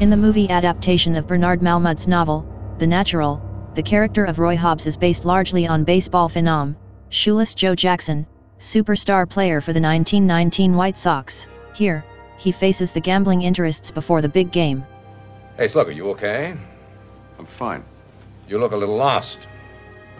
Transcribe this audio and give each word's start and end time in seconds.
In 0.00 0.10
the 0.10 0.16
movie 0.16 0.48
adaptation 0.48 1.16
of 1.16 1.26
Bernard 1.26 1.60
Malamud's 1.60 2.06
novel, 2.06 2.46
The 2.78 2.86
Natural, 2.86 3.42
the 3.74 3.82
character 3.82 4.24
of 4.24 4.38
Roy 4.38 4.56
Hobbs 4.56 4.86
is 4.86 4.96
based 4.96 5.24
largely 5.24 5.66
on 5.66 5.82
baseball 5.82 6.28
phenom, 6.28 6.76
Shoeless 7.08 7.52
Joe 7.52 7.74
Jackson, 7.74 8.24
superstar 8.60 9.28
player 9.28 9.60
for 9.60 9.72
the 9.72 9.80
1919 9.80 10.76
White 10.76 10.96
Sox. 10.96 11.48
Here, 11.74 12.04
he 12.36 12.52
faces 12.52 12.92
the 12.92 13.00
gambling 13.00 13.42
interests 13.42 13.90
before 13.90 14.22
the 14.22 14.28
big 14.28 14.52
game. 14.52 14.86
Hey, 15.56 15.66
Slugger, 15.66 15.90
you 15.90 16.08
okay? 16.10 16.54
I'm 17.36 17.46
fine. 17.46 17.82
You 18.46 18.58
look 18.58 18.70
a 18.70 18.76
little 18.76 18.96
lost. 18.96 19.48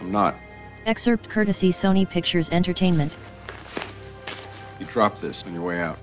I'm 0.01 0.11
not. 0.11 0.35
Excerpt 0.87 1.29
courtesy 1.29 1.71
Sony 1.71 2.07
Pictures 2.09 2.49
Entertainment. 2.49 3.15
You 4.77 4.85
dropped 4.87 5.21
this 5.21 5.45
on 5.45 5.53
your 5.53 5.63
way 5.63 5.79
out. 5.79 5.99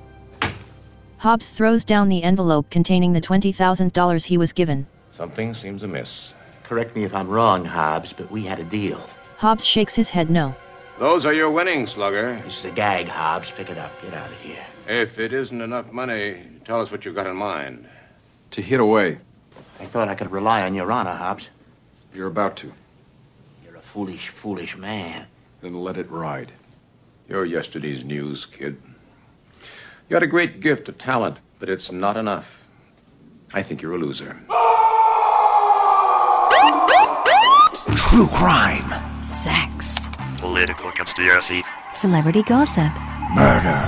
Hobbs 1.27 1.51
throws 1.51 1.85
down 1.85 2.09
the 2.09 2.23
envelope 2.23 2.71
containing 2.71 3.13
the 3.13 3.21
$20,000 3.21 4.25
he 4.25 4.39
was 4.39 4.53
given. 4.53 4.87
Something 5.11 5.55
seems 5.55 5.83
amiss. 5.83 6.35
Correct 6.63 6.95
me 6.95 7.03
if 7.03 7.13
I'm 7.13 7.29
wrong, 7.29 7.65
Hobbs, 7.65 8.13
but 8.13 8.31
we 8.31 8.45
had 8.45 8.61
a 8.61 8.63
deal. 8.63 9.05
Hobbs 9.37 9.65
shakes 9.65 9.93
his 9.93 10.09
head 10.09 10.31
no. 10.31 10.55
Those 11.01 11.27
are 11.27 11.33
your 11.33 11.51
winnings, 11.51 11.91
Slugger. 11.91 12.41
This 12.45 12.61
is 12.61 12.67
a 12.67 12.71
gag, 12.71 13.09
Hobbs. 13.09 13.51
Pick 13.51 13.71
it 13.71 13.77
up. 13.77 13.91
Get 14.03 14.15
out 14.15 14.31
of 14.31 14.41
here. 14.41 14.65
If 14.87 15.19
it 15.19 15.33
isn't 15.33 15.61
enough 15.61 15.91
money, 15.91 16.45
tell 16.65 16.81
us 16.81 16.93
what 16.93 17.05
you've 17.05 17.17
got 17.17 17.27
in 17.27 17.35
mind. 17.35 17.89
To 18.53 18.63
hit 18.63 18.79
away. 18.79 19.19
I 19.81 19.87
thought 19.87 20.09
I 20.09 20.15
could 20.15 20.31
rely 20.31 20.63
on 20.63 20.77
your 20.77 20.93
honor, 20.93 21.17
Hobbs. 21.17 21.49
You're 22.15 22.29
about 22.29 22.55
to. 22.59 22.73
You're 23.65 23.75
a 23.75 23.81
foolish, 23.81 24.29
foolish 24.29 24.77
man. 24.77 25.27
Then 25.61 25.75
let 25.75 25.97
it 25.97 26.09
ride. 26.09 26.53
You're 27.29 27.47
yesterday's 27.47 28.05
news, 28.05 28.47
kid. 28.47 28.81
You 30.09 30.15
had 30.15 30.23
a 30.23 30.27
great 30.29 30.61
gift 30.61 30.89
a 30.89 30.93
talent, 30.93 31.39
but 31.59 31.69
it's 31.69 31.91
not 31.91 32.17
enough. 32.17 32.47
I 33.53 33.63
think 33.63 33.83
you're 33.83 33.95
a 33.95 33.99
loser. 33.99 34.37
True 37.97 38.27
crime, 38.29 39.23
Sex. 39.23 40.09
Political 40.39 40.93
conspiracy. 40.93 41.63
Celebrity 41.93 42.43
gossip. 42.45 42.93
murder, 43.35 43.83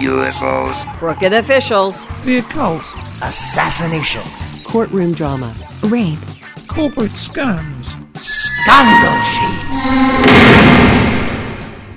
UFOs. 0.00 0.94
Crooked 0.96 1.32
officials. 1.32 2.08
the 2.24 2.38
occult, 2.38 2.82
assassination, 3.22 4.22
Courtroom 4.64 5.12
drama. 5.12 5.54
Rape. 5.84 6.18
corporate 6.66 7.10
scams, 7.12 7.86
scandal 8.16 9.18
sheets. 9.32 10.92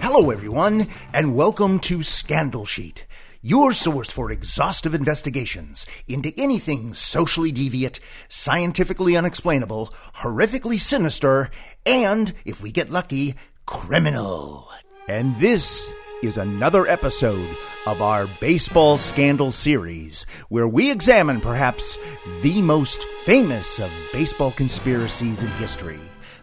Hello, 0.02 0.29
everyone, 0.29 0.88
and 1.13 1.35
welcome 1.35 1.79
to 1.79 2.03
Scandal 2.03 2.66
Sheet, 2.66 3.05
your 3.45 3.71
source 3.71 4.09
for 4.09 4.31
exhaustive 4.31 4.95
investigations 4.95 5.85
into 6.07 6.33
anything 6.35 6.95
socially 6.95 7.53
deviant, 7.53 7.99
scientifically 8.27 9.15
unexplainable, 9.15 9.93
horrifically 10.15 10.79
sinister, 10.79 11.51
and, 11.85 12.33
if 12.43 12.63
we 12.63 12.71
get 12.71 12.89
lucky, 12.89 13.35
criminal. 13.67 14.67
And 15.07 15.35
this 15.35 15.88
is 16.23 16.38
another 16.38 16.88
episode 16.88 17.55
of 17.85 18.01
our 18.01 18.25
Baseball 18.41 18.97
Scandal 18.97 19.51
series, 19.51 20.25
where 20.49 20.67
we 20.67 20.89
examine 20.89 21.39
perhaps 21.39 21.99
the 22.41 22.63
most 22.63 23.03
famous 23.25 23.77
of 23.77 23.91
baseball 24.11 24.53
conspiracies 24.53 25.43
in 25.43 25.49
history 25.49 25.99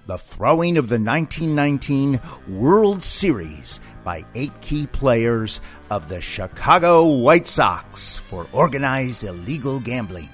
the 0.06 0.18
throwing 0.18 0.76
of 0.76 0.88
the 0.88 0.98
1919 0.98 2.20
World 2.48 3.02
Series 3.02 3.80
by 4.04 4.24
eight 4.34 4.52
key 4.60 4.86
players 4.86 5.60
of 5.90 6.08
the 6.08 6.20
Chicago 6.20 7.06
White 7.06 7.46
Sox 7.46 8.18
for 8.18 8.46
organized 8.52 9.24
illegal 9.24 9.78
gambling. 9.80 10.28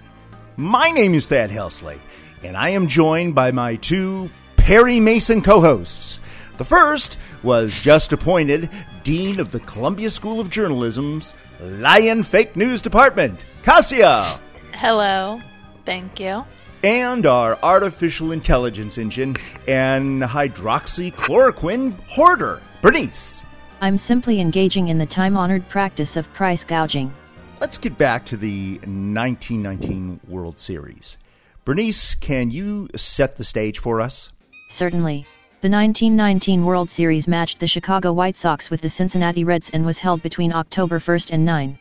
My 0.57 0.91
name 0.91 1.15
is 1.15 1.27
Thad 1.27 1.51
Helsley, 1.51 1.99
and 2.43 2.57
I 2.57 2.71
am 2.71 2.89
joined 2.89 3.35
by 3.35 3.53
my 3.53 3.77
two 3.77 4.31
Perry 4.57 5.01
Mason 5.01 5.43
co 5.43 5.61
hosts. 5.61 6.19
The 6.57 6.65
first 6.65 7.19
was 7.43 7.81
just 7.81 8.13
appointed 8.13 8.69
Dean 9.05 9.39
of 9.39 9.53
the 9.53 9.61
Columbia 9.61 10.11
School 10.11 10.41
of 10.41 10.51
Journalism's 10.51 11.35
Lion 11.61 12.23
Fake 12.23 12.57
News 12.57 12.83
Department, 12.83 13.39
Kassia, 13.63 14.39
Hello. 14.73 15.41
Thank 15.85 16.21
you. 16.21 16.45
And 16.89 17.27
our 17.27 17.59
artificial 17.63 18.33
intelligence 18.33 18.97
engine 18.97 19.37
and 19.67 20.23
hydroxychloroquine 20.23 21.95
hoarder, 22.09 22.63
Bernice. 22.81 23.45
I'm 23.83 23.99
simply 23.99 24.41
engaging 24.41 24.89
in 24.89 24.97
the 24.97 25.05
time 25.05 25.37
honored 25.37 25.69
practice 25.69 26.17
of 26.17 26.33
price 26.33 26.65
gouging. 26.65 27.13
Let's 27.61 27.77
get 27.77 27.99
back 27.99 28.25
to 28.27 28.39
the 28.39 28.77
1919 28.77 30.21
World 30.27 30.59
Series. 30.59 31.19
Bernice, 31.67 32.15
can 32.15 32.51
you 32.51 32.89
set 32.97 33.37
the 33.37 33.45
stage 33.45 33.79
for 33.79 34.01
us? 34.01 34.31
Certainly. 34.71 35.27
The 35.61 35.69
1919 35.69 36.65
World 36.65 36.89
Series 36.89 37.29
matched 37.29 37.61
the 37.61 37.67
Chicago 37.67 38.15
White 38.15 38.39
Sox 38.39 38.71
with 38.71 38.81
the 38.81 38.89
Cincinnati 38.89 39.45
Reds 39.45 39.69
and 39.69 39.85
was 39.85 39.99
held 39.99 40.23
between 40.23 40.55
October 40.55 41.01
1st 41.01 41.33
and 41.33 41.45
9. 41.45 41.79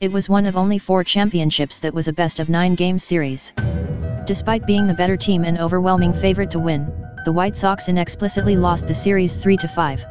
It 0.00 0.12
was 0.12 0.28
one 0.28 0.46
of 0.46 0.56
only 0.56 0.78
four 0.78 1.02
championships 1.02 1.80
that 1.80 1.92
was 1.92 2.06
a 2.06 2.12
best 2.12 2.38
of 2.38 2.48
nine 2.48 2.76
game 2.76 3.00
series. 3.00 3.52
Despite 4.26 4.64
being 4.64 4.86
the 4.86 4.94
better 4.94 5.16
team 5.16 5.42
and 5.42 5.58
overwhelming 5.58 6.12
favorite 6.12 6.52
to 6.52 6.60
win, 6.60 6.86
the 7.24 7.32
White 7.32 7.56
Sox 7.56 7.88
inexplicitly 7.88 8.56
lost 8.56 8.86
the 8.86 8.94
series 8.94 9.34
3 9.34 9.56
to 9.56 9.66
5. 9.66 10.04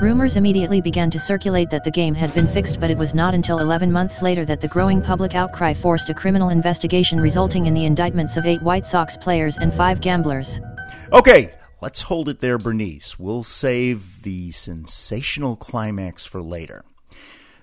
Rumors 0.00 0.36
immediately 0.36 0.80
began 0.80 1.10
to 1.10 1.18
circulate 1.18 1.68
that 1.70 1.82
the 1.82 1.90
game 1.90 2.14
had 2.14 2.32
been 2.32 2.46
fixed, 2.46 2.78
but 2.78 2.92
it 2.92 2.96
was 2.96 3.12
not 3.12 3.34
until 3.34 3.58
11 3.58 3.90
months 3.90 4.22
later 4.22 4.44
that 4.44 4.60
the 4.60 4.68
growing 4.68 5.02
public 5.02 5.34
outcry 5.34 5.74
forced 5.74 6.10
a 6.10 6.14
criminal 6.14 6.50
investigation 6.50 7.20
resulting 7.20 7.66
in 7.66 7.74
the 7.74 7.86
indictments 7.86 8.36
of 8.36 8.46
eight 8.46 8.62
White 8.62 8.86
Sox 8.86 9.16
players 9.16 9.58
and 9.58 9.74
five 9.74 10.00
gamblers. 10.00 10.60
Okay, 11.12 11.50
let's 11.80 12.02
hold 12.02 12.28
it 12.28 12.38
there, 12.38 12.56
Bernice. 12.56 13.18
We'll 13.18 13.42
save 13.42 14.22
the 14.22 14.52
sensational 14.52 15.56
climax 15.56 16.24
for 16.24 16.40
later. 16.40 16.84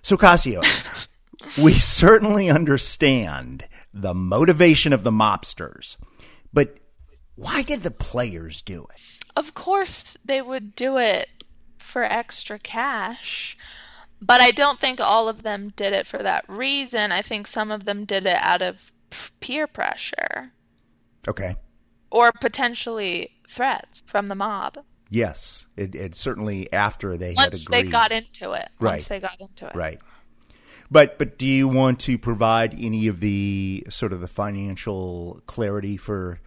So, 0.02 0.18
Kassia, 0.18 0.62
we 1.62 1.74
certainly 1.74 2.50
understand 2.50 3.68
the 3.94 4.14
motivation 4.14 4.94
of 4.94 5.04
the 5.04 5.12
mobsters, 5.12 5.98
but 6.54 6.78
why 7.36 7.62
did 7.62 7.84
the 7.84 7.92
players 7.92 8.62
do 8.62 8.88
it? 8.94 9.02
Of 9.36 9.54
course, 9.54 10.18
they 10.26 10.42
would 10.42 10.76
do 10.76 10.98
it 10.98 11.28
for 11.78 12.04
extra 12.04 12.58
cash, 12.60 13.58
but 14.22 14.42
I 14.42 14.52
don't 14.52 14.80
think 14.80 15.00
all 15.02 15.28
of 15.30 15.44
them 15.44 15.74
did 15.76 15.94
it 15.94 16.08
for 16.08 16.22
that 16.24 16.46
reason. 16.50 17.12
I 17.12 17.22
think 17.22 17.48
some 17.48 17.72
of 17.72 17.84
them 17.86 18.06
did 18.06 18.26
it 18.26 18.38
out 18.40 18.62
of 18.62 18.92
peer 19.40 19.68
pressure 19.68 20.52
Okay. 21.28 21.56
or 22.12 22.32
potentially 22.32 23.32
threats 23.50 24.02
from 24.08 24.28
the 24.28 24.36
mob. 24.36 24.78
Yes, 25.10 25.68
it, 25.78 25.94
it 25.96 26.16
certainly 26.16 26.72
after 26.74 27.16
they 27.18 27.30
had 27.30 27.38
Once 27.52 27.66
agreed. 27.68 27.86
they 27.88 27.90
got 27.92 28.12
into 28.12 28.54
it. 28.54 28.70
Right. 28.80 28.92
Once 28.94 29.08
they 29.08 29.20
got 29.20 29.40
into 29.40 29.68
it. 29.68 29.76
Right. 29.76 30.00
But 30.92 31.18
but 31.18 31.38
do 31.38 31.46
you 31.46 31.68
want 31.68 32.00
to 32.02 32.18
provide 32.18 32.76
any 32.78 33.08
of 33.08 33.20
the 33.20 33.86
sort 33.90 34.14
of 34.14 34.22
the 34.22 34.28
financial 34.28 35.42
clarity 35.48 35.98
for 35.98 36.40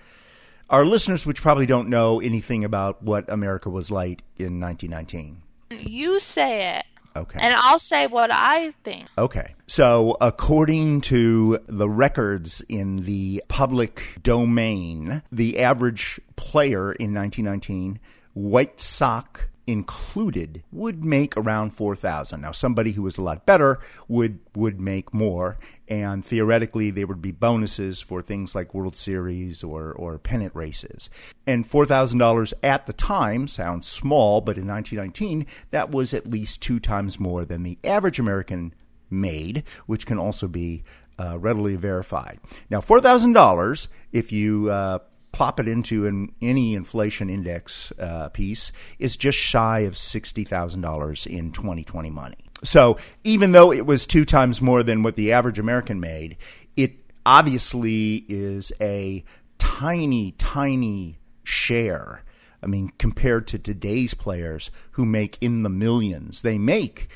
our 0.71 0.85
listeners, 0.85 1.25
which 1.27 1.41
probably 1.43 1.67
don't 1.67 1.89
know 1.89 2.21
anything 2.21 2.63
about 2.65 3.03
what 3.03 3.31
America 3.33 3.69
was 3.71 3.91
like 3.91 4.23
in 4.37 4.61
1919? 4.61 5.43
You 5.71 6.19
say 6.21 6.77
it, 6.79 6.85
Okay. 7.17 7.39
and 7.43 7.55
I'll 7.55 7.79
say 7.79 8.07
what 8.07 8.31
I 8.31 8.71
think. 8.85 9.09
Okay. 9.19 9.55
So, 9.67 10.17
according 10.21 11.03
to 11.03 11.59
the 11.67 11.89
records 11.89 12.63
in 12.69 13.05
the 13.05 13.43
public 13.49 14.03
domain, 14.23 15.23
the 15.33 15.59
average 15.59 16.21
player 16.37 16.93
in 16.93 17.13
1919, 17.13 17.99
White 18.35 18.81
Sox 18.81 19.47
included, 19.69 20.65
would 20.73 21.05
make 21.05 21.37
around 21.37 21.75
4000. 21.75 22.41
Now, 22.41 22.53
somebody 22.53 22.93
who 22.93 23.03
was 23.03 23.19
a 23.19 23.23
lot 23.23 23.45
better 23.45 23.79
would 24.09 24.41
would 24.57 24.81
make 24.81 25.13
more, 25.13 25.59
and 25.87 26.25
theoretically 26.25 26.91
there 26.91 27.07
would 27.07 27.21
be 27.21 27.33
bonuses 27.33 28.01
for 28.01 28.23
things 28.23 28.55
like 28.55 28.73
World 28.75 28.97
Series 28.97 29.63
or 29.63 29.93
or 29.93 30.19
pennant 30.19 30.55
races. 30.55 31.11
And 31.47 31.69
$4,000 31.69 32.55
at 32.63 32.87
the 32.87 32.93
time 32.95 33.47
sounds 33.47 33.87
small, 33.87 34.41
but 34.41 34.57
in 34.57 34.67
1919 34.67 35.47
that 35.71 35.91
was 35.91 36.15
at 36.15 36.31
least 36.31 36.63
two 36.63 36.81
times 36.81 37.21
more 37.21 37.45
than 37.45 37.63
the 37.63 37.79
average 37.85 38.19
American 38.19 38.75
made, 39.11 39.65
which 39.87 40.07
can 40.07 40.19
also 40.19 40.49
be 40.49 40.83
uh, 41.19 41.39
readily 41.39 41.77
verified. 41.77 42.39
Now, 42.71 42.81
four 42.81 43.01
thousand 43.01 43.35
dollars, 43.35 43.89
if 44.13 44.33
you 44.33 44.71
uh, 44.71 45.01
plop 45.39 45.61
it 45.61 45.69
into 45.69 46.05
an, 46.05 46.33
any 46.43 46.75
inflation 46.75 47.31
index 47.31 47.93
uh, 48.01 48.29
piece, 48.31 48.73
is 48.99 49.17
just 49.17 49.39
shy 49.39 49.81
of 49.81 49.97
sixty 49.97 50.43
thousand 50.43 50.81
dollars 50.81 51.27
in 51.27 51.53
2020 51.53 52.11
money. 52.11 52.35
So, 52.65 52.99
even 53.23 53.53
though 53.53 53.73
it 53.73 53.87
was 53.87 54.05
two 54.05 54.25
times 54.25 54.61
more 54.61 54.83
than 54.83 55.05
what 55.05 55.15
the 55.15 55.31
average 55.31 55.61
American 55.61 56.01
made, 56.01 56.37
it 56.77 56.97
obviously 57.25 58.25
is 58.29 58.73
a 58.81 59.25
tiny, 59.59 60.33
tiny 60.33 61.21
share. 61.45 62.25
I 62.61 62.67
mean, 62.67 62.91
compared 62.99 63.47
to 63.47 63.61
today's 63.61 64.15
players 64.15 64.73
who 64.93 65.07
make 65.07 65.39
in 65.41 65.63
the 65.63 65.71
millions, 65.71 66.43
they 66.43 66.59
make 66.59 67.07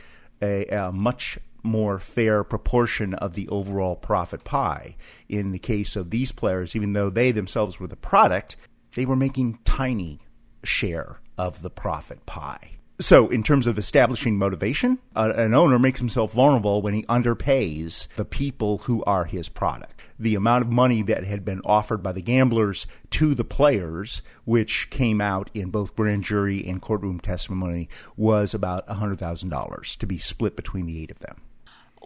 a, 0.40 0.66
a 0.68 0.92
much 0.92 1.40
more 1.62 1.98
fair 1.98 2.44
proportion 2.44 3.14
of 3.14 3.34
the 3.34 3.48
overall 3.48 3.96
profit 3.96 4.44
pie. 4.44 4.96
In 5.28 5.52
the 5.52 5.58
case 5.58 5.96
of 5.96 6.10
these 6.10 6.32
players, 6.32 6.74
even 6.74 6.92
though 6.92 7.10
they 7.10 7.30
themselves 7.30 7.78
were 7.78 7.86
the 7.86 7.96
product, 7.96 8.56
they 8.94 9.04
were 9.04 9.16
making 9.16 9.58
tiny 9.64 10.20
share 10.64 11.20
of 11.38 11.62
the 11.62 11.70
profit 11.70 12.24
pie. 12.26 12.72
So, 13.00 13.28
in 13.28 13.42
terms 13.42 13.66
of 13.66 13.78
establishing 13.78 14.38
motivation, 14.38 14.98
uh, 15.16 15.32
an 15.34 15.54
owner 15.54 15.76
makes 15.76 15.98
himself 15.98 16.34
vulnerable 16.34 16.82
when 16.82 16.94
he 16.94 17.02
underpays 17.04 18.06
the 18.14 18.24
people 18.24 18.78
who 18.78 19.02
are 19.04 19.24
his 19.24 19.48
product. 19.48 20.00
The 20.20 20.36
amount 20.36 20.64
of 20.64 20.70
money 20.70 21.02
that 21.02 21.24
had 21.24 21.44
been 21.44 21.62
offered 21.64 22.00
by 22.00 22.12
the 22.12 22.20
gamblers 22.20 22.86
to 23.10 23.34
the 23.34 23.44
players, 23.44 24.22
which 24.44 24.88
came 24.90 25.20
out 25.20 25.50
in 25.52 25.70
both 25.70 25.96
grand 25.96 26.22
jury 26.22 26.64
and 26.64 26.80
courtroom 26.80 27.18
testimony, 27.18 27.88
was 28.16 28.54
about 28.54 28.86
$100,000 28.86 29.96
to 29.96 30.06
be 30.06 30.18
split 30.18 30.54
between 30.54 30.86
the 30.86 31.02
eight 31.02 31.10
of 31.10 31.18
them. 31.18 31.40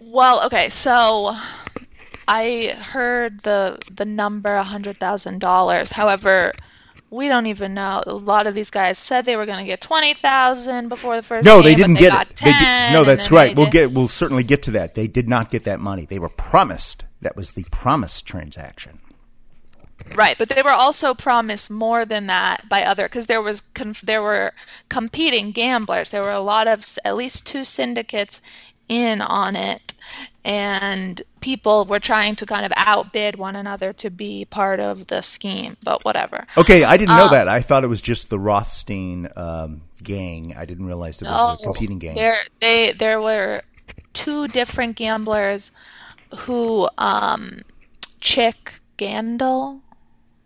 Well, 0.03 0.47
okay, 0.47 0.69
so 0.69 1.35
I 2.29 2.75
heard 2.79 3.41
the 3.41 3.79
the 3.91 4.05
number 4.05 4.57
hundred 4.59 4.99
thousand 4.99 5.41
dollars. 5.41 5.91
However, 5.91 6.53
we 7.11 7.29
don't 7.29 7.47
even 7.47 7.75
know. 7.75 8.03
A 8.07 8.13
lot 8.15 8.47
of 8.47 8.55
these 8.55 8.71
guys 8.71 8.99
said 8.99 9.25
they 9.25 9.37
were 9.37 9.47
going 9.47 9.61
to 9.61 9.65
get 9.65 9.81
twenty 9.81 10.15
thousand 10.15 10.89
before 10.89 11.17
the 11.17 11.23
first. 11.23 11.45
No, 11.45 11.57
game, 11.63 11.65
they 11.65 11.75
didn't 11.75 11.95
but 11.95 12.01
get 12.01 12.23
it. 12.31 12.37
They 12.37 12.53
10, 12.53 12.93
did, 12.93 12.99
no, 12.99 13.05
that's 13.05 13.31
right. 13.31 13.57
We'll 13.57 13.67
did- 13.67 13.73
get. 13.73 13.93
We'll 13.93 14.09
certainly 14.09 14.45
get 14.45 14.63
to 14.63 14.71
that. 14.73 14.95
They 14.95 15.07
did 15.07 15.29
not 15.29 15.51
get 15.51 15.65
that 15.65 15.81
money. 15.81 16.05
They 16.05 16.19
were 16.19 16.29
promised. 16.29 17.05
That 17.23 17.37
was 17.37 17.53
the 17.53 17.65
promised 17.71 18.27
transaction. 18.27 19.01
Right, 20.15 20.37
but 20.39 20.49
they 20.49 20.63
were 20.63 20.71
also 20.71 21.15
promised 21.15 21.71
more 21.71 22.05
than 22.05 22.27
that 22.27 22.69
by 22.69 22.85
other 22.85 23.05
because 23.05 23.27
there 23.27 23.43
was 23.43 23.63
conf- 23.63 24.03
there 24.03 24.23
were 24.23 24.53
competing 24.89 25.53
gamblers. 25.53 26.11
There 26.11 26.23
were 26.23 26.31
a 26.31 26.39
lot 26.41 26.69
of 26.69 26.85
at 27.05 27.17
least 27.17 27.47
two 27.47 27.65
syndicates 27.65 28.41
in 28.89 29.21
on 29.21 29.57
it, 29.57 29.95
and 30.45 31.21
people 31.41 31.85
were 31.87 31.99
trying 32.01 32.37
to 32.37 32.47
kind 32.47 32.65
of 32.65 32.73
outbid 32.77 33.37
one 33.37 33.57
another 33.57 33.93
to 33.95 34.11
be 34.11 34.45
part 34.45 34.81
of 34.81 35.07
the 35.09 35.21
scheme. 35.23 35.77
But 35.83 36.05
whatever. 36.05 36.45
Okay, 36.57 36.85
I 36.85 36.97
didn't 36.97 37.17
know 37.17 37.25
Um, 37.27 37.31
that. 37.33 37.49
I 37.49 37.63
thought 37.63 37.85
it 37.85 37.89
was 37.89 38.01
just 38.01 38.31
the 38.31 38.39
Rothstein 38.39 39.29
um, 39.37 39.83
gang. 40.03 40.55
I 40.57 40.65
didn't 40.65 40.87
realize 40.87 41.19
there 41.19 41.31
was 41.31 41.63
a 41.63 41.65
competing 41.65 41.99
gang. 41.99 42.13
Oh, 42.13 42.21
There, 42.21 42.39
they, 42.61 42.93
there 42.93 43.21
were 43.21 43.63
two 44.13 44.49
different 44.49 44.97
gamblers 44.97 45.73
who, 46.35 46.89
um, 46.99 47.63
Chick 48.21 48.81
Gandil, 48.99 49.81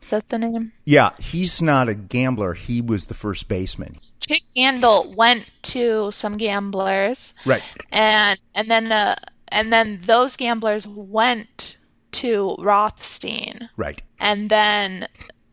is 0.03 0.11
that 0.11 0.29
the 0.29 0.39
name? 0.39 0.73
Yeah, 0.85 1.11
he's 1.19 1.61
not 1.63 1.89
a 1.89 1.95
gambler. 1.95 2.55
He 2.55 2.81
was 2.81 3.07
the 3.07 3.15
first 3.15 3.49
baseman. 3.49 3.99
Chick 4.21 4.43
Gandil 4.57 5.15
went 5.17 5.47
to 5.63 6.11
some 6.13 6.37
gamblers, 6.37 7.35
Right. 7.45 7.63
and 7.91 8.39
and 8.55 8.71
then 8.71 8.93
uh, 8.93 9.17
and 9.49 9.73
then 9.73 10.01
those 10.05 10.37
gamblers 10.37 10.87
went 10.87 11.79
to 12.13 12.57
Rothstein, 12.59 13.69
Right. 13.77 14.03
and 14.19 14.49
then 14.51 15.09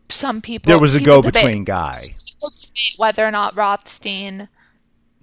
some 0.10 0.42
people 0.42 0.70
There 0.70 0.80
was 0.80 0.96
a 0.96 1.02
go-between 1.02 1.64
guy. 1.64 2.02
debate 2.02 2.96
whether 2.98 3.26
or 3.26 3.32
not 3.32 3.56
Rothstein 3.56 4.48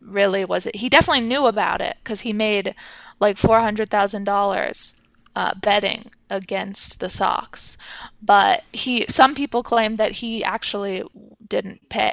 really 0.00 0.44
was 0.44 0.66
it. 0.66 0.76
He 0.76 0.88
definitely 0.88 1.26
knew 1.26 1.46
about 1.46 1.80
it 1.80 1.96
because 2.02 2.20
he 2.20 2.32
made 2.32 2.74
like 3.20 3.38
four 3.38 3.60
hundred 3.60 3.90
thousand 3.90 4.24
dollars 4.24 4.92
uh, 5.36 5.54
betting 5.60 6.10
against 6.30 7.00
the 7.00 7.08
Sox, 7.08 7.76
but 8.22 8.62
he 8.72 9.06
some 9.08 9.34
people 9.34 9.62
claim 9.62 9.96
that 9.96 10.12
he 10.12 10.44
actually 10.44 11.04
didn't 11.48 11.88
pay. 11.88 12.12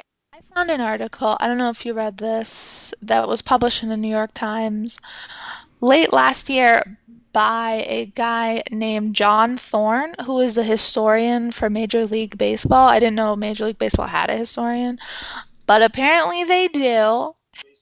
Found 0.54 0.70
an 0.70 0.80
article. 0.80 1.36
I 1.40 1.46
don't 1.46 1.58
know 1.58 1.70
if 1.70 1.86
you 1.86 1.94
read 1.94 2.18
this 2.18 2.92
that 3.02 3.26
was 3.26 3.42
published 3.42 3.82
in 3.82 3.88
the 3.88 3.96
New 3.96 4.10
York 4.10 4.34
Times 4.34 4.98
late 5.80 6.12
last 6.12 6.50
year 6.50 6.98
by 7.32 7.84
a 7.88 8.06
guy 8.06 8.62
named 8.70 9.16
John 9.16 9.56
Thorn, 9.56 10.14
who 10.24 10.40
is 10.40 10.58
a 10.58 10.62
historian 10.62 11.50
for 11.50 11.70
Major 11.70 12.06
League 12.06 12.36
Baseball. 12.36 12.86
I 12.88 12.98
didn't 12.98 13.16
know 13.16 13.34
Major 13.34 13.64
League 13.64 13.78
Baseball 13.78 14.06
had 14.06 14.30
a 14.30 14.36
historian, 14.36 14.98
but 15.66 15.82
apparently 15.82 16.44
they 16.44 16.68
do. 16.68 17.34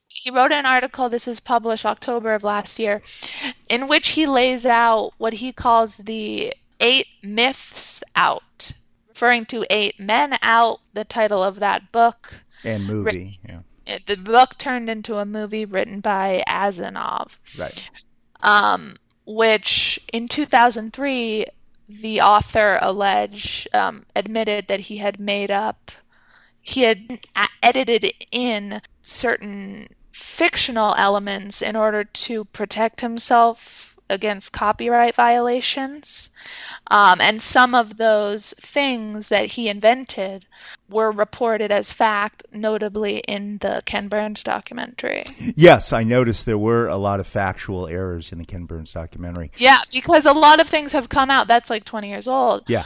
He 0.06 0.30
wrote 0.30 0.52
an 0.52 0.66
article, 0.66 1.08
this 1.08 1.26
is 1.26 1.40
published 1.40 1.86
October 1.86 2.34
of 2.34 2.44
last 2.44 2.78
year, 2.78 3.02
in 3.68 3.88
which 3.88 4.10
he 4.10 4.26
lays 4.26 4.66
out 4.66 5.12
what 5.18 5.32
he 5.32 5.52
calls 5.52 5.96
the 5.96 6.54
eight 6.78 7.06
myths 7.22 8.02
out, 8.14 8.72
referring 9.08 9.46
to 9.46 9.66
Eight 9.70 9.98
Men 9.98 10.38
Out, 10.42 10.80
the 10.92 11.04
title 11.04 11.42
of 11.42 11.60
that 11.60 11.90
book. 11.90 12.44
And 12.64 12.86
movie. 12.86 13.40
Yeah. 13.46 13.60
It- 13.86 14.06
the 14.06 14.16
book 14.16 14.56
turned 14.58 14.88
into 14.90 15.16
a 15.16 15.24
movie 15.24 15.64
written 15.64 16.00
by 16.00 16.44
Asinof 16.46 17.38
Right. 17.58 17.90
um, 18.42 18.96
which 19.26 19.98
in 20.12 20.28
2003 20.28 21.46
the 21.88 22.20
author 22.20 22.78
alleged 22.80 23.68
um, 23.74 24.06
admitted 24.14 24.68
that 24.68 24.80
he 24.80 24.96
had 24.98 25.18
made 25.18 25.50
up 25.50 25.90
he 26.62 26.82
had 26.82 27.20
edited 27.62 28.12
in 28.30 28.80
certain 29.02 29.88
fictional 30.12 30.94
elements 30.94 31.62
in 31.62 31.74
order 31.74 32.04
to 32.04 32.44
protect 32.44 33.00
himself 33.00 33.89
against 34.10 34.52
copyright 34.52 35.14
violations 35.14 36.30
um, 36.88 37.20
and 37.20 37.40
some 37.40 37.74
of 37.74 37.96
those 37.96 38.52
things 38.58 39.30
that 39.30 39.46
he 39.46 39.68
invented 39.68 40.44
were 40.88 41.10
reported 41.10 41.72
as 41.72 41.92
fact 41.92 42.44
notably 42.52 43.18
in 43.18 43.58
the 43.58 43.82
ken 43.86 44.08
burns 44.08 44.42
documentary 44.42 45.24
Yes, 45.56 45.92
I 45.92 46.04
noticed 46.04 46.46
there 46.46 46.58
were 46.58 46.88
a 46.88 46.96
lot 46.96 47.20
of 47.20 47.26
factual 47.26 47.86
errors 47.86 48.32
in 48.32 48.38
the 48.38 48.44
Ken 48.44 48.64
Burns 48.64 48.92
documentary. 48.92 49.52
Yeah, 49.56 49.80
because 49.92 50.26
a 50.26 50.32
lot 50.32 50.60
of 50.60 50.68
things 50.68 50.92
have 50.92 51.08
come 51.08 51.30
out. 51.30 51.48
That's 51.48 51.70
like 51.70 51.84
20 51.84 52.08
years 52.08 52.28
old. 52.28 52.64
Yeah. 52.66 52.84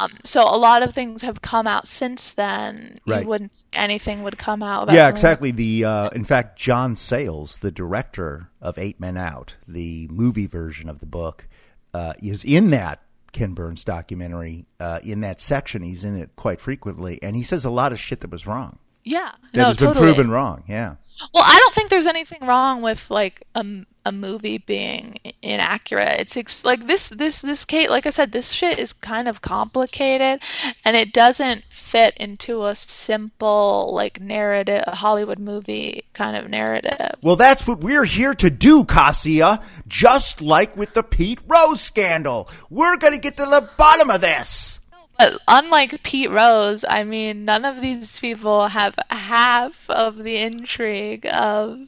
Um, 0.00 0.10
so 0.24 0.42
a 0.42 0.56
lot 0.56 0.82
of 0.82 0.94
things 0.94 1.22
have 1.22 1.42
come 1.42 1.66
out 1.66 1.86
since 1.86 2.34
then. 2.34 3.00
Right. 3.06 3.22
You 3.22 3.28
wouldn't 3.28 3.52
anything 3.72 4.22
would 4.22 4.38
come 4.38 4.62
out. 4.62 4.84
About 4.84 4.94
Yeah, 4.94 5.08
exactly. 5.08 5.50
The 5.50 5.84
uh, 5.84 6.08
in 6.10 6.24
fact, 6.24 6.58
John 6.58 6.96
Sayles, 6.96 7.58
the 7.58 7.70
director 7.70 8.50
of 8.60 8.78
Eight 8.78 8.98
Men 8.98 9.16
Out, 9.16 9.56
the 9.68 10.08
movie 10.08 10.46
version 10.46 10.88
of 10.88 11.00
the 11.00 11.06
book, 11.06 11.46
uh, 11.92 12.14
is 12.22 12.44
in 12.44 12.70
that 12.70 13.02
Ken 13.32 13.52
Burns 13.52 13.84
documentary. 13.84 14.66
Uh, 14.80 15.00
in 15.04 15.20
that 15.20 15.40
section, 15.40 15.82
he's 15.82 16.02
in 16.02 16.16
it 16.16 16.30
quite 16.34 16.60
frequently, 16.60 17.22
and 17.22 17.36
he 17.36 17.42
says 17.42 17.64
a 17.64 17.70
lot 17.70 17.92
of 17.92 18.00
shit 18.00 18.20
that 18.20 18.30
was 18.30 18.46
wrong. 18.46 18.78
Yeah, 19.04 19.32
That 19.52 19.58
no, 19.58 19.64
has 19.66 19.76
totally. 19.76 19.94
been 20.06 20.14
proven 20.14 20.30
wrong. 20.30 20.64
Yeah. 20.66 20.94
Well, 21.34 21.44
I 21.46 21.58
don't 21.58 21.74
think 21.74 21.90
there's 21.90 22.06
anything 22.06 22.38
wrong 22.46 22.80
with 22.80 23.10
like 23.10 23.46
a, 23.54 23.58
m- 23.58 23.86
a 24.04 24.12
movie 24.12 24.58
being 24.58 25.18
inaccurate. 25.42 26.20
It's 26.20 26.36
ex- 26.36 26.64
like 26.64 26.86
this 26.86 27.08
this 27.08 27.40
this 27.40 27.64
Kate, 27.64 27.90
like 27.90 28.06
I 28.06 28.10
said, 28.10 28.32
this 28.32 28.52
shit 28.52 28.78
is 28.78 28.92
kind 28.92 29.28
of 29.28 29.40
complicated, 29.40 30.42
and 30.84 30.96
it 30.96 31.12
doesn't 31.12 31.64
fit 31.70 32.16
into 32.18 32.66
a 32.66 32.74
simple 32.74 33.92
like 33.94 34.20
narrative, 34.20 34.84
a 34.86 34.94
Hollywood 34.94 35.38
movie 35.38 36.04
kind 36.12 36.36
of 36.36 36.50
narrative. 36.50 37.16
Well, 37.22 37.36
that's 37.36 37.66
what 37.66 37.80
we're 37.80 38.04
here 38.04 38.34
to 38.34 38.50
do, 38.50 38.84
Kassia. 38.84 39.62
Just 39.86 40.40
like 40.40 40.76
with 40.76 40.94
the 40.94 41.02
Pete 41.02 41.40
Rose 41.46 41.80
scandal, 41.80 42.48
we're 42.70 42.96
going 42.96 43.14
to 43.14 43.18
get 43.18 43.36
to 43.38 43.46
the 43.46 43.68
bottom 43.76 44.10
of 44.10 44.20
this. 44.20 44.80
But 45.18 45.38
unlike 45.46 46.02
Pete 46.02 46.30
Rose, 46.30 46.84
I 46.86 47.04
mean, 47.04 47.44
none 47.44 47.64
of 47.64 47.80
these 47.80 48.18
people 48.18 48.66
have 48.66 48.96
half 49.10 49.88
of 49.88 50.16
the 50.16 50.36
intrigue 50.36 51.26
of 51.26 51.78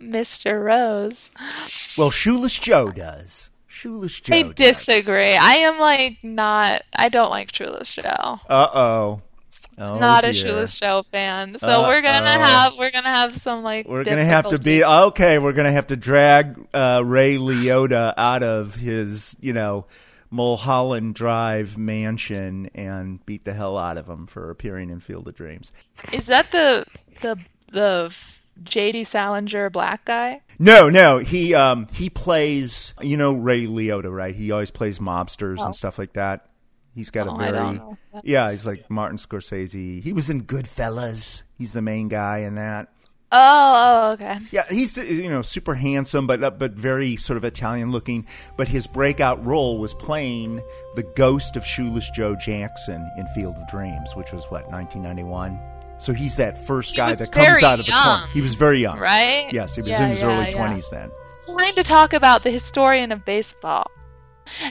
Mr. 0.00 0.62
Rose. 0.62 1.30
Well, 1.96 2.10
Shoeless 2.10 2.58
Joe 2.58 2.90
does. 2.90 3.50
Shoeless 3.66 4.20
Joe. 4.20 4.34
I 4.34 4.42
does. 4.42 4.54
disagree. 4.54 5.36
I 5.36 5.54
am 5.56 5.78
like 5.78 6.22
not. 6.22 6.82
I 6.94 7.08
don't 7.08 7.30
like 7.30 7.54
Shoeless 7.54 7.94
Joe. 7.94 8.40
Uh 8.48 8.68
oh. 8.74 9.22
Not 9.78 10.24
a. 10.24 10.32
Shoeless 10.32 10.78
Joe 10.78 11.04
fan. 11.12 11.58
So 11.58 11.82
we're 11.86 12.00
gonna 12.00 12.30
have 12.30 12.76
we're 12.78 12.90
gonna 12.90 13.08
have 13.08 13.34
some 13.34 13.62
like. 13.62 13.86
We're 13.86 14.04
gonna 14.04 14.24
have 14.24 14.48
to 14.48 14.58
be 14.58 14.82
okay. 14.82 15.38
We're 15.38 15.52
gonna 15.52 15.72
have 15.72 15.88
to 15.88 15.96
drag 15.96 16.66
uh, 16.72 17.02
Ray 17.04 17.36
Liotta 17.36 18.14
out 18.16 18.42
of 18.42 18.76
his, 18.76 19.36
you 19.40 19.52
know, 19.52 19.86
Mulholland 20.30 21.14
Drive 21.14 21.76
mansion 21.76 22.70
and 22.74 23.24
beat 23.26 23.44
the 23.44 23.52
hell 23.52 23.76
out 23.76 23.98
of 23.98 24.08
him 24.08 24.26
for 24.26 24.50
appearing 24.50 24.88
in 24.90 25.00
Field 25.00 25.28
of 25.28 25.34
Dreams. 25.34 25.72
Is 26.12 26.26
that 26.26 26.50
the 26.52 26.86
the 27.20 27.36
the 27.70 28.14
J.D. 28.62 29.04
Salinger 29.04 29.70
black 29.70 30.04
guy? 30.04 30.40
No, 30.58 30.88
no, 30.88 31.18
he 31.18 31.54
um 31.54 31.86
he 31.92 32.08
plays, 32.10 32.94
you 33.02 33.16
know, 33.16 33.32
Ray 33.34 33.66
Liotta, 33.66 34.14
right? 34.14 34.34
He 34.34 34.50
always 34.50 34.70
plays 34.70 34.98
mobsters 34.98 35.56
Oh. 35.60 35.66
and 35.66 35.74
stuff 35.74 35.98
like 35.98 36.14
that. 36.14 36.48
He's 36.94 37.10
got 37.10 37.28
Oh, 37.28 37.34
a 37.34 37.38
very 37.38 37.80
yeah. 38.24 38.50
He's 38.50 38.64
like 38.64 38.88
Martin 38.90 39.18
Scorsese. 39.18 40.02
He 40.02 40.12
was 40.14 40.30
in 40.30 40.44
Goodfellas. 40.44 41.42
He's 41.58 41.72
the 41.72 41.82
main 41.82 42.08
guy 42.08 42.38
in 42.38 42.54
that. 42.54 42.88
Oh, 43.32 43.38
oh, 44.08 44.12
okay. 44.12 44.38
Yeah, 44.52 44.64
he's 44.70 44.96
you 44.96 45.28
know 45.28 45.42
super 45.42 45.74
handsome, 45.74 46.26
but 46.26 46.42
uh, 46.42 46.50
but 46.52 46.72
very 46.72 47.16
sort 47.16 47.36
of 47.36 47.44
Italian 47.44 47.90
looking. 47.90 48.26
But 48.56 48.68
his 48.68 48.86
breakout 48.86 49.44
role 49.44 49.78
was 49.78 49.92
playing 49.94 50.62
the 50.94 51.02
ghost 51.16 51.56
of 51.56 51.66
Shoeless 51.66 52.08
Joe 52.10 52.34
Jackson 52.36 53.06
in 53.18 53.26
Field 53.34 53.56
of 53.56 53.68
Dreams, 53.68 54.14
which 54.16 54.32
was 54.32 54.44
what 54.44 54.70
1991. 54.70 55.58
So 55.98 56.12
he's 56.12 56.36
that 56.36 56.66
first 56.66 56.92
He 56.92 56.96
guy 56.98 57.14
that 57.14 57.32
comes 57.32 57.62
out 57.62 57.80
of 57.80 57.86
the 57.86 57.92
corner. 57.92 58.26
He 58.32 58.40
was 58.40 58.54
very 58.54 58.80
young, 58.80 58.98
right? 58.98 59.50
Yes, 59.52 59.74
he 59.74 59.80
was 59.82 59.90
Yeah, 59.90 60.04
in 60.04 60.10
his 60.10 60.20
yeah, 60.20 60.26
early 60.26 60.50
yeah. 60.50 60.56
twenties 60.56 60.90
then. 60.90 61.10
trying 61.44 61.74
to 61.76 61.82
talk 61.82 62.12
about 62.12 62.42
the 62.42 62.50
historian 62.50 63.12
of 63.12 63.24
baseball. 63.24 63.90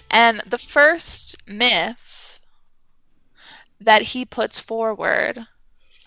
And 0.10 0.42
the 0.48 0.58
first 0.58 1.36
myth 1.48 2.40
that 3.82 4.02
he 4.02 4.26
puts 4.26 4.60
forward, 4.60 5.46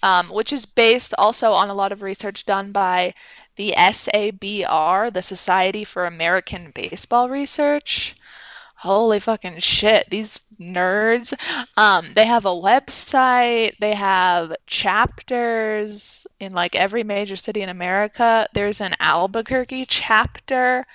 um, 0.03 0.29
which 0.29 0.53
is 0.53 0.67
based 0.67 1.15
also 1.19 1.51
on 1.53 1.69
a 1.69 1.75
lot 1.75 1.93
of 1.93 2.03
research 2.03 2.47
done 2.47 2.73
by 2.73 3.15
the 3.57 3.75
SABR, 3.77 5.13
the 5.13 5.23
Society 5.23 5.85
for 5.85 6.07
American 6.07 6.71
Baseball 6.75 7.29
Research. 7.29 8.15
Holy 8.80 9.18
fucking 9.18 9.58
shit, 9.58 10.08
these 10.08 10.38
nerds. 10.61 11.35
Um, 11.76 12.12
they 12.14 12.25
have 12.25 12.47
a 12.47 12.50
website, 12.50 13.76
they 13.80 13.94
have 13.94 14.54
chapters 14.68 16.28
in 16.38 16.52
like 16.52 16.76
every 16.76 17.02
major 17.02 17.35
city 17.35 17.62
in 17.62 17.70
America. 17.70 18.47
There's 18.54 18.80
an 18.80 18.94
Albuquerque 19.00 19.87
chapter. 19.87 20.87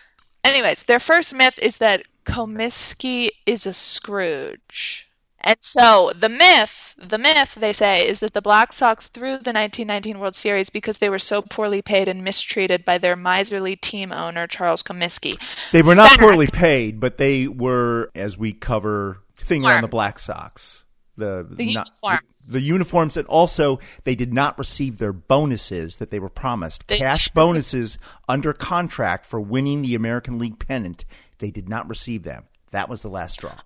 Anyways, 0.45 0.83
their 0.83 1.01
first 1.01 1.33
myth 1.33 1.59
is 1.61 1.79
that 1.79 2.05
Comiskey 2.25 3.31
is 3.45 3.65
a 3.65 3.73
Scrooge. 3.73 5.09
And 5.43 5.57
so 5.59 6.13
the 6.17 6.29
myth, 6.29 6.95
the 6.97 7.17
myth 7.17 7.55
they 7.59 7.73
say 7.73 8.07
is 8.07 8.21
that 8.21 8.33
the 8.33 8.41
Black 8.41 8.71
Sox 8.71 9.09
threw 9.09 9.31
the 9.31 9.51
1919 9.51 10.19
World 10.19 10.35
Series 10.35 10.69
because 10.69 10.99
they 10.99 11.09
were 11.09 11.19
so 11.19 11.41
poorly 11.41 11.81
paid 11.81 12.07
and 12.07 12.23
mistreated 12.23 12.85
by 12.85 12.97
their 12.97 13.15
miserly 13.17 13.75
team 13.75 14.11
owner 14.13 14.47
Charles 14.47 14.83
Comiskey. 14.83 15.37
They 15.71 15.81
were 15.81 15.95
not 15.95 16.11
Fact. 16.11 16.21
poorly 16.21 16.47
paid, 16.47 16.99
but 17.01 17.17
they 17.17 17.47
were, 17.49 18.09
as 18.15 18.37
we 18.37 18.53
cover, 18.53 19.19
thing 19.37 19.65
on 19.65 19.81
the 19.81 19.87
Black 19.89 20.19
Sox. 20.19 20.85
The, 21.15 21.45
The 21.47 21.65
uniforms. 21.65 22.47
the 22.49 22.61
uniforms, 22.61 23.17
and 23.17 23.27
also 23.27 23.79
they 24.03 24.15
did 24.15 24.33
not 24.33 24.57
receive 24.57 24.97
their 24.97 25.13
bonuses 25.13 25.97
that 25.97 26.09
they 26.09 26.19
were 26.19 26.29
promised. 26.29 26.87
They- 26.87 26.97
Cash 26.97 27.27
bonuses 27.29 27.99
under 28.27 28.51
contract 28.53 29.25
for 29.25 29.39
winning 29.39 29.81
the 29.83 29.93
American 29.93 30.39
League 30.39 30.57
pennant. 30.65 31.05
They 31.37 31.51
did 31.51 31.67
not 31.69 31.87
receive 31.87 32.23
them. 32.23 32.45
That 32.71 32.89
was 32.89 33.01
the 33.03 33.09
last 33.09 33.33
straw. 33.33 33.57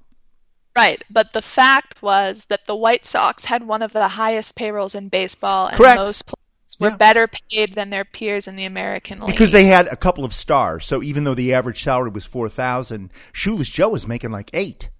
Right, 0.77 1.03
but 1.09 1.33
the 1.33 1.41
fact 1.41 2.01
was 2.03 2.45
that 2.45 2.67
the 2.67 2.75
White 2.75 3.05
Sox 3.05 3.43
had 3.45 3.67
one 3.67 3.81
of 3.81 3.93
the 3.93 4.07
highest 4.07 4.55
payrolls 4.55 4.93
in 4.93 5.09
baseball, 5.09 5.67
and 5.67 5.75
Correct. 5.75 5.97
most 5.99 6.27
players 6.27 6.77
were 6.79 6.89
Yeah. 6.89 6.95
better 6.97 7.27
paid 7.27 7.73
than 7.73 7.89
their 7.89 8.05
peers 8.05 8.47
in 8.47 8.55
the 8.55 8.65
American 8.65 9.19
League. 9.19 9.31
Because 9.31 9.51
they 9.51 9.65
had 9.65 9.87
a 9.87 9.95
couple 9.95 10.23
of 10.23 10.35
stars. 10.35 10.85
So 10.85 11.01
even 11.01 11.23
though 11.23 11.33
the 11.33 11.51
average 11.51 11.81
salary 11.83 12.11
was 12.11 12.25
four 12.25 12.47
thousand, 12.47 13.09
Shoeless 13.33 13.69
Joe 13.69 13.89
was 13.89 14.07
making 14.07 14.31
like 14.31 14.51
eight. 14.53 14.91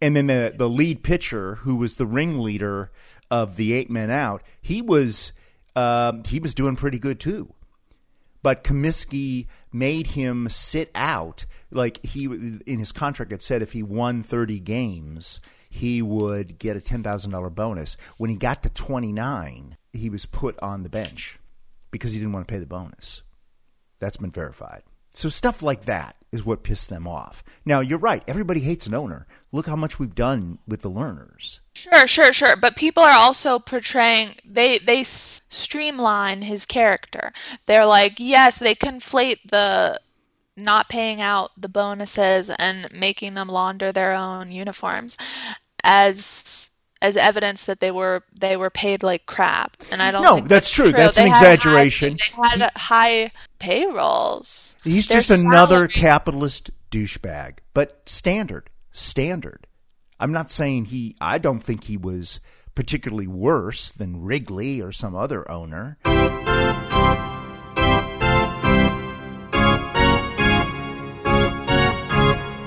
And 0.00 0.16
then 0.16 0.26
the 0.26 0.52
the 0.56 0.68
lead 0.68 1.04
pitcher, 1.04 1.56
who 1.62 1.76
was 1.76 1.94
the 1.94 2.06
ringleader 2.06 2.90
of 3.30 3.54
the 3.54 3.72
eight 3.72 3.88
men 3.88 4.10
out, 4.10 4.42
he 4.60 4.82
was 4.82 5.32
um, 5.76 6.24
he 6.24 6.40
was 6.40 6.54
doing 6.54 6.74
pretty 6.74 6.98
good 6.98 7.20
too. 7.20 7.54
But 8.42 8.64
Comiskey 8.64 9.46
made 9.72 10.08
him 10.08 10.48
sit 10.48 10.90
out. 10.94 11.46
Like 11.70 12.04
he 12.04 12.24
in 12.24 12.78
his 12.78 12.92
contract, 12.92 13.32
it 13.32 13.42
said 13.42 13.62
if 13.62 13.72
he 13.72 13.82
won 13.82 14.22
thirty 14.22 14.60
games, 14.60 15.40
he 15.70 16.02
would 16.02 16.58
get 16.58 16.76
a 16.76 16.80
ten 16.80 17.02
thousand 17.02 17.30
dollar 17.30 17.50
bonus. 17.50 17.96
When 18.18 18.30
he 18.30 18.36
got 18.36 18.62
to 18.64 18.68
twenty 18.70 19.12
nine, 19.12 19.76
he 19.92 20.10
was 20.10 20.26
put 20.26 20.58
on 20.60 20.82
the 20.82 20.90
bench 20.90 21.38
because 21.90 22.12
he 22.12 22.18
didn't 22.18 22.32
want 22.32 22.46
to 22.46 22.52
pay 22.52 22.60
the 22.60 22.66
bonus. 22.66 23.22
That's 24.00 24.16
been 24.16 24.32
verified. 24.32 24.82
So 25.14 25.28
stuff 25.28 25.62
like 25.62 25.84
that 25.84 26.16
is 26.32 26.44
what 26.44 26.62
pissed 26.62 26.88
them 26.88 27.06
off. 27.06 27.44
Now 27.64 27.80
you're 27.80 27.98
right. 27.98 28.22
Everybody 28.26 28.60
hates 28.60 28.86
an 28.86 28.94
owner. 28.94 29.26
Look 29.52 29.66
how 29.66 29.76
much 29.76 29.98
we've 29.98 30.14
done 30.14 30.58
with 30.66 30.80
the 30.80 30.90
Lerners. 30.90 31.60
Sure, 31.74 32.06
sure, 32.06 32.32
sure. 32.32 32.56
But 32.56 32.76
people 32.76 33.02
are 33.02 33.12
also 33.12 33.58
portraying 33.58 34.36
they 34.44 34.78
they 34.78 35.04
streamline 35.04 36.40
his 36.40 36.64
character. 36.64 37.32
They're 37.66 37.86
like, 37.86 38.14
yes, 38.18 38.58
they 38.58 38.74
conflate 38.74 39.38
the 39.50 40.00
not 40.56 40.88
paying 40.88 41.20
out 41.20 41.50
the 41.56 41.68
bonuses 41.68 42.50
and 42.50 42.90
making 42.92 43.34
them 43.34 43.48
launder 43.48 43.92
their 43.92 44.12
own 44.12 44.50
uniforms 44.50 45.16
as 45.82 46.70
as 47.02 47.16
evidence 47.16 47.66
that 47.66 47.80
they 47.80 47.90
were 47.90 48.22
they 48.38 48.56
were 48.56 48.70
paid 48.70 49.02
like 49.02 49.26
crap. 49.26 49.76
And 49.90 50.02
I 50.02 50.10
don't 50.10 50.22
No, 50.22 50.36
think 50.36 50.48
that's 50.48 50.70
true. 50.70 50.92
That's 50.92 51.16
They 51.16 51.24
an 51.24 51.28
had 51.28 51.36
high- 51.36 51.52
exaggeration. 51.52 52.16
they 52.16 52.48
had 52.60 52.70
high 52.76 53.32
payrolls. 53.58 54.76
He's 54.84 55.06
Their 55.08 55.18
just 55.20 55.30
another 55.30 55.88
capitalist 55.88 56.70
douchebag, 56.90 57.58
but 57.74 58.02
standard, 58.08 58.70
standard. 58.92 59.66
I'm 60.20 60.32
not 60.32 60.50
saying 60.50 60.86
he. 60.86 61.16
I 61.20 61.38
don't 61.38 61.62
think 61.62 61.84
he 61.84 61.96
was 61.96 62.38
particularly 62.74 63.26
worse 63.26 63.90
than 63.90 64.22
Wrigley 64.22 64.80
or 64.80 64.92
some 64.92 65.14
other 65.16 65.50
owner. 65.50 65.98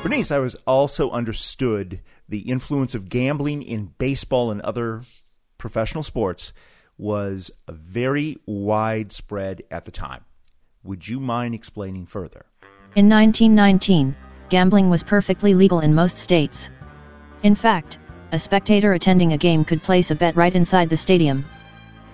Bernice, 0.03 0.31
I 0.31 0.37
was 0.37 0.55
also 0.67 1.09
understood 1.09 1.99
the 2.27 2.39
influence 2.39 2.95
of 2.95 3.09
gambling 3.09 3.61
in 3.61 3.93
baseball 3.97 4.51
and 4.51 4.61
other 4.61 5.01
professional 5.57 6.03
sports 6.03 6.53
was 6.97 7.51
very 7.69 8.37
widespread 8.45 9.61
at 9.69 9.85
the 9.85 9.91
time. 9.91 10.23
Would 10.83 11.07
you 11.07 11.19
mind 11.19 11.55
explaining 11.55 12.05
further? 12.05 12.45
In 12.95 13.09
1919, 13.09 14.15
gambling 14.49 14.89
was 14.89 15.03
perfectly 15.03 15.53
legal 15.53 15.79
in 15.79 15.93
most 15.93 16.17
states. 16.17 16.69
In 17.43 17.55
fact, 17.55 17.97
a 18.31 18.39
spectator 18.39 18.93
attending 18.93 19.33
a 19.33 19.37
game 19.37 19.65
could 19.65 19.83
place 19.83 20.11
a 20.11 20.15
bet 20.15 20.35
right 20.35 20.53
inside 20.53 20.89
the 20.89 20.97
stadium. 20.97 21.45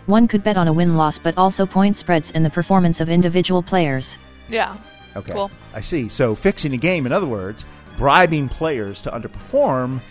One 0.07 0.27
could 0.27 0.43
bet 0.43 0.57
on 0.57 0.67
a 0.67 0.73
win 0.73 0.97
loss 0.97 1.17
but 1.19 1.37
also 1.37 1.65
point 1.65 1.95
spreads 1.95 2.31
and 2.31 2.43
the 2.43 2.49
performance 2.49 3.01
of 3.01 3.09
individual 3.09 3.61
players. 3.61 4.17
Yeah. 4.49 4.75
Okay. 5.15 5.33
Cool. 5.33 5.51
I 5.73 5.81
see. 5.81 6.09
So 6.09 6.35
fixing 6.35 6.73
a 6.73 6.77
game, 6.77 7.05
in 7.05 7.11
other 7.11 7.27
words, 7.27 7.65
bribing 8.01 8.49
players 8.49 8.99
to 9.03 9.11
underperform 9.11 10.01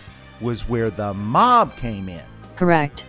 was 0.40 0.68
where 0.68 0.90
the 0.90 1.12
mob 1.12 1.76
came 1.76 2.08
in. 2.08 2.22
Correct. 2.54 3.04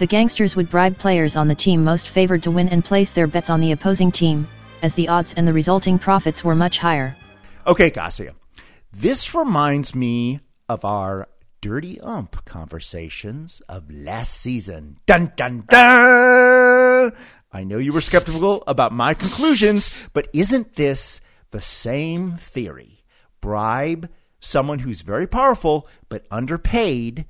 The 0.00 0.06
gangsters 0.08 0.56
would 0.56 0.68
bribe 0.68 0.98
players 0.98 1.36
on 1.36 1.46
the 1.46 1.54
team 1.54 1.84
most 1.84 2.08
favored 2.08 2.42
to 2.42 2.50
win 2.50 2.68
and 2.70 2.84
place 2.84 3.12
their 3.12 3.28
bets 3.28 3.50
on 3.50 3.60
the 3.60 3.70
opposing 3.70 4.10
team, 4.10 4.48
as 4.82 4.96
the 4.96 5.06
odds 5.06 5.34
and 5.34 5.46
the 5.46 5.52
resulting 5.52 5.96
profits 5.96 6.42
were 6.42 6.56
much 6.56 6.78
higher. 6.78 7.14
Okay, 7.68 7.88
Kassia. 7.88 8.34
This 8.92 9.32
reminds 9.32 9.94
me 9.94 10.40
of 10.68 10.84
our 10.84 11.28
dirty 11.60 12.00
ump 12.00 12.44
conversations 12.44 13.62
of 13.68 13.88
last 13.92 14.34
season. 14.34 14.98
Dun 15.06 15.32
dun 15.36 15.62
dun! 15.68 17.12
I 17.52 17.62
know 17.62 17.78
you 17.78 17.92
were 17.92 18.00
skeptical 18.00 18.64
about 18.66 18.90
my 18.90 19.14
conclusions, 19.14 19.94
but 20.12 20.26
isn't 20.32 20.74
this 20.74 21.20
the 21.52 21.60
same 21.60 22.36
theory? 22.36 22.99
Bribe 23.40 24.08
someone 24.40 24.80
who's 24.80 25.02
very 25.02 25.26
powerful 25.26 25.86
but 26.08 26.26
underpaid 26.30 27.26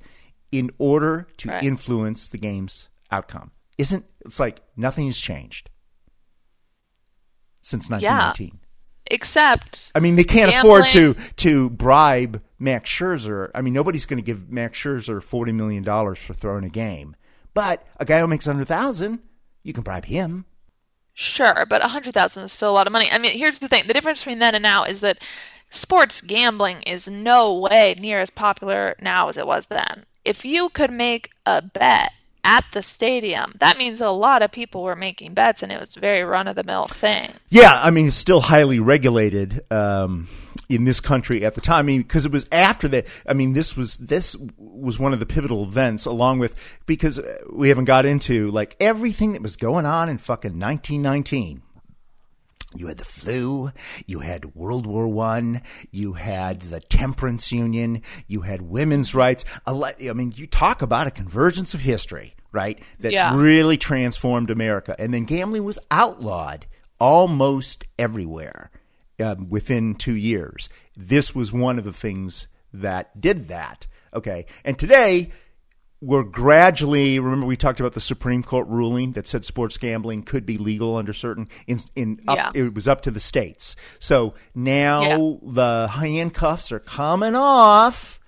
in 0.51 0.69
order 0.77 1.27
to 1.37 1.49
Right. 1.49 1.63
influence 1.63 2.27
the 2.27 2.37
game's 2.37 2.89
outcome. 3.11 3.51
Isn't 3.77 4.05
it's 4.21 4.39
like 4.39 4.61
nothing 4.77 5.05
has 5.07 5.17
changed 5.19 5.69
since 7.61 7.89
1919. 7.89 8.59
Except 9.07 9.91
I 9.93 9.99
mean, 9.99 10.15
they 10.15 10.23
can't 10.23 10.53
afford 10.55 10.87
to 10.89 11.15
to 11.37 11.69
bribe 11.71 12.41
Max 12.59 12.89
Scherzer. 12.89 13.49
I 13.53 13.61
mean, 13.61 13.73
nobody's 13.73 14.05
going 14.05 14.19
to 14.21 14.25
give 14.25 14.49
Max 14.49 14.77
Scherzer 14.79 15.21
forty 15.21 15.51
million 15.51 15.83
dollars 15.83 16.19
for 16.19 16.33
throwing 16.33 16.63
a 16.63 16.69
game. 16.69 17.15
But 17.53 17.85
a 17.99 18.05
guy 18.05 18.19
who 18.21 18.27
makes 18.27 18.45
hundred 18.45 18.67
thousand, 18.69 19.19
you 19.63 19.73
can 19.73 19.83
bribe 19.83 20.05
him. 20.05 20.45
Sure, 21.21 21.67
but 21.69 21.85
a 21.85 21.87
hundred 21.87 22.15
thousand 22.15 22.43
is 22.43 22.51
still 22.51 22.71
a 22.71 22.73
lot 22.73 22.87
of 22.87 22.93
money. 22.93 23.07
I 23.11 23.19
mean, 23.19 23.37
here's 23.37 23.59
the 23.59 23.67
thing: 23.67 23.85
the 23.85 23.93
difference 23.93 24.21
between 24.21 24.39
then 24.39 24.55
and 24.55 24.63
now 24.63 24.85
is 24.85 25.01
that 25.01 25.19
sports 25.69 26.21
gambling 26.21 26.81
is 26.81 27.07
no 27.07 27.59
way 27.59 27.95
near 27.99 28.19
as 28.19 28.31
popular 28.31 28.95
now 28.99 29.29
as 29.29 29.37
it 29.37 29.45
was 29.45 29.67
then. 29.67 30.05
If 30.25 30.45
you 30.45 30.69
could 30.69 30.91
make 30.91 31.29
a 31.45 31.61
bet 31.61 32.11
at 32.43 32.65
the 32.73 32.81
stadium, 32.81 33.53
that 33.59 33.77
means 33.77 34.01
a 34.01 34.09
lot 34.09 34.41
of 34.41 34.51
people 34.51 34.81
were 34.81 34.95
making 34.95 35.35
bets, 35.35 35.61
and 35.61 35.71
it 35.71 35.79
was 35.79 35.95
a 35.95 35.99
very 35.99 36.23
run-of-the-mill 36.23 36.87
thing. 36.87 37.31
Yeah, 37.49 37.79
I 37.79 37.91
mean, 37.91 38.07
it's 38.07 38.15
still 38.15 38.41
highly 38.41 38.79
regulated 38.79 39.61
um, 39.71 40.27
in 40.75 40.85
this 40.85 40.99
country 40.99 41.45
at 41.45 41.55
the 41.55 41.61
time. 41.61 41.79
I 41.79 41.81
mean, 41.83 42.01
because 42.01 42.25
it 42.25 42.31
was 42.31 42.47
after 42.51 42.87
that. 42.89 43.07
I 43.27 43.33
mean, 43.33 43.53
this 43.53 43.75
was 43.75 43.97
this 43.97 44.35
was 44.57 44.97
one 44.99 45.13
of 45.13 45.19
the 45.19 45.25
pivotal 45.25 45.63
events, 45.63 46.05
along 46.05 46.39
with 46.39 46.55
because 46.85 47.19
uh, 47.19 47.37
we 47.51 47.69
haven't 47.69 47.85
got 47.85 48.05
into 48.05 48.49
like 48.51 48.75
everything 48.79 49.33
that 49.33 49.41
was 49.41 49.55
going 49.55 49.85
on 49.85 50.09
in 50.09 50.17
fucking 50.17 50.59
1919. 50.59 51.61
You 52.73 52.87
had 52.87 52.99
the 52.99 53.03
flu, 53.05 53.71
you 54.05 54.19
had 54.19 54.55
World 54.55 54.85
War 54.87 55.05
One, 55.07 55.61
you 55.91 56.13
had 56.13 56.61
the 56.61 56.79
Temperance 56.79 57.51
Union, 57.51 58.01
you 58.27 58.41
had 58.41 58.61
women's 58.61 59.13
rights. 59.13 59.43
I 59.67 59.93
mean, 60.13 60.31
you 60.37 60.47
talk 60.47 60.81
about 60.81 61.05
a 61.05 61.11
convergence 61.11 61.73
of 61.73 61.81
history, 61.81 62.33
right? 62.53 62.79
That 62.99 63.11
Yeah. 63.11 63.35
really 63.35 63.75
transformed 63.75 64.49
America. 64.49 64.95
And 64.97 65.13
then 65.13 65.25
gambling 65.25 65.65
was 65.65 65.79
outlawed 65.91 66.65
almost 66.97 67.83
everywhere 67.99 68.71
um, 69.21 69.49
within 69.49 69.95
two 69.95 70.15
years. 70.15 70.69
This 70.95 71.33
was 71.35 71.51
one 71.51 71.77
of 71.77 71.85
the 71.85 71.93
things 71.93 72.47
that 72.73 73.19
did 73.19 73.47
that. 73.49 73.87
Okay, 74.13 74.45
and 74.65 74.77
today 74.77 75.31
we're 76.03 76.23
gradually 76.23 77.19
remember 77.19 77.45
we 77.45 77.55
talked 77.55 77.79
about 77.79 77.93
the 77.93 77.99
Supreme 77.99 78.41
Court 78.43 78.67
ruling 78.67 79.11
that 79.11 79.27
said 79.27 79.45
sports 79.45 79.77
gambling 79.77 80.23
could 80.23 80.45
be 80.47 80.57
legal 80.57 80.95
under 80.97 81.13
certain 81.13 81.47
in 81.67 81.79
in 81.95 82.19
up, 82.27 82.37
Yeah. 82.37 82.51
it 82.55 82.73
was 82.73 82.87
up 82.87 83.01
to 83.01 83.11
the 83.11 83.19
states. 83.19 83.75
So 83.99 84.33
now 84.55 85.03
Yeah. 85.03 85.17
the 85.43 85.87
handcuffs 85.89 86.71
are 86.71 86.79
coming 86.79 87.35
off. 87.35 88.19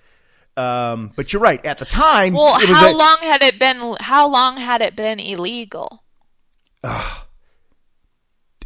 Um, 0.56 1.10
but 1.16 1.32
you're 1.32 1.42
right. 1.42 1.64
At 1.66 1.78
the 1.78 1.84
time, 1.84 2.34
Well, 2.34 2.54
it 2.62 2.68
was 2.68 2.78
how 2.78 2.92
a- 2.92 2.94
long 2.96 3.16
had 3.22 3.42
it 3.42 3.58
been? 3.58 3.96
How 3.98 4.28
long 4.28 4.56
had 4.56 4.80
it 4.80 4.94
been 4.94 5.18
illegal? 5.18 6.04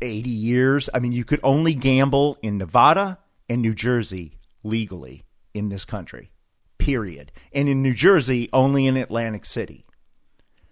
80 0.00 0.30
years. 0.30 0.88
I 0.92 0.98
mean, 0.98 1.12
you 1.12 1.24
could 1.24 1.40
only 1.42 1.74
gamble 1.74 2.38
in 2.42 2.58
Nevada 2.58 3.18
and 3.48 3.62
New 3.62 3.74
Jersey 3.74 4.38
legally 4.62 5.24
in 5.54 5.68
this 5.68 5.84
country, 5.84 6.30
period. 6.78 7.32
And 7.52 7.68
in 7.68 7.82
New 7.82 7.94
Jersey, 7.94 8.48
only 8.52 8.86
in 8.86 8.96
Atlantic 8.96 9.44
City. 9.44 9.86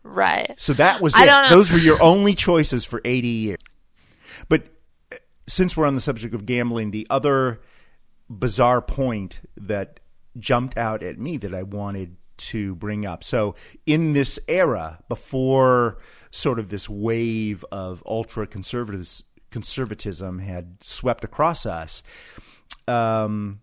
Right. 0.02 0.54
So 0.56 0.72
that 0.74 1.00
was 1.00 1.14
it. 1.16 1.48
Those 1.50 1.72
were 1.72 1.78
your 1.78 2.00
only 2.02 2.34
choices 2.34 2.84
for 2.84 3.00
80 3.04 3.28
years. 3.28 3.60
But 4.48 4.66
uh, 5.12 5.16
since 5.46 5.76
we're 5.76 5.86
on 5.86 5.94
the 5.94 6.00
subject 6.00 6.34
of 6.34 6.46
gambling, 6.46 6.90
the 6.90 7.06
other 7.10 7.60
bizarre 8.28 8.82
point 8.82 9.40
that 9.56 10.00
jumped 10.38 10.76
out 10.76 11.02
at 11.02 11.18
me 11.18 11.36
that 11.38 11.54
I 11.54 11.62
wanted 11.62 12.16
to 12.38 12.74
bring 12.74 13.06
up. 13.06 13.24
So, 13.24 13.54
in 13.84 14.12
this 14.12 14.38
era, 14.48 15.00
before 15.08 15.98
sort 16.30 16.58
of 16.58 16.68
this 16.68 16.88
wave 16.88 17.64
of 17.72 18.02
ultra 18.06 18.46
conservatism 18.46 20.38
had 20.38 20.76
swept 20.82 21.24
across 21.24 21.66
us, 21.66 22.02
um, 22.86 23.60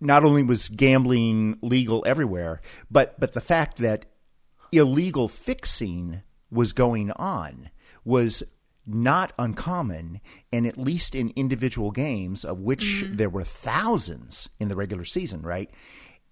not 0.00 0.24
only 0.24 0.42
was 0.42 0.68
gambling 0.68 1.58
legal 1.62 2.02
everywhere, 2.06 2.60
but 2.90 3.18
but 3.18 3.32
the 3.32 3.40
fact 3.40 3.78
that 3.78 4.06
illegal 4.72 5.28
fixing 5.28 6.22
was 6.50 6.72
going 6.72 7.10
on 7.12 7.70
was 8.04 8.42
not 8.86 9.32
uncommon, 9.38 10.20
and 10.52 10.66
at 10.66 10.78
least 10.78 11.14
in 11.14 11.32
individual 11.36 11.90
games, 11.90 12.44
of 12.44 12.60
which 12.60 13.04
there 13.08 13.28
were 13.28 13.44
thousands 13.44 14.48
in 14.58 14.68
the 14.68 14.76
regular 14.76 15.04
season, 15.04 15.42
right? 15.42 15.70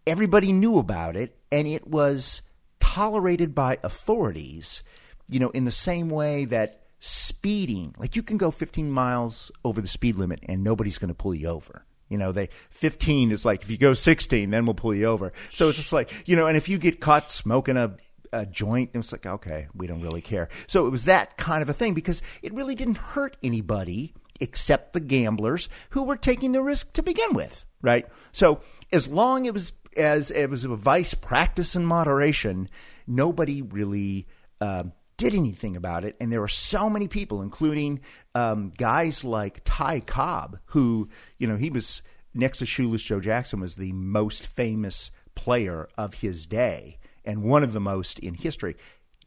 Everybody 0.08 0.52
knew 0.52 0.78
about 0.78 1.16
it, 1.16 1.36
and 1.52 1.68
it 1.68 1.86
was 1.86 2.42
tolerated 2.80 3.54
by 3.54 3.78
authorities, 3.82 4.82
you 5.28 5.38
know, 5.38 5.50
in 5.50 5.64
the 5.64 5.70
same 5.70 6.08
way 6.08 6.46
that 6.46 6.82
speeding, 7.00 7.94
like 7.98 8.16
you 8.16 8.22
can 8.22 8.38
go 8.38 8.50
15 8.50 8.90
miles 8.90 9.52
over 9.64 9.80
the 9.80 9.86
speed 9.88 10.16
limit 10.16 10.40
and 10.48 10.64
nobody's 10.64 10.98
going 10.98 11.08
to 11.08 11.14
pull 11.14 11.34
you 11.34 11.48
over. 11.48 11.84
You 12.08 12.16
know, 12.16 12.32
they 12.32 12.48
15 12.70 13.32
is 13.32 13.44
like 13.44 13.62
if 13.62 13.70
you 13.70 13.76
go 13.76 13.94
16, 13.94 14.50
then 14.50 14.64
we'll 14.64 14.74
pull 14.74 14.94
you 14.94 15.04
over. 15.04 15.32
So 15.52 15.68
it's 15.68 15.76
just 15.76 15.92
like 15.92 16.10
you 16.26 16.36
know, 16.36 16.46
and 16.46 16.56
if 16.56 16.68
you 16.68 16.78
get 16.78 17.00
caught 17.00 17.30
smoking 17.30 17.76
a 17.76 17.96
a 18.32 18.46
joint, 18.46 18.90
it's 18.94 19.12
like 19.12 19.26
okay, 19.26 19.68
we 19.74 19.86
don't 19.86 20.00
really 20.00 20.22
care. 20.22 20.48
So 20.66 20.86
it 20.86 20.90
was 20.90 21.04
that 21.04 21.36
kind 21.36 21.62
of 21.62 21.68
a 21.68 21.74
thing 21.74 21.94
because 21.94 22.22
it 22.42 22.52
really 22.54 22.74
didn't 22.74 22.98
hurt 22.98 23.36
anybody 23.42 24.14
except 24.40 24.92
the 24.92 25.00
gamblers 25.00 25.68
who 25.90 26.04
were 26.04 26.16
taking 26.16 26.52
the 26.52 26.62
risk 26.62 26.92
to 26.94 27.02
begin 27.02 27.34
with, 27.34 27.64
right? 27.82 28.06
So 28.32 28.60
as 28.92 29.08
long 29.08 29.46
it 29.46 29.54
was 29.54 29.72
as 29.96 30.30
it 30.30 30.48
was 30.48 30.64
a 30.64 30.76
vice 30.76 31.14
practice 31.14 31.74
in 31.74 31.84
moderation, 31.84 32.68
nobody 33.06 33.62
really. 33.62 34.26
Um, 34.60 34.92
did 35.18 35.34
anything 35.34 35.76
about 35.76 36.04
it. 36.04 36.16
And 36.18 36.32
there 36.32 36.40
were 36.40 36.48
so 36.48 36.88
many 36.88 37.08
people, 37.08 37.42
including 37.42 38.00
um, 38.34 38.72
guys 38.78 39.24
like 39.24 39.60
Ty 39.64 40.00
Cobb, 40.00 40.60
who, 40.66 41.10
you 41.38 41.46
know, 41.46 41.56
he 41.56 41.68
was 41.68 42.02
next 42.32 42.58
to 42.58 42.66
Shoeless 42.66 43.02
Joe 43.02 43.20
Jackson, 43.20 43.60
was 43.60 43.74
the 43.76 43.92
most 43.92 44.46
famous 44.46 45.10
player 45.34 45.88
of 45.98 46.14
his 46.14 46.46
day 46.46 46.98
and 47.24 47.42
one 47.42 47.64
of 47.64 47.72
the 47.72 47.80
most 47.80 48.18
in 48.20 48.34
history. 48.34 48.76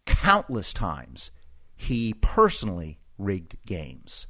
Countless 0.05 0.73
times 0.73 1.29
he 1.75 2.13
personally 2.13 2.99
rigged 3.17 3.57
games. 3.65 4.27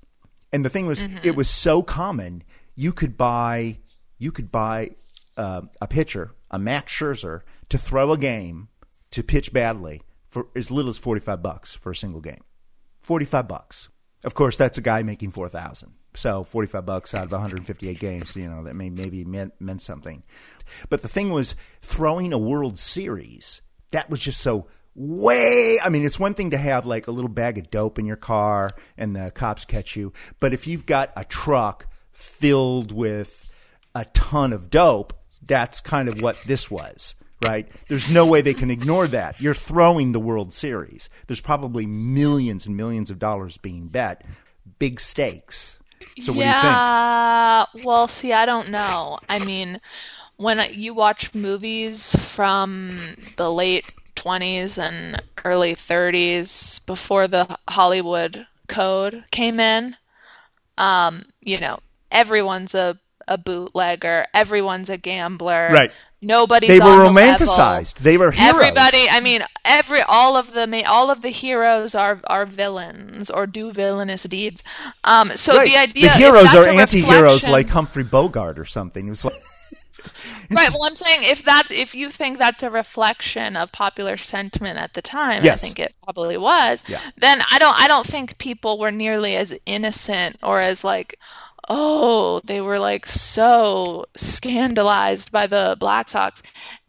And 0.52 0.66
the 0.66 0.70
thing 0.70 0.88
was, 0.88 1.04
it 1.24 1.36
was 1.36 1.50
so 1.50 1.84
common. 1.84 2.44
You 2.76 2.92
could 2.92 3.18
buy, 3.18 3.78
you 4.18 4.32
could 4.32 4.52
buy 4.52 4.96
uh, 5.42 5.62
a 5.82 5.88
pitcher, 5.88 6.32
a 6.50 6.60
Max 6.60 6.94
Scherzer, 6.94 7.42
to 7.70 7.78
throw 7.78 8.12
a 8.12 8.18
game 8.18 8.70
to 9.12 9.24
pitch 9.24 9.52
badly 9.52 10.02
for 10.30 10.48
as 10.56 10.72
little 10.72 10.90
as 10.90 10.98
45 10.98 11.42
bucks 11.42 11.76
for 11.76 11.92
a 11.92 11.96
single 11.96 12.22
game. 12.22 12.44
45 13.02 13.48
bucks. 13.48 13.90
Of 14.24 14.36
course, 14.36 14.56
that's 14.58 14.78
a 14.78 14.82
guy 14.82 15.04
making 15.04 15.32
4,000. 15.32 15.94
So 16.14 16.44
45 16.44 16.86
bucks 16.86 17.14
out 17.14 17.26
of 17.26 17.32
158 17.32 18.00
games, 18.00 18.36
you 18.36 18.48
know, 18.48 18.64
that 18.64 18.76
may 18.76 18.90
maybe 18.90 19.24
meant 19.24 19.54
meant 19.60 19.82
something. 19.82 20.24
But 20.90 21.02
the 21.02 21.08
thing 21.08 21.32
was 21.32 21.56
throwing 21.82 22.34
a 22.34 22.38
World 22.38 22.78
Series. 22.78 23.62
That 23.92 24.10
was 24.10 24.20
just 24.20 24.42
so 24.42 24.68
way 24.94 25.80
I 25.80 25.88
mean, 25.88 26.06
it's 26.06 26.20
one 26.20 26.34
thing 26.34 26.50
to 26.50 26.58
have 26.58 26.86
like 26.86 27.08
a 27.08 27.12
little 27.12 27.30
bag 27.30 27.58
of 27.58 27.72
dope 27.72 27.98
in 27.98 28.06
your 28.06 28.18
car 28.18 28.76
and 28.98 29.16
the 29.16 29.32
cops 29.32 29.64
catch 29.64 29.96
you, 29.96 30.12
but 30.42 30.54
if 30.54 30.68
you've 30.68 30.86
got 30.86 31.14
a 31.16 31.24
truck 31.24 31.88
filled 32.12 32.92
with 32.92 33.54
a 33.96 34.06
ton 34.06 34.52
of 34.52 34.70
dope, 34.70 35.14
that's 35.44 35.82
kind 35.82 36.08
of 36.08 36.22
what 36.22 36.38
this 36.46 36.70
was 36.70 37.16
right? 37.44 37.68
There's 37.88 38.12
no 38.12 38.26
way 38.26 38.42
they 38.42 38.54
can 38.54 38.70
ignore 38.70 39.08
that. 39.08 39.42
You're 39.42 39.56
throwing 39.56 40.12
the 40.12 40.20
World 40.20 40.54
Series. 40.54 41.10
There's 41.28 41.42
probably 41.42 41.86
millions 41.86 42.66
and 42.66 42.78
millions 42.78 43.10
of 43.10 43.20
dollars 43.20 43.58
being 43.58 43.88
bet, 43.88 44.24
big 44.80 45.00
stakes. 45.00 45.80
So 46.20 46.34
what 46.34 46.44
do 46.44 46.48
you 46.48 46.54
think? 46.54 46.66
yeah. 46.66 47.66
Well, 47.84 48.08
see, 48.08 48.34
I 48.34 48.46
don't 48.46 48.70
know. 48.70 49.20
I 49.28 49.40
mean, 49.40 49.80
when 50.38 50.62
you 50.74 50.94
watch 50.94 51.34
movies 51.34 52.16
from 52.16 53.16
the 53.38 53.52
late 53.52 53.86
20s 54.16 54.78
and 54.78 55.22
early 55.44 55.76
30s 55.76 56.86
before 56.86 57.28
the 57.28 57.58
Hollywood 57.68 58.46
Code 58.68 59.24
came 59.32 59.60
in, 59.60 59.96
um, 60.78 61.26
you 61.42 61.60
know, 61.60 61.80
everyone's 62.12 62.76
a 62.76 62.98
a 63.28 63.38
bootlegger, 63.38 64.26
everyone's 64.34 64.90
a 64.90 64.98
gambler. 64.98 65.70
Right. 65.72 65.92
Nobody's 66.24 66.70
They 66.70 66.80
were 66.80 66.98
the 66.98 67.10
romanticized. 67.10 67.58
level. 67.58 68.04
They 68.04 68.18
were 68.18 68.30
heroes. 68.32 68.50
Everybody, 68.56 69.10
I 69.10 69.22
mean, 69.22 69.42
every 69.66 70.02
all 70.04 70.38
of 70.38 70.54
the 70.54 70.86
all 70.86 71.10
of 71.10 71.24
the 71.24 71.30
heroes 71.30 71.96
are 71.96 72.22
are 72.28 72.46
villains 72.46 73.32
or 73.32 73.48
do 73.48 73.72
villainous 73.72 74.22
deeds. 74.24 74.64
Um, 75.04 75.32
so 75.36 75.56
right. 75.58 75.68
the 75.68 75.78
idea 75.78 76.10
the 76.10 76.18
heroes 76.18 76.54
are 76.54 76.68
anti-heroes 76.70 77.48
like 77.48 77.70
Humphrey 77.70 78.04
Bogart 78.04 78.60
or 78.60 78.66
something. 78.66 79.08
It 79.08 79.10
was 79.10 79.26
like 79.26 79.34
right. 80.52 80.70
Well, 80.72 80.84
I'm 80.84 80.96
saying 80.96 81.24
if 81.24 81.46
that 81.46 81.72
if 81.72 81.96
you 81.96 82.12
think 82.12 82.38
that's 82.38 82.62
a 82.62 82.70
reflection 82.70 83.56
of 83.56 83.72
popular 83.72 84.16
sentiment 84.18 84.78
at 84.78 84.94
the 84.94 85.02
time, 85.02 85.44
Yes. 85.44 85.64
I 85.64 85.66
think 85.66 85.80
it 85.80 85.96
probably 86.04 86.38
was. 86.38 86.84
Yeah. 86.88 87.00
Then 87.18 87.42
I 87.52 87.58
don't 87.58 87.80
I 87.80 87.88
don't 87.88 88.06
think 88.06 88.38
people 88.38 88.78
were 88.78 88.92
nearly 88.92 89.36
as 89.36 89.56
innocent 89.66 90.38
or 90.44 90.60
as 90.60 90.84
like 90.84 91.18
oh 91.74 92.42
they 92.44 92.60
were 92.62 92.80
like 92.80 93.06
so 93.06 94.06
scandalized 94.16 95.32
by 95.32 95.48
the 95.48 95.78
Black 95.80 96.10
Sox 96.10 96.44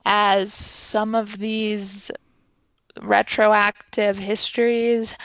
as 0.05 0.53
some 0.53 1.15
of 1.15 1.39
these 1.39 2.11
retroactive 3.01 4.19
histories 4.19 5.17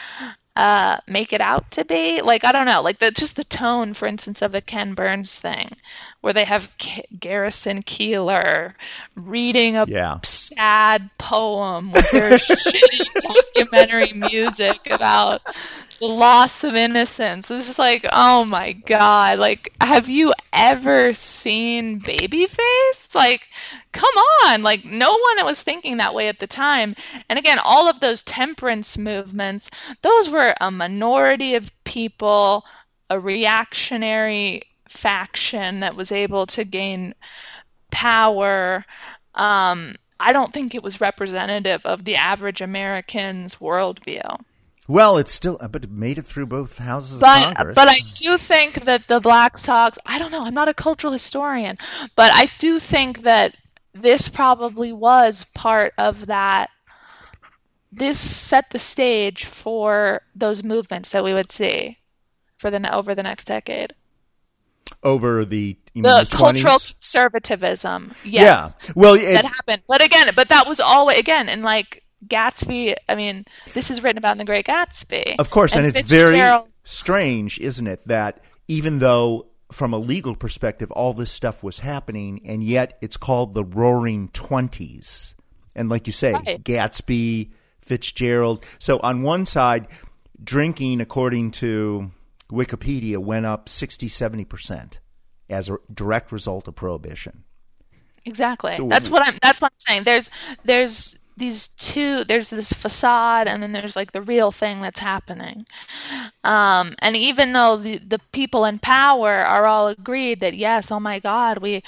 uh, 0.56 0.98
make 1.08 1.34
it 1.34 1.42
out 1.42 1.70
to 1.72 1.86
be. 1.86 2.22
Like 2.22 2.44
I 2.44 2.52
don't 2.52 2.66
know, 2.66 2.82
like 2.82 2.98
the 3.00 3.12
just 3.12 3.36
the 3.36 3.44
tone, 3.44 3.94
for 3.94 4.08
instance, 4.08 4.42
of 4.42 4.52
the 4.52 4.62
Ken 4.62 4.96
Burns 4.96 5.40
thing, 5.40 5.70
where 6.22 6.34
they 6.34 6.46
have 6.46 6.72
K- 6.80 7.06
Garrison 7.20 7.84
Keillor 7.84 8.74
reading 9.16 9.78
a 9.78 9.86
Yeah. 9.88 10.20
sad 10.24 11.10
poem 11.20 11.92
with 11.92 12.10
their 12.10 12.32
shitty 12.38 13.08
documentary 13.56 14.14
music 14.14 14.88
about 14.90 15.42
loss 16.02 16.64
of 16.64 16.76
innocence. 16.76 17.50
It's 17.50 17.68
just 17.68 17.80
like, 17.80 18.06
oh 18.12 18.46
my 18.46 18.74
god! 18.74 19.40
Like, 19.40 19.74
have 19.82 20.10
you 20.10 20.34
ever 20.54 21.14
seen 21.14 22.02
Babyface? 22.02 23.16
Like, 23.16 23.48
come 23.92 24.16
on! 24.46 24.64
Like, 24.64 24.86
no 24.86 25.12
one 25.12 25.46
was 25.46 25.64
thinking 25.64 25.98
that 25.98 26.14
way 26.14 26.28
at 26.28 26.40
the 26.40 26.48
time. 26.48 26.96
And 27.30 27.40
again, 27.40 27.60
all 27.64 27.90
of 27.90 28.00
those 28.00 28.24
temperance 28.24 28.98
movements, 28.98 29.70
those 30.02 30.30
were 30.30 30.54
a 30.60 30.72
minority 30.72 31.56
of 31.56 31.72
people, 31.84 32.66
a 33.10 33.20
reactionary 33.20 34.64
faction 34.88 35.82
that 35.82 35.96
was 35.96 36.12
able 36.12 36.46
to 36.48 36.64
gain 36.64 37.14
power. 37.92 38.86
Um, 39.36 39.96
I 40.20 40.34
don't 40.34 40.52
think 40.52 40.74
it 40.74 40.84
was 40.84 41.02
representative 41.02 41.86
of 41.86 42.04
the 42.04 42.16
average 42.16 42.62
American's 42.62 43.56
worldview. 43.58 44.40
Well, 44.88 45.18
it's 45.18 45.32
still 45.34 45.58
uh, 45.62 45.68
but 45.68 45.84
it 45.84 45.92
made 45.92 46.18
it 46.18 46.26
through 46.26 46.46
both 46.48 46.78
houses 46.78 47.16
of 47.16 47.20
But 47.22 47.56
Congress. 47.56 47.76
but 47.76 47.88
I 47.88 47.98
do 48.14 48.38
think 48.38 48.86
that 48.86 49.08
the 49.08 49.20
Black 49.20 49.58
Sox. 49.58 49.98
I 50.06 50.20
don't 50.20 50.32
know. 50.32 50.44
I'm 50.44 50.54
not 50.54 50.70
a 50.70 50.74
cultural 50.74 51.14
historian, 51.14 51.78
but 52.16 52.32
I 52.34 52.50
do 52.58 52.80
think 52.80 53.24
that 53.24 53.56
this 53.94 54.30
probably 54.30 54.94
was 54.94 55.46
part 55.54 55.94
of 55.98 56.28
that. 56.28 56.70
This 57.92 58.20
set 58.20 58.70
the 58.70 58.80
stage 58.80 59.46
for 59.46 60.22
those 60.36 60.64
movements 60.64 61.12
that 61.12 61.24
we 61.24 61.34
would 61.34 61.52
see 61.52 61.98
for 62.58 62.70
the 62.70 62.94
over 62.94 63.16
the 63.16 63.24
next 63.24 63.46
decade. 63.46 63.94
over 65.04 65.46
the 65.46 65.78
the, 65.96 66.02
the 66.02 66.28
cultural 66.30 66.76
20s? 66.76 66.94
conservatism. 66.94 68.14
Yes, 68.24 68.76
Yeah. 68.86 68.92
Well, 68.96 69.14
it, 69.16 69.34
that 69.34 69.46
happened. 69.46 69.84
But 69.88 70.02
again, 70.04 70.32
but 70.36 70.50
that 70.50 70.68
was 70.68 70.80
always 70.80 71.18
again 71.18 71.50
in 71.50 71.64
like 71.64 72.04
Gatsby. 72.26 72.96
I 73.08 73.16
mean, 73.16 73.46
this 73.74 73.92
is 73.92 74.02
written 74.02 74.18
about 74.18 74.34
in 74.34 74.38
The 74.38 74.46
Great 74.46 74.66
Gatsby. 74.66 75.36
Of 75.40 75.50
course, 75.50 75.76
and, 75.76 75.86
it's 75.86 76.02
very 76.10 76.42
strange, 76.84 77.60
isn't 77.60 77.88
it, 77.88 78.08
that 78.08 78.42
even 78.68 79.00
though 79.00 79.48
from 79.72 79.94
a 79.94 79.98
legal 79.98 80.36
perspective 80.36 80.90
all 80.92 81.14
this 81.14 81.32
stuff 81.32 81.64
was 81.64 81.80
happening, 81.80 82.42
and 82.46 82.64
yet 82.64 82.98
it's 83.02 83.18
called 83.18 83.54
the 83.54 83.64
Roaring 83.64 84.30
Twenties, 84.30 85.36
and 85.76 85.90
like 85.90 86.08
you 86.08 86.14
say, 86.14 86.34
Right. 86.34 86.64
Gatsby, 86.64 87.52
Fitzgerald. 87.82 88.66
So 88.80 89.00
on 89.00 89.22
one 89.22 89.46
side, 89.46 89.88
drinking, 90.44 91.02
according 91.02 91.52
to 91.52 92.12
Wikipedia, 92.52 93.18
went 93.18 93.46
up 93.46 93.70
60, 93.70 94.08
70 94.08 94.46
percent 94.46 95.00
as 95.50 95.70
a 95.70 95.78
direct 95.94 96.32
result 96.32 96.68
of 96.68 96.76
prohibition. 96.76 97.44
Exactly. 98.26 98.74
So- 98.76 98.88
that's 98.88 99.10
what 99.10 99.26
I'm. 99.26 99.38
That's 99.42 99.62
what 99.62 99.72
I'm 99.72 99.80
saying. 99.80 100.04
There's 100.04 100.30
there's 100.66 101.18
these 101.38 101.70
two. 101.70 102.24
There's 102.24 102.50
this 102.50 102.74
facade, 102.74 103.48
and 103.48 103.62
then 103.62 103.72
there's 103.72 103.96
like 103.96 104.12
the 104.12 104.22
real 104.22 104.52
thing 104.52 104.82
that's 104.82 105.00
happening. 105.00 105.66
Um, 106.44 106.96
and 107.00 107.16
even 107.16 107.54
though 107.54 107.78
the 107.78 108.00
the 108.00 108.20
people 108.32 108.66
in 108.66 108.80
power 108.80 109.32
are 109.32 109.66
all 109.66 109.88
agreed 109.88 110.42
that 110.42 110.56
yes, 110.56 110.92
oh 110.92 111.00
my 111.00 111.20
God, 111.20 111.60
we 111.60 111.84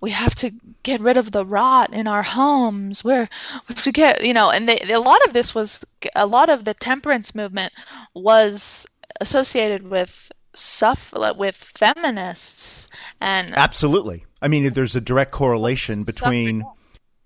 we 0.00 0.10
have 0.10 0.34
to 0.36 0.50
get 0.82 1.00
rid 1.00 1.16
of 1.16 1.32
the 1.32 1.44
rot 1.44 1.92
in 1.92 2.06
our 2.06 2.22
homes. 2.22 3.02
We're 3.02 3.28
we 3.68 3.74
have 3.74 3.84
to 3.84 3.92
get 3.92 4.24
you 4.24 4.34
know, 4.34 4.50
and 4.50 4.68
they, 4.68 4.92
a 4.92 5.00
lot 5.00 5.24
of 5.26 5.32
this 5.32 5.54
was 5.54 5.84
a 6.14 6.26
lot 6.26 6.50
of 6.50 6.64
the 6.64 6.74
temperance 6.74 7.34
movement 7.34 7.72
was 8.14 8.86
associated 9.20 9.82
with 9.82 10.32
suff 10.54 11.12
with 11.36 11.56
feminists 11.56 12.88
and 13.20 13.56
Absolutely. 13.56 14.24
I 14.42 14.48
mean, 14.48 14.72
there's 14.72 14.96
a 14.96 15.00
direct 15.00 15.30
correlation 15.32 16.02
between, 16.02 16.60
Suffrage. 16.60 16.79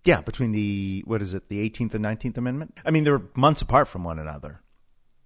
Yeah, 0.05 0.21
between 0.21 0.53
the 0.53 1.03
what 1.07 1.23
is 1.23 1.35
it, 1.35 1.49
the 1.49 1.69
18th 1.69 1.95
and 1.95 2.05
19th 2.05 2.37
Amendment. 2.37 2.79
I 2.85 2.91
mean, 2.91 3.05
they're 3.05 3.23
months 3.35 3.63
apart 3.63 3.89
from 3.89 4.05
one 4.05 4.19
another. 4.19 4.61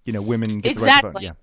You 0.05 0.13
know, 0.13 0.21
women 0.21 0.59
get 0.59 0.77
the 0.77 0.85
right 0.85 1.01
to 1.01 1.11
vote. 1.11 1.17
Exactly. 1.17 1.25
Yeah, 1.25 1.33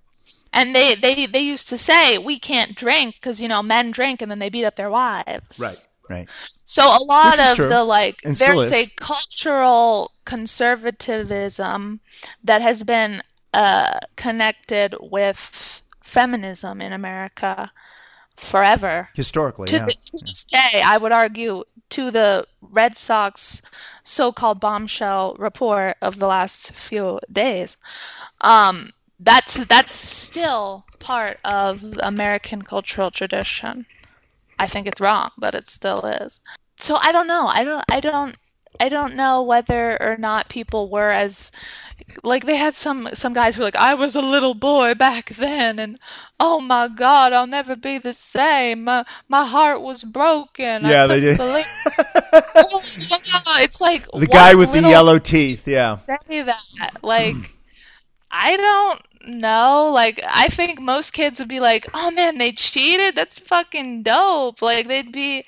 And 0.52 0.74
they, 0.74 0.94
they, 0.94 1.26
they 1.26 1.40
used 1.40 1.68
to 1.68 1.78
say 1.78 2.18
we 2.18 2.38
can't 2.38 2.74
drink 2.74 3.14
because 3.14 3.40
you 3.40 3.48
know 3.48 3.62
men 3.62 3.90
drink 3.90 4.22
and 4.22 4.30
then 4.30 4.38
they 4.38 4.48
beat 4.48 4.64
up 4.64 4.76
their 4.76 4.90
wives. 4.90 5.60
right, 5.60 5.86
right. 6.08 6.28
So 6.64 6.82
a 6.82 7.04
lot 7.04 7.38
of 7.38 7.56
true, 7.56 7.68
the 7.68 7.84
like 7.84 8.22
and 8.24 8.34
there's 8.34 8.72
a 8.72 8.86
cultural 8.86 10.10
conservatism 10.24 12.00
that 12.44 12.62
has 12.62 12.82
been 12.82 13.22
uh, 13.52 13.98
connected 14.16 14.96
with 14.98 15.82
feminism 16.02 16.80
in 16.80 16.92
America 16.92 17.70
forever. 18.36 19.08
Historically, 19.14 19.66
To, 19.68 19.76
yeah. 19.76 19.86
the, 19.86 19.92
to 19.92 20.18
this 20.24 20.44
day, 20.44 20.82
I 20.84 20.96
would 20.96 21.12
argue 21.12 21.64
to 21.90 22.10
the 22.10 22.46
Red 22.60 22.96
Sox 22.96 23.62
so-called 24.02 24.60
bombshell 24.60 25.36
report 25.38 25.96
of 26.02 26.18
the 26.18 26.26
last 26.26 26.72
few 26.72 27.20
days. 27.30 27.76
Um, 28.40 28.92
that's 29.20 29.54
that's 29.66 29.98
still 29.98 30.84
part 30.98 31.38
of 31.44 31.82
American 32.00 32.62
cultural 32.62 33.10
tradition. 33.10 33.86
I 34.58 34.66
think 34.66 34.86
it's 34.86 35.00
wrong, 35.00 35.30
but 35.38 35.54
it 35.54 35.68
still 35.68 36.04
is. 36.06 36.40
So 36.78 36.96
I 36.96 37.12
don't 37.12 37.26
know. 37.26 37.46
I 37.46 37.64
don't. 37.64 37.84
I 37.90 38.00
don't. 38.00 38.36
I 38.80 38.88
don't 38.88 39.14
know 39.16 39.42
whether 39.42 40.00
or 40.02 40.16
not 40.16 40.48
people 40.48 40.88
were 40.90 41.10
as 41.10 41.52
like 42.22 42.44
they 42.44 42.56
had 42.56 42.76
some 42.76 43.08
some 43.14 43.32
guys 43.32 43.54
who 43.56 43.60
were 43.62 43.66
like 43.66 43.76
I 43.76 43.94
was 43.94 44.16
a 44.16 44.20
little 44.20 44.54
boy 44.54 44.94
back 44.94 45.30
then 45.30 45.78
and 45.78 45.98
oh 46.38 46.60
my 46.60 46.88
god 46.88 47.32
I'll 47.32 47.46
never 47.46 47.74
be 47.74 47.98
the 47.98 48.12
same 48.12 48.84
my 48.84 49.04
my 49.28 49.44
heart 49.44 49.80
was 49.80 50.04
broken 50.04 50.84
I 50.84 50.90
Yeah, 50.90 51.06
they 51.06 51.20
did. 51.20 51.36
believe- 51.38 51.66
Oh, 52.58 52.82
yeah, 53.08 53.62
it's 53.62 53.80
like 53.80 54.06
The 54.12 54.26
guy 54.26 54.54
with 54.54 54.72
the 54.72 54.82
yellow 54.82 55.18
teeth. 55.18 55.66
Yeah. 55.66 55.96
say 55.96 56.42
that 56.42 56.98
like 57.02 57.36
I 58.30 58.56
don't 58.56 59.02
know 59.38 59.90
like 59.92 60.20
I 60.26 60.48
think 60.48 60.80
most 60.80 61.12
kids 61.12 61.38
would 61.40 61.48
be 61.48 61.60
like 61.60 61.86
oh 61.94 62.10
man 62.10 62.38
they 62.38 62.52
cheated 62.52 63.16
that's 63.16 63.38
fucking 63.38 64.02
dope 64.04 64.62
like 64.62 64.86
they'd 64.86 65.10
be 65.12 65.44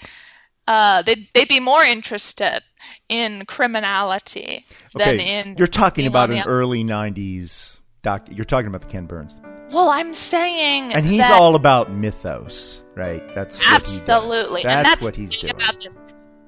uh 0.66 1.02
they'd, 1.02 1.28
they'd 1.34 1.48
be 1.48 1.60
more 1.60 1.82
interested 1.84 2.60
in 3.08 3.44
criminality 3.46 4.64
than 4.94 5.16
Okay, 5.20 5.40
in 5.40 5.54
you're 5.58 5.66
talking 5.66 6.06
about 6.06 6.30
an 6.30 6.42
early 6.46 6.84
'90s 6.84 7.78
doc. 8.02 8.28
You're 8.30 8.44
talking 8.44 8.68
about 8.68 8.82
the 8.82 8.88
Ken 8.88 9.06
Burns, 9.06 9.40
well 9.70 9.88
I'm 9.88 10.14
saying 10.14 10.92
and 10.92 11.04
he's 11.06 11.28
all 11.30 11.54
about 11.54 11.90
mythos, 11.92 12.82
right? 12.94 13.22
That's 13.34 13.58
what 13.60 13.66
he 13.66 13.70
does. 13.76 14.00
absolutely 14.08 14.62
That's, 14.62 14.74
and 14.74 14.86
that's 14.86 15.02
what 15.04 15.16
he's 15.16 15.36
doing. 15.36 15.54
about 15.54 15.76
this 15.82 15.96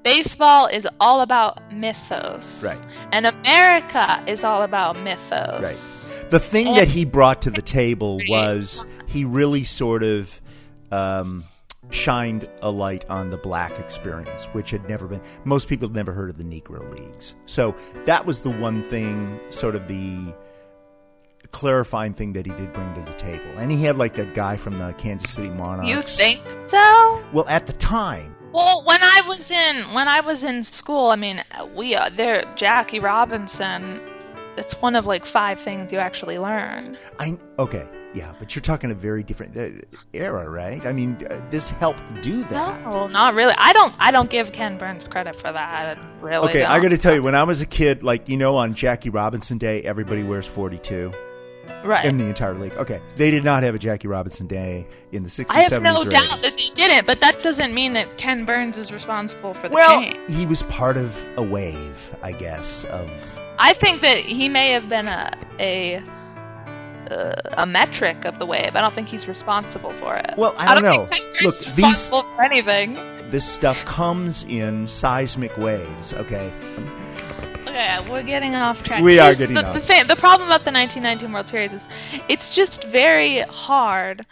baseball 0.03 0.65
is 0.67 0.87
all 0.99 1.21
about 1.21 1.71
mythos 1.71 2.63
Right. 2.63 2.81
and 3.11 3.27
America 3.27 4.23
is 4.27 4.43
all 4.43 4.63
about 4.63 4.99
mythos 4.99 6.11
right? 6.11 6.29
The 6.31 6.39
thing 6.39 6.69
And- 6.69 6.77
that 6.77 6.87
he 6.87 7.05
brought 7.05 7.43
to 7.43 7.51
the 7.51 7.61
table 7.61 8.19
was 8.27 8.83
he 9.07 9.25
really 9.25 9.63
sort 9.63 10.01
of 10.03 10.39
um, 10.91 11.43
shined 11.91 12.49
a 12.61 12.71
light 12.71 13.05
on 13.09 13.29
the 13.29 13.37
black 13.37 13.77
experience, 13.79 14.45
which 14.53 14.71
had 14.71 14.87
never 14.89 15.07
been. 15.07 15.21
Most 15.43 15.67
people 15.67 15.87
had 15.87 15.95
never 15.95 16.13
heard 16.13 16.29
of 16.29 16.37
the 16.37 16.43
Negro 16.43 16.89
Leagues. 16.97 17.35
So 17.45 17.75
that 18.05 18.25
was 18.25 18.41
the 18.41 18.49
one 18.49 18.83
thing, 18.83 19.39
sort 19.49 19.75
of 19.75 19.87
the 19.87 20.33
clarifying 21.51 22.13
thing 22.13 22.33
that 22.33 22.45
he 22.45 22.51
did 22.53 22.71
bring 22.73 22.93
to 22.95 23.01
the 23.01 23.17
table. 23.17 23.51
And 23.57 23.71
he 23.71 23.83
had 23.83 23.97
like 23.97 24.15
that 24.15 24.33
guy 24.33 24.57
from 24.57 24.79
the 24.79 24.93
Kansas 24.93 25.31
City 25.31 25.49
Monarchs. 25.49 25.89
you 25.89 26.01
think 26.01 26.39
so 26.67 27.23
Well, 27.33 27.45
at 27.49 27.67
the 27.67 27.73
time, 27.73 28.35
Well, 28.53 28.83
when 28.85 28.99
I 29.01 29.21
was 29.27 29.51
in 29.51 29.75
when 29.93 30.07
I 30.07 30.21
was 30.21 30.43
in 30.43 30.63
school, 30.63 31.09
I 31.09 31.15
mean, 31.17 31.43
we 31.75 31.95
uh, 31.95 32.09
there 32.09 32.45
Jackie 32.55 32.99
Robinson. 32.99 33.99
It's 34.57 34.81
one 34.81 34.95
of 34.95 35.05
like 35.05 35.25
five 35.25 35.59
things 35.59 35.91
you 35.91 35.99
actually 35.99 36.37
learn. 36.37 36.97
I 37.19 37.37
okay, 37.59 37.85
yeah, 38.13 38.33
but 38.39 38.55
you're 38.55 38.61
talking 38.61 38.91
a 38.91 38.95
very 38.95 39.23
different 39.23 39.55
uh, 39.57 39.69
era, 40.13 40.49
right? 40.49 40.85
I 40.85 40.91
mean, 40.93 41.17
uh, 41.29 41.41
this 41.49 41.69
helped 41.69 42.01
do 42.21 42.43
that. 42.45 42.81
No, 42.83 43.07
not 43.07 43.33
really. 43.35 43.53
I 43.57 43.73
don't. 43.73 43.93
I 43.99 44.11
don't 44.11 44.29
give 44.29 44.51
Ken 44.51 44.77
Burns 44.77 45.07
credit 45.07 45.35
for 45.35 45.51
that. 45.51 45.97
I 45.97 46.21
really. 46.21 46.49
Okay, 46.49 46.63
I 46.63 46.73
don't. 46.73 46.83
got 46.83 46.89
to 46.89 46.97
tell 46.97 47.15
you, 47.15 47.23
when 47.23 47.35
I 47.35 47.43
was 47.43 47.61
a 47.61 47.65
kid, 47.65 48.03
like 48.03 48.27
you 48.29 48.37
know, 48.37 48.57
on 48.57 48.73
Jackie 48.73 49.09
Robinson 49.09 49.57
Day, 49.57 49.81
everybody 49.83 50.23
wears 50.23 50.45
42 50.47 51.13
Right. 51.85 52.05
in 52.05 52.17
the 52.17 52.25
entire 52.25 52.53
league. 52.53 52.73
Okay, 52.73 53.01
they 53.15 53.31
did 53.31 53.43
not 53.43 53.63
have 53.63 53.73
a 53.75 53.79
Jackie 53.79 54.07
Robinson 54.07 54.45
Day 54.45 54.85
in 55.11 55.23
the 55.23 55.29
60s, 55.29 55.45
I 55.49 55.61
have 55.61 55.71
70s, 55.71 55.83
no 55.83 56.03
doubt 56.03 56.39
that 56.41 56.55
they 56.57 56.69
didn't, 56.75 57.07
but 57.07 57.21
that 57.21 57.41
doesn't 57.41 57.73
mean 57.73 57.93
that 57.93 58.17
Ken 58.17 58.45
Burns 58.45 58.77
is 58.77 58.91
responsible 58.91 59.53
for 59.53 59.69
the 59.69 59.73
Well, 59.75 60.01
change. 60.01 60.17
he 60.31 60.45
was 60.45 60.63
part 60.63 60.97
of 60.97 61.17
a 61.37 61.41
wave, 61.41 62.15
I 62.21 62.33
guess, 62.33 62.83
of 62.85 63.09
I 63.57 63.73
think 63.73 64.01
that 64.01 64.17
he 64.17 64.49
may 64.49 64.71
have 64.71 64.89
been 64.89 65.07
a 65.07 65.31
a 65.59 66.03
a 67.11 67.65
metric 67.65 68.25
of 68.25 68.39
the 68.39 68.45
wave. 68.45 68.75
I 68.75 68.81
don't 68.81 68.93
think 68.93 69.09
he's 69.09 69.27
responsible 69.27 69.91
for 69.91 70.15
it. 70.15 70.33
Well, 70.37 70.53
I 70.57 70.73
don't 70.73 70.83
know. 70.83 71.05
Think 71.05 71.21
Ken 71.23 71.25
Burns 71.31 71.43
Look, 71.45 71.75
these- 71.75 71.77
responsible 71.85 72.23
for 72.35 72.43
anything. 72.43 72.93
this 73.29 73.45
stuff 73.45 73.83
comes 73.85 74.43
in 74.45 74.87
seismic 74.87 75.55
waves. 75.57 76.13
Okay, 76.13 76.51
Okay, 77.67 78.09
we're 78.09 78.23
getting 78.23 78.53
off 78.55 78.83
track. 78.83 79.01
We 79.01 79.19
are 79.19 79.33
getting 79.33 79.55
the, 79.55 79.65
off. 79.65 79.73
The, 79.73 79.79
thing, 79.79 80.05
the 80.07 80.15
problem 80.17 80.49
about 80.49 80.65
the 80.65 80.71
1919 80.71 81.31
World 81.31 81.47
Series 81.47 81.71
is 81.71 81.87
it's 82.27 82.53
just 82.53 82.83
very 82.85 83.39
hard 83.41 84.25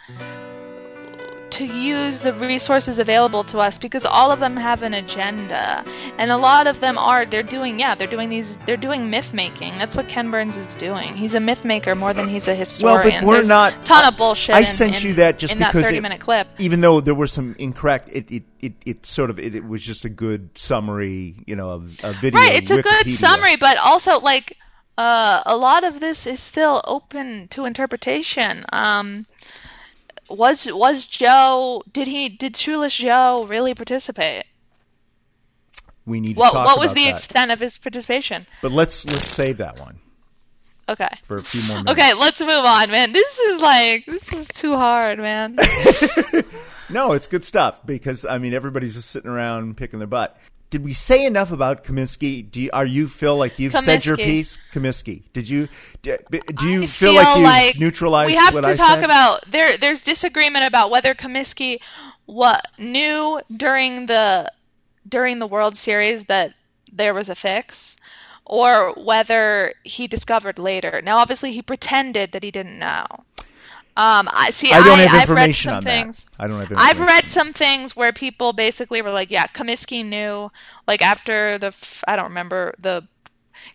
to 1.50 1.64
use 1.66 2.20
the 2.20 2.32
resources 2.32 2.98
available 2.98 3.42
to 3.44 3.58
us 3.58 3.78
because 3.78 4.06
all 4.06 4.30
of 4.30 4.40
them 4.40 4.56
have 4.56 4.82
an 4.82 4.94
agenda 4.94 5.84
and 6.18 6.30
a 6.30 6.36
lot 6.36 6.66
of 6.66 6.80
them 6.80 6.96
are 6.98 7.26
they're 7.26 7.42
doing 7.42 7.78
yeah 7.80 7.94
they're 7.94 8.06
doing 8.06 8.28
these 8.28 8.56
they're 8.66 8.76
doing 8.76 9.10
myth 9.10 9.34
making 9.34 9.76
that's 9.78 9.96
what 9.96 10.08
ken 10.08 10.30
burns 10.30 10.56
is 10.56 10.74
doing 10.76 11.14
he's 11.16 11.34
a 11.34 11.40
myth 11.40 11.64
maker 11.64 11.94
more 11.94 12.12
than 12.12 12.28
he's 12.28 12.46
a 12.48 12.54
historian 12.54 13.02
well, 13.02 13.20
but 13.20 13.26
we're 13.26 13.34
There's 13.36 13.48
not. 13.48 13.74
a 13.74 13.84
ton 13.84 14.04
of 14.06 14.16
bullshit 14.16 14.54
I 14.54 14.60
in- 14.60 14.66
sent 14.66 15.02
in- 15.02 15.08
you 15.08 15.14
that 15.14 15.38
just 15.38 15.54
because 15.56 15.72
that 15.74 15.82
30 15.84 15.96
it- 15.96 16.00
minute 16.02 16.20
clip 16.20 16.48
even 16.58 16.80
though 16.80 17.00
there 17.00 17.14
were 17.14 17.26
some 17.26 17.54
incorrect, 17.58 18.08
it 18.12 18.30
it, 18.30 18.42
it, 18.60 18.72
it 18.84 19.06
sort 19.06 19.30
of 19.30 19.38
it, 19.38 19.54
it 19.54 19.64
was 19.66 19.82
just 19.82 20.04
a 20.04 20.08
good 20.08 20.50
summary, 20.54 21.34
you 21.46 21.56
know, 21.56 21.70
of 21.70 21.98
a 22.04 22.12
video. 22.12 22.38
Right, 22.38 22.54
it's 22.54 22.70
a 22.70 22.82
good 22.82 23.10
summary, 23.12 23.56
but 23.56 23.78
also 23.78 24.20
like 24.20 24.56
uh, 24.98 25.42
a 25.46 25.56
lot 25.56 25.84
of 25.84 25.98
this 26.00 26.26
is 26.26 26.40
still 26.40 26.82
open 26.84 27.48
to 27.48 27.64
interpretation. 27.64 28.64
Um, 28.72 29.24
was 30.30 30.66
was 30.72 31.04
Joe? 31.04 31.82
Did 31.92 32.06
he? 32.08 32.28
Did 32.28 32.56
Shoeless 32.56 32.94
Joe 32.96 33.46
really 33.48 33.74
participate? 33.74 34.44
We 36.06 36.20
need 36.20 36.34
to 36.34 36.40
What 36.40 36.54
What 36.54 36.78
was 36.78 36.94
the 36.94 37.04
that. 37.04 37.14
extent 37.14 37.50
of 37.52 37.60
his 37.60 37.78
participation? 37.78 38.46
But 38.62 38.72
let's 38.72 39.04
let's 39.04 39.26
save 39.26 39.58
that 39.58 39.78
one 39.78 39.98
Okay. 40.88 41.08
for 41.22 41.36
a 41.38 41.42
few 41.44 41.60
more 41.68 41.76
minutes. 41.84 41.92
Okay, 41.92 42.14
let's 42.14 42.40
move 42.40 42.50
on, 42.64 42.90
man. 42.90 43.12
This 43.12 43.38
is 43.38 43.62
like 43.62 44.06
this 44.06 44.32
is 44.32 44.48
too 44.48 44.76
hard, 44.76 45.18
man. 45.18 45.56
No, 46.92 47.12
it's 47.12 47.28
good 47.28 47.44
stuff 47.44 47.86
because 47.86 48.24
I 48.24 48.38
mean 48.38 48.52
everybody's 48.52 48.94
just 48.94 49.10
sitting 49.10 49.30
around 49.30 49.76
picking 49.76 50.00
their 50.00 50.08
butt. 50.08 50.36
Did 50.70 50.84
we 50.84 50.92
say 50.92 51.24
enough 51.24 51.50
about 51.50 51.82
Comiskey? 51.82 52.48
Do 52.48 52.60
you, 52.60 52.70
are 52.72 52.86
you 52.86 53.08
feel 53.08 53.36
like 53.36 53.58
you've 53.58 53.72
said 53.72 54.06
your 54.06 54.16
piece, 54.16 54.56
Kaminsky? 54.72 55.24
Did 55.32 55.48
you 55.48 55.68
do, 56.02 56.16
do 56.30 56.68
you 56.68 56.84
I 56.84 56.86
feel, 56.86 57.14
like 57.14 57.74
you 57.74 57.80
neutralized 57.80 58.28
we 58.28 58.36
have 58.36 58.52
to 58.54 58.58
I 58.60 58.74
talk 58.74 59.00
said? 59.00 59.04
about 59.04 59.50
there. 59.50 59.76
There's 59.76 60.04
disagreement 60.04 60.64
about 60.64 60.90
whether 60.90 61.12
Comiskey 61.14 61.80
what 62.26 62.64
knew 62.78 63.40
during 63.54 64.06
the 64.06 64.52
during 65.08 65.40
the 65.40 65.46
World 65.48 65.76
Series 65.76 66.24
that 66.26 66.54
there 66.92 67.14
was 67.14 67.28
a 67.28 67.34
fix, 67.34 67.96
or 68.44 68.92
whether 68.94 69.74
he 69.82 70.06
discovered 70.06 70.58
later. 70.58 71.00
Now, 71.02 71.18
obviously, 71.18 71.52
he 71.52 71.62
pretended 71.62 72.32
that 72.32 72.44
he 72.44 72.52
didn't 72.52 72.78
know. 72.78 73.06
Um, 73.96 74.28
I 74.32 74.50
see. 74.50 74.72
I 74.72 74.82
don't 74.82 74.98
have 74.98 75.12
I've 75.14 75.30
read 75.30 75.50
information 75.50 75.68
some 75.70 75.74
on 75.78 75.84
that. 75.84 76.04
things. 76.04 76.26
I 76.38 76.46
don't 76.46 76.60
have 76.60 76.72
I've 76.76 77.00
read 77.00 77.28
some 77.28 77.52
things 77.52 77.96
where 77.96 78.12
people 78.12 78.52
basically 78.52 79.02
were 79.02 79.10
like, 79.10 79.30
"Yeah, 79.30 79.46
Comiskey 79.48 80.04
knew." 80.04 80.50
Like 80.86 81.02
after 81.02 81.58
the, 81.58 81.74
I 82.06 82.16
don't 82.16 82.26
remember 82.26 82.74
the 82.78 83.06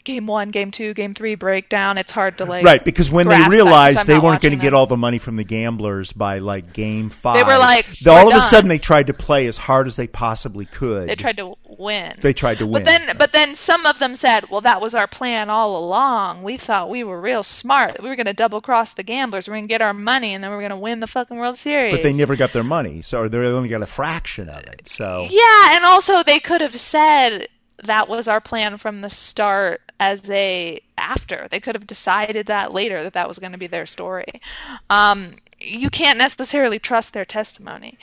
game 0.03 0.27
one, 0.27 0.49
game 0.49 0.71
two, 0.71 0.93
game 0.93 1.13
three 1.13 1.35
breakdown. 1.35 1.97
It's 1.97 2.11
hard 2.11 2.37
to 2.39 2.45
like. 2.45 2.65
Right, 2.65 2.83
because 2.83 3.09
when 3.11 3.27
they 3.27 3.35
grasp 3.35 3.43
that 3.43 3.45
'cause 3.45 3.53
realized 3.53 4.07
they 4.07 4.19
weren't 4.19 4.41
going 4.41 4.55
to 4.55 4.61
get 4.61 4.73
all 4.73 4.85
the 4.87 4.97
money 4.97 5.17
from 5.19 5.35
the 5.35 5.43
gamblers 5.43 6.13
by 6.13 6.37
like 6.39 6.73
game 6.73 7.09
five, 7.09 7.35
They 7.35 7.43
were 7.43 7.57
like, 7.57 7.87
the- 7.99 8.11
all 8.11 8.25
"We're 8.27 8.31
of 8.33 8.37
a 8.37 8.41
sudden 8.41 8.67
they 8.69 8.77
tried 8.79 9.07
to 9.07 9.13
play 9.13 9.47
as 9.47 9.57
hard 9.57 9.87
as 9.87 9.95
they 9.95 10.07
possibly 10.07 10.65
could. 10.65 11.09
They 11.09 11.15
tried 11.15 11.37
to 11.37 11.55
win. 11.67 12.13
They 12.21 12.33
tried 12.33 12.59
to 12.59 12.65
win. 12.67 12.83
But 12.83 12.85
then, 12.85 13.15
but 13.17 13.33
then 13.33 13.55
some 13.55 13.85
of 13.85 13.99
them 13.99 14.15
said, 14.15 14.49
"Well, 14.49 14.61
that 14.61 14.81
was 14.81 14.95
our 14.95 15.07
plan 15.07 15.49
all 15.49 15.77
along. 15.77 16.43
We 16.43 16.57
thought 16.57 16.89
we 16.89 17.03
were 17.03 17.19
real 17.19 17.43
smart. 17.43 18.01
We 18.01 18.09
were 18.09 18.15
going 18.15 18.25
to 18.27 18.33
double 18.33 18.61
cross 18.61 18.93
the 18.93 19.03
gamblers. 19.03 19.47
We 19.47 19.51
are 19.53 19.55
going 19.57 19.67
to 19.67 19.73
get 19.73 19.81
our 19.81 19.93
money, 19.93 20.33
and 20.33 20.43
then 20.43 20.51
we 20.51 20.57
are 20.57 20.61
going 20.61 20.69
to 20.71 20.77
win 20.77 20.99
the 20.99 21.07
fucking 21.07 21.37
World 21.37 21.57
Series." 21.57 21.93
But 21.93 22.03
they 22.03 22.13
never 22.13 22.35
got 22.35 22.53
their 22.53 22.63
money, 22.63 23.01
so 23.01 23.27
they 23.27 23.37
only 23.37 23.69
got 23.69 23.81
a 23.81 23.85
fraction 23.85 24.49
of 24.49 24.63
it. 24.63 24.87
So 24.87 25.27
Yeah, 25.29 25.75
and 25.75 25.85
also 25.85 26.23
they 26.23 26.39
could 26.39 26.61
have 26.61 26.75
said 26.75 27.47
that 27.83 28.07
was 28.07 28.27
our 28.27 28.41
plan 28.41 28.77
from 28.77 29.01
the 29.01 29.09
start 29.09 29.81
as 29.99 30.29
a 30.29 30.79
after. 30.97 31.47
They 31.49 31.59
could 31.59 31.75
have 31.75 31.87
decided 31.87 32.47
that 32.47 32.73
later 32.73 33.03
that 33.03 33.13
that 33.13 33.27
was 33.27 33.39
going 33.39 33.51
to 33.51 33.57
be 33.57 33.67
their 33.67 33.85
story. 33.85 34.41
Um, 34.89 35.35
you 35.59 35.89
can't 35.89 36.17
necessarily 36.17 36.79
trust 36.79 37.13
their 37.13 37.25
testimony. 37.25 37.97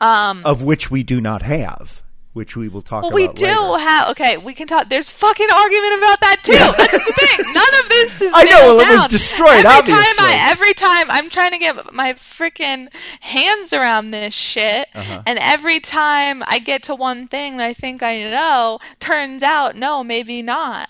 Um, 0.00 0.42
of 0.44 0.62
which 0.62 0.90
we 0.90 1.02
do 1.02 1.20
not 1.20 1.42
have, 1.42 2.02
which 2.38 2.56
we 2.56 2.68
will 2.68 2.80
talk 2.82 3.02
well, 3.02 3.10
about 3.10 3.14
we 3.16 3.26
do 3.34 3.44
later. 3.46 3.82
have. 3.82 4.08
Okay, 4.10 4.36
we 4.38 4.54
can 4.54 4.68
talk. 4.68 4.88
There's 4.88 5.10
fucking 5.10 5.48
argument 5.52 5.98
about 5.98 6.20
that 6.20 6.40
too. 6.44 6.52
That's 6.52 6.76
the 6.92 7.12
thing. 7.12 7.52
None 7.52 7.74
of 7.82 7.88
this 7.88 8.20
is. 8.22 8.32
I 8.32 8.44
know, 8.44 8.76
well, 8.76 8.80
it 8.80 8.94
was 8.94 9.08
destroyed, 9.08 9.64
Every 9.66 9.70
obviously. 9.70 10.02
time 10.04 10.14
I, 10.20 10.46
every 10.52 10.72
time 10.74 11.10
I'm 11.10 11.28
trying 11.30 11.50
to 11.50 11.58
get 11.58 11.92
my 11.92 12.12
freaking 12.14 12.88
hands 13.20 13.72
around 13.72 14.12
this 14.12 14.32
shit, 14.32 14.88
Uh-huh. 14.94 15.22
and 15.26 15.38
every 15.40 15.80
time 15.80 16.44
I 16.46 16.60
get 16.60 16.84
to 16.84 16.94
one 16.94 17.26
thing 17.28 17.56
that 17.56 17.66
I 17.66 17.74
think 17.74 18.02
I 18.04 18.22
know, 18.22 18.78
turns 19.00 19.42
out 19.42 19.74
no, 19.76 20.04
maybe 20.04 20.40
not. 20.42 20.88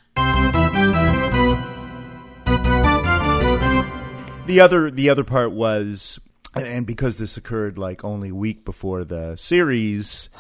The 4.46 4.61
other 4.62 4.90
the 4.90 5.11
other 5.11 5.24
part 5.24 5.52
was, 5.52 6.18
and 6.54 6.87
because 6.87 7.18
this 7.18 7.37
occurred 7.37 7.76
like 7.76 8.02
only 8.02 8.30
a 8.30 8.34
week 8.34 8.64
before 8.64 9.04
the 9.04 9.37
series, 9.37 10.30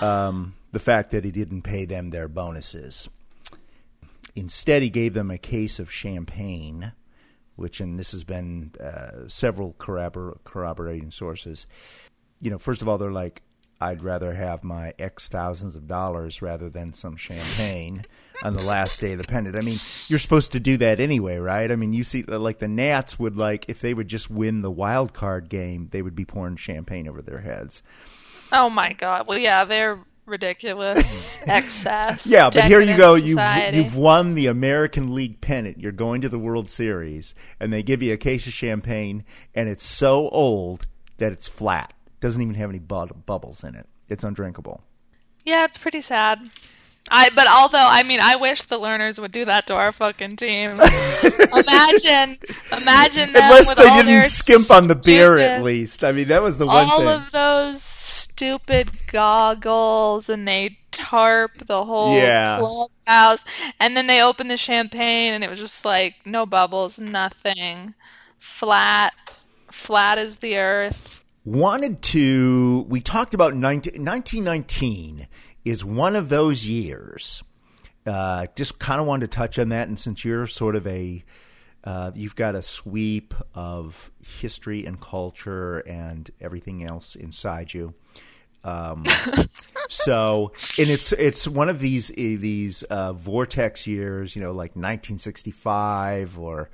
um, 0.00 0.54
the 0.76 0.80
fact 0.80 1.10
that 1.10 1.24
he 1.24 1.30
didn't 1.30 1.62
pay 1.62 1.86
them 1.86 2.10
their 2.10 2.28
bonuses. 2.28 3.08
Instead, 4.34 4.82
he 4.82 4.90
gave 4.90 5.14
them 5.14 5.30
a 5.30 5.38
case 5.38 5.78
of 5.78 5.90
champagne, 5.90 6.92
which, 7.54 7.80
and 7.80 7.98
this 7.98 8.12
has 8.12 8.24
been 8.24 8.72
uh, 8.78 9.26
several 9.26 9.72
corrobor- 9.78 10.36
corroborating 10.44 11.10
sources. 11.10 11.66
You 12.42 12.50
know, 12.50 12.58
first 12.58 12.82
of 12.82 12.88
all, 12.90 12.98
they're 12.98 13.10
like, 13.10 13.40
I'd 13.80 14.02
rather 14.02 14.34
have 14.34 14.62
my 14.62 14.92
X 14.98 15.30
thousands 15.30 15.76
of 15.76 15.86
dollars 15.86 16.42
rather 16.42 16.68
than 16.68 16.92
some 16.92 17.16
champagne 17.16 18.04
on 18.42 18.52
the 18.52 18.60
last 18.60 19.00
day 19.00 19.12
of 19.12 19.18
the 19.18 19.24
pennant. 19.24 19.56
I 19.56 19.62
mean, 19.62 19.78
you're 20.08 20.18
supposed 20.18 20.52
to 20.52 20.60
do 20.60 20.76
that 20.76 21.00
anyway, 21.00 21.38
right? 21.38 21.72
I 21.72 21.76
mean, 21.76 21.94
you 21.94 22.04
see, 22.04 22.22
like 22.22 22.58
the 22.58 22.68
Nats 22.68 23.18
would 23.18 23.38
like 23.38 23.64
if 23.68 23.80
they 23.80 23.94
would 23.94 24.08
just 24.08 24.30
win 24.30 24.60
the 24.60 24.70
wild 24.70 25.14
card 25.14 25.48
game, 25.48 25.88
they 25.90 26.02
would 26.02 26.14
be 26.14 26.26
pouring 26.26 26.56
champagne 26.56 27.08
over 27.08 27.22
their 27.22 27.40
heads. 27.40 27.82
Oh 28.52 28.68
my 28.68 28.92
god. 28.92 29.26
Well, 29.26 29.38
yeah, 29.38 29.64
they're 29.64 29.98
ridiculous 30.26 31.38
excess. 31.46 32.26
Yeah, 32.26 32.50
but 32.52 32.64
here 32.64 32.80
you 32.80 32.96
go. 32.96 33.14
You've 33.14 33.40
you've 33.72 33.96
won 33.96 34.34
the 34.34 34.46
American 34.48 35.14
League 35.14 35.40
pennant. 35.40 35.78
You're 35.80 35.92
going 35.92 36.20
to 36.22 36.28
the 36.28 36.38
World 36.38 36.68
Series, 36.68 37.34
and 37.58 37.72
they 37.72 37.82
give 37.82 38.02
you 38.02 38.12
a 38.12 38.16
case 38.18 38.46
of 38.46 38.52
champagne, 38.52 39.24
and 39.54 39.68
it's 39.68 39.84
so 39.84 40.28
old 40.30 40.86
that 41.18 41.32
it's 41.32 41.48
flat. 41.48 41.92
Doesn't 42.20 42.42
even 42.42 42.54
have 42.54 42.70
any 42.70 42.78
bu- 42.78 43.14
bubbles 43.26 43.62
in 43.64 43.74
it. 43.74 43.86
It's 44.08 44.24
undrinkable. 44.24 44.82
Yeah, 45.44 45.64
it's 45.64 45.78
pretty 45.78 46.00
sad. 46.00 46.40
I 47.10 47.30
but 47.34 47.46
although 47.48 47.78
I 47.86 48.02
mean 48.02 48.20
I 48.20 48.36
wish 48.36 48.62
the 48.62 48.78
Lerners 48.78 49.18
would 49.20 49.32
do 49.32 49.44
that 49.44 49.66
to 49.68 49.74
our 49.74 49.92
fucking 49.92 50.36
team. 50.36 50.72
imagine 50.72 52.38
imagine 52.76 53.32
them 53.32 53.42
Unless 53.44 53.68
with 53.68 53.78
they 53.78 53.88
all 53.88 54.02
didn't 54.02 54.24
skimp 54.30 54.70
on 54.70 54.88
the 54.88 54.94
beer, 54.94 55.38
at 55.38 55.62
least. 55.62 56.02
I 56.04 56.12
mean, 56.12 56.28
that 56.28 56.42
was 56.42 56.58
the 56.58 56.66
one 56.66 56.88
all 56.88 56.98
thing. 56.98 57.08
of 57.08 57.30
those 57.30 57.82
stupid 57.82 58.90
goggles 59.06 60.28
and 60.28 60.46
they 60.46 60.78
tarp 60.90 61.52
the 61.66 61.84
whole 61.84 62.16
Yeah. 62.16 62.58
clubhouse 62.58 63.44
and 63.80 63.96
then 63.96 64.06
they 64.06 64.22
opened 64.22 64.50
the 64.50 64.56
champagne 64.56 65.32
and 65.34 65.44
it 65.44 65.50
was 65.50 65.58
just 65.58 65.84
like 65.84 66.14
no 66.24 66.46
bubbles, 66.46 66.98
nothing. 66.98 67.94
Flat 68.38 69.12
flat 69.70 70.18
as 70.18 70.38
the 70.38 70.56
earth. 70.58 71.22
wanted 71.44 72.00
to 72.02 72.86
we 72.88 73.00
talked 73.00 73.34
about 73.34 73.54
19, 73.54 74.04
1919 74.04 75.26
is 75.66 75.84
one 75.84 76.14
of 76.14 76.28
those 76.28 76.64
years 76.64 77.42
uh, 78.06 78.46
just 78.54 78.78
kind 78.78 79.00
of 79.00 79.06
wanted 79.06 79.30
to 79.30 79.36
touch 79.36 79.58
on 79.58 79.68
that 79.70 79.88
and 79.88 79.98
since 79.98 80.24
you're 80.24 80.46
sort 80.46 80.76
of 80.76 80.86
a 80.86 81.22
uh, 81.82 82.12
you've 82.14 82.36
got 82.36 82.54
a 82.54 82.62
sweep 82.62 83.34
of 83.54 84.10
history 84.40 84.86
and 84.86 85.00
culture 85.00 85.80
and 85.80 86.30
everything 86.40 86.84
else 86.84 87.16
inside 87.16 87.74
you 87.74 87.92
um, 88.62 89.04
so 89.88 90.52
and 90.78 90.88
it's 90.88 91.12
it's 91.12 91.48
one 91.48 91.68
of 91.68 91.80
these 91.80 92.10
eh, 92.12 92.36
these 92.36 92.84
uh, 92.84 93.12
vortex 93.12 93.88
years 93.88 94.36
you 94.36 94.42
know 94.42 94.52
like 94.52 94.76
1965 94.76 96.38
or 96.38 96.70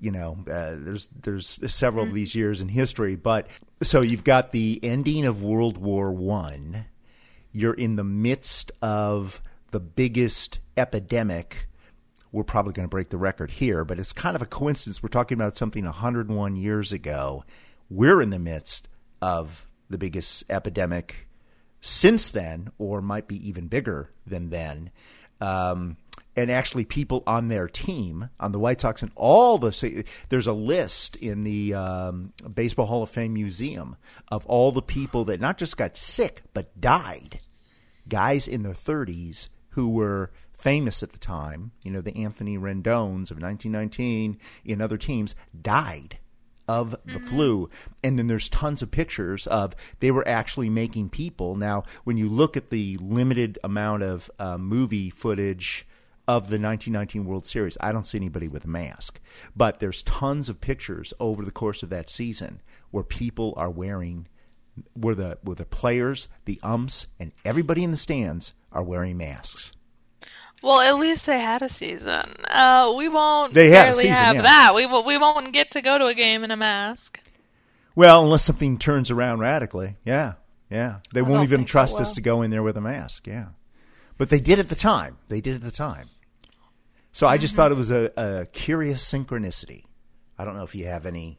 you 0.00 0.10
know 0.10 0.38
uh, 0.50 0.76
there's 0.78 1.08
there's 1.08 1.60
several 1.70 2.06
of 2.06 2.14
these 2.14 2.34
years 2.34 2.62
in 2.62 2.68
history 2.68 3.16
but 3.16 3.48
so 3.82 4.00
you've 4.00 4.24
got 4.24 4.52
the 4.52 4.80
ending 4.82 5.26
of 5.26 5.42
world 5.42 5.76
war 5.76 6.10
1 6.10 6.86
you're 7.52 7.74
in 7.74 7.96
the 7.96 8.04
midst 8.04 8.72
of 8.82 9.40
the 9.70 9.80
biggest 9.80 10.58
epidemic 10.76 11.68
we're 12.32 12.44
probably 12.44 12.72
going 12.72 12.84
to 12.84 12.90
break 12.90 13.08
the 13.10 13.18
record 13.18 13.50
here, 13.50 13.84
but 13.84 13.98
it's 13.98 14.12
kind 14.12 14.36
of 14.36 14.42
a 14.42 14.46
coincidence. 14.46 15.02
We're 15.02 15.08
talking 15.08 15.36
about 15.36 15.56
something 15.56 15.84
101 15.84 16.56
years 16.56 16.92
ago. 16.92 17.44
We're 17.88 18.22
in 18.22 18.30
the 18.30 18.38
midst 18.38 18.88
of 19.20 19.66
the 19.88 19.98
biggest 19.98 20.44
epidemic 20.48 21.26
since 21.80 22.30
then, 22.30 22.70
or 22.78 23.02
might 23.02 23.26
be 23.26 23.48
even 23.48 23.66
bigger 23.66 24.10
than 24.26 24.50
then. 24.50 24.90
Um, 25.40 25.96
and 26.36 26.50
actually, 26.50 26.84
people 26.84 27.24
on 27.26 27.48
their 27.48 27.66
team, 27.66 28.30
on 28.38 28.52
the 28.52 28.58
White 28.58 28.80
Sox, 28.80 29.02
and 29.02 29.10
all 29.16 29.58
the 29.58 30.04
there's 30.28 30.46
a 30.46 30.52
list 30.52 31.16
in 31.16 31.42
the 31.44 31.74
um, 31.74 32.32
Baseball 32.52 32.86
Hall 32.86 33.02
of 33.02 33.10
Fame 33.10 33.34
museum 33.34 33.96
of 34.28 34.46
all 34.46 34.70
the 34.70 34.82
people 34.82 35.24
that 35.24 35.40
not 35.40 35.58
just 35.58 35.76
got 35.76 35.96
sick 35.96 36.42
but 36.54 36.80
died. 36.80 37.40
Guys 38.08 38.46
in 38.46 38.62
their 38.62 38.74
30s 38.74 39.48
who 39.70 39.88
were 39.88 40.30
famous 40.52 41.02
at 41.02 41.12
the 41.12 41.18
time, 41.18 41.72
you 41.82 41.90
know, 41.90 42.00
the 42.00 42.16
Anthony 42.16 42.56
Rendons 42.56 43.30
of 43.30 43.40
1919 43.40 44.38
in 44.64 44.80
other 44.80 44.98
teams 44.98 45.34
died 45.60 46.18
of 46.68 46.94
the 47.04 47.18
flu. 47.18 47.68
And 48.04 48.16
then 48.16 48.28
there's 48.28 48.48
tons 48.48 48.82
of 48.82 48.92
pictures 48.92 49.48
of 49.48 49.74
they 49.98 50.12
were 50.12 50.26
actually 50.28 50.70
making 50.70 51.08
people. 51.08 51.56
Now, 51.56 51.82
when 52.04 52.16
you 52.16 52.28
look 52.28 52.56
at 52.56 52.70
the 52.70 52.96
limited 52.98 53.58
amount 53.64 54.04
of 54.04 54.30
uh, 54.38 54.56
movie 54.56 55.10
footage 55.10 55.86
of 56.36 56.44
the 56.44 56.58
1919 56.58 57.24
World 57.24 57.44
Series, 57.44 57.76
I 57.80 57.90
don't 57.90 58.06
see 58.06 58.18
anybody 58.18 58.46
with 58.46 58.64
a 58.64 58.68
mask. 58.68 59.20
But 59.56 59.80
there's 59.80 60.02
tons 60.04 60.48
of 60.48 60.60
pictures 60.60 61.12
over 61.18 61.44
the 61.44 61.50
course 61.50 61.82
of 61.82 61.90
that 61.90 62.08
season 62.08 62.62
where 62.92 63.02
people 63.02 63.52
are 63.56 63.70
wearing 63.70 64.28
where 64.94 65.16
the 65.16 65.38
where 65.42 65.56
the 65.56 65.64
players, 65.64 66.28
the 66.44 66.60
umps, 66.62 67.08
and 67.18 67.32
everybody 67.44 67.82
in 67.82 67.90
the 67.90 67.96
stands 67.96 68.52
are 68.70 68.84
wearing 68.84 69.16
masks. 69.16 69.72
Well, 70.62 70.80
at 70.80 70.98
least 70.98 71.26
they 71.26 71.40
had 71.40 71.62
a 71.62 71.68
season. 71.68 72.36
Uh, 72.48 72.94
we 72.96 73.08
won't 73.08 73.54
They 73.54 73.70
had 73.70 73.88
a 73.88 73.94
season, 73.94 74.10
have 74.10 74.36
yeah. 74.36 74.42
that. 74.42 74.74
We 74.74 74.86
will, 74.86 75.04
we 75.04 75.16
won't 75.16 75.52
get 75.52 75.72
to 75.72 75.80
go 75.80 75.98
to 75.98 76.06
a 76.06 76.14
game 76.14 76.44
in 76.44 76.50
a 76.50 76.56
mask. 76.56 77.18
Well, 77.96 78.22
unless 78.22 78.44
something 78.44 78.78
turns 78.78 79.10
around 79.10 79.40
radically, 79.40 79.96
yeah, 80.04 80.34
yeah, 80.70 80.98
they 81.12 81.22
won't 81.22 81.42
even 81.42 81.64
trust 81.64 81.98
us 81.98 82.14
to 82.14 82.20
go 82.20 82.42
in 82.42 82.50
there 82.50 82.62
with 82.62 82.76
a 82.76 82.80
mask. 82.80 83.26
Yeah, 83.26 83.48
but 84.16 84.30
they 84.30 84.38
did 84.38 84.60
at 84.60 84.68
the 84.68 84.76
time. 84.76 85.18
They 85.28 85.40
did 85.40 85.56
at 85.56 85.62
the 85.62 85.72
time. 85.72 86.08
So 87.12 87.26
I 87.26 87.36
Mm-hmm. 87.36 87.38
just 87.38 87.56
thought 87.56 87.72
it 87.72 87.76
was 87.76 87.90
a, 87.90 88.10
a 88.16 88.46
curious 88.46 89.04
synchronicity. 89.04 89.84
I 90.38 90.44
don't 90.44 90.56
know 90.56 90.62
if 90.62 90.74
you 90.74 90.86
have 90.86 91.06
any 91.06 91.38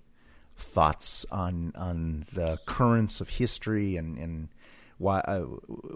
thoughts 0.55 1.25
on 1.31 1.73
on 1.75 2.25
the 2.34 2.60
currents 2.65 3.21
of 3.21 3.29
history 3.29 3.97
and, 3.97 4.17
and 4.17 4.49
why 4.97 5.19
uh, 5.21 5.41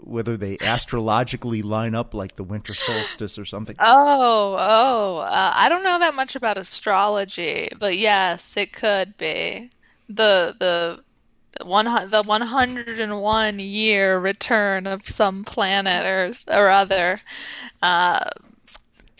whether 0.02 0.36
they 0.36 0.58
astrologically 0.58 1.62
line 1.62 1.94
up 1.94 2.14
like 2.14 2.36
the 2.36 2.44
winter 2.44 2.74
solstice 2.74 3.38
or 3.38 3.44
something. 3.44 3.78
Oh, 3.78 4.56
oh, 4.58 5.18
uh, 5.18 5.52
I 5.54 5.68
don't 5.68 5.82
know 5.82 5.98
that 5.98 6.14
much 6.14 6.34
about 6.34 6.56
astrology, 6.58 7.68
but 7.78 7.96
yes, 7.98 8.56
it 8.56 8.72
could 8.72 9.16
be 9.18 9.70
the 10.08 10.54
the 10.58 11.04
one 11.66 11.86
the 12.10 12.22
101 12.22 13.58
year 13.60 14.18
return 14.18 14.86
of 14.86 15.06
some 15.08 15.44
planet 15.44 16.06
or 16.06 16.32
or 16.54 16.70
other 16.70 17.20
uh, 17.82 18.30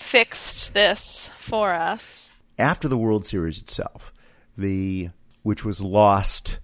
fixed 0.06 0.72
this 0.74 1.30
for 1.36 1.72
us. 1.72 2.34
After 2.58 2.88
the 2.88 2.96
World 2.98 3.26
Series 3.26 3.60
itself, 3.60 4.12
the 4.56 5.10
which 5.42 5.64
was 5.64 5.80
lost 5.82 6.58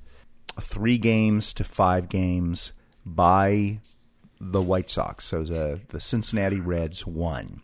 three 0.61 0.99
games 0.99 1.53
to 1.55 1.65
five 1.65 2.09
games 2.09 2.73
by 3.05 3.81
the 4.41 4.63
White 4.63 4.91
Sox, 4.91 5.25
so 5.25 5.43
the 5.45 5.81
the 5.89 6.01
Cincinnati 6.01 6.61
Reds 6.61 7.07
won. 7.07 7.63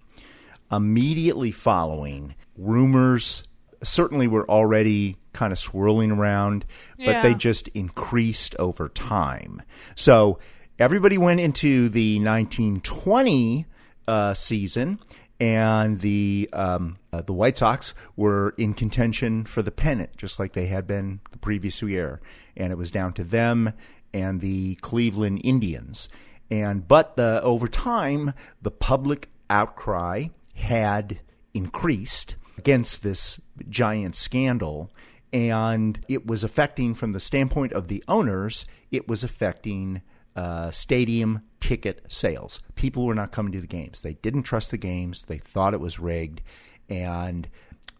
Immediately 0.70 1.50
following, 1.52 2.34
rumors 2.56 3.42
certainly 3.82 4.26
were 4.26 4.48
already 4.50 5.16
kind 5.32 5.52
of 5.52 5.58
swirling 5.58 6.10
around, 6.10 6.64
but 6.98 7.06
Yeah. 7.06 7.22
they 7.22 7.34
just 7.34 7.68
increased 7.68 8.54
over 8.58 8.88
time. 8.88 9.62
So 9.94 10.38
everybody 10.78 11.16
went 11.16 11.40
into 11.40 11.88
the 11.88 12.18
1920 12.18 13.64
uh, 14.06 14.34
season, 14.34 14.98
and 15.40 16.01
the 16.01 16.48
um, 16.53 16.98
uh, 17.12 17.22
the 17.22 17.33
White 17.33 17.59
Sox 17.59 17.94
were 18.16 18.55
in 18.59 18.74
contention 18.74 19.44
for 19.44 19.62
the 19.62 19.70
pennant, 19.70 20.16
just 20.16 20.38
like 20.38 20.53
they 20.53 20.66
had 20.66 20.87
been 20.87 21.20
the 21.31 21.38
previous 21.38 21.81
year, 21.83 22.20
and 22.57 22.72
it 22.72 22.77
was 22.77 22.90
down 22.90 23.12
to 23.14 23.24
them 23.24 23.72
and 24.12 24.40
the 24.40 24.74
Cleveland 24.77 25.40
Indians. 25.44 26.09
And 26.51 26.88
but 26.88 27.16
the 27.16 27.40
over 27.42 27.68
time, 27.68 28.33
the 28.62 28.70
public 28.70 29.29
outcry 29.51 30.27
had 30.55 31.20
increased 31.55 32.37
against 32.57 33.03
this 33.03 33.40
giant 33.68 34.14
scandal 34.14 34.90
and 35.33 36.01
it 36.09 36.27
was 36.27 36.42
affecting 36.42 36.94
from 36.94 37.12
the 37.12 37.20
standpoint 37.20 37.72
of 37.72 37.88
the 37.88 38.03
owners 38.09 38.64
it 38.90 39.07
was 39.07 39.22
affecting 39.22 40.03
uh, 40.37 40.70
stadium 40.70 41.42
ticket 41.60 42.04
sales. 42.08 42.60
People 42.74 43.06
were 43.06 43.14
not 43.14 43.32
coming 43.32 43.52
to 43.52 43.60
the 43.60 43.66
games. 43.66 44.02
They 44.02 44.14
didn't 44.14 44.44
trust 44.44 44.70
the 44.70 44.78
games. 44.78 45.24
They 45.24 45.38
thought 45.38 45.74
it 45.74 45.80
was 45.80 45.98
rigged. 45.98 46.42
And 46.88 47.48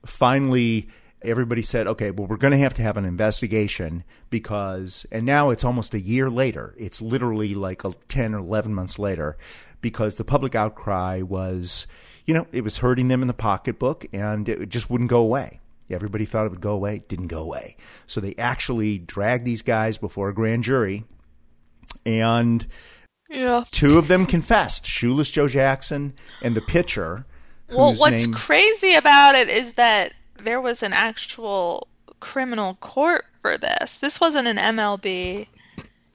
finally 0.04 0.88
everybody 1.20 1.62
said 1.62 1.88
okay 1.88 2.12
well 2.12 2.28
we're 2.28 2.36
going 2.36 2.52
to 2.52 2.58
have 2.58 2.74
to 2.74 2.82
have 2.82 2.96
an 2.96 3.04
investigation 3.04 4.04
because 4.30 5.04
and 5.10 5.26
now 5.26 5.50
it's 5.50 5.64
almost 5.64 5.94
a 5.94 6.00
year 6.00 6.30
later. 6.30 6.74
It's 6.78 7.02
literally 7.02 7.54
like 7.54 7.84
a 7.84 7.92
10 8.08 8.34
or 8.34 8.38
11 8.38 8.72
months 8.72 8.98
later 8.98 9.36
because 9.80 10.16
the 10.16 10.24
public 10.24 10.54
outcry 10.54 11.22
was 11.22 11.86
you 12.24 12.34
know 12.34 12.46
it 12.52 12.62
was 12.62 12.78
hurting 12.78 13.08
them 13.08 13.22
in 13.22 13.28
the 13.28 13.34
pocketbook 13.34 14.06
and 14.12 14.48
it 14.48 14.68
just 14.68 14.90
wouldn't 14.90 15.10
go 15.10 15.20
away. 15.20 15.60
Everybody 15.90 16.26
thought 16.26 16.44
it 16.44 16.50
would 16.50 16.60
go 16.60 16.74
away. 16.74 16.96
It 16.96 17.08
didn't 17.08 17.28
go 17.28 17.40
away. 17.40 17.76
So 18.06 18.20
they 18.20 18.34
actually 18.36 18.98
dragged 18.98 19.46
these 19.46 19.62
guys 19.62 19.96
before 19.96 20.28
a 20.28 20.34
grand 20.34 20.62
jury 20.62 21.04
and 22.04 22.66
Yeah. 23.28 23.64
two 23.70 23.98
of 23.98 24.08
them 24.08 24.24
confessed 24.24 24.86
shoeless 24.86 25.30
joe 25.30 25.48
jackson 25.48 26.14
and 26.40 26.56
the 26.56 26.62
pitcher 26.62 27.26
Well, 27.70 27.94
what's 27.94 28.26
name 28.26 28.34
crazy 28.34 28.94
about 28.94 29.34
it 29.34 29.50
is 29.50 29.74
that 29.74 30.12
there 30.38 30.60
was 30.60 30.82
an 30.82 30.92
actual 30.92 31.88
criminal 32.20 32.74
court 32.80 33.24
for 33.40 33.58
this. 33.58 33.96
This 33.96 34.20
wasn't 34.20 34.48
an 34.48 34.56
MLB. 34.56 35.46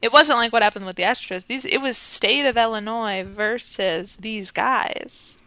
It 0.01 0.11
wasn't 0.11 0.39
like 0.39 0.51
what 0.51 0.63
happened 0.63 0.85
with 0.85 0.95
the 0.95 1.03
Astros. 1.03 1.45
These 1.45 1.65
it 1.65 1.77
was 1.77 1.97
state 1.97 2.45
of 2.45 2.57
Illinois 2.57 3.23
versus 3.23 4.17
these 4.17 4.51
guys 4.51 5.37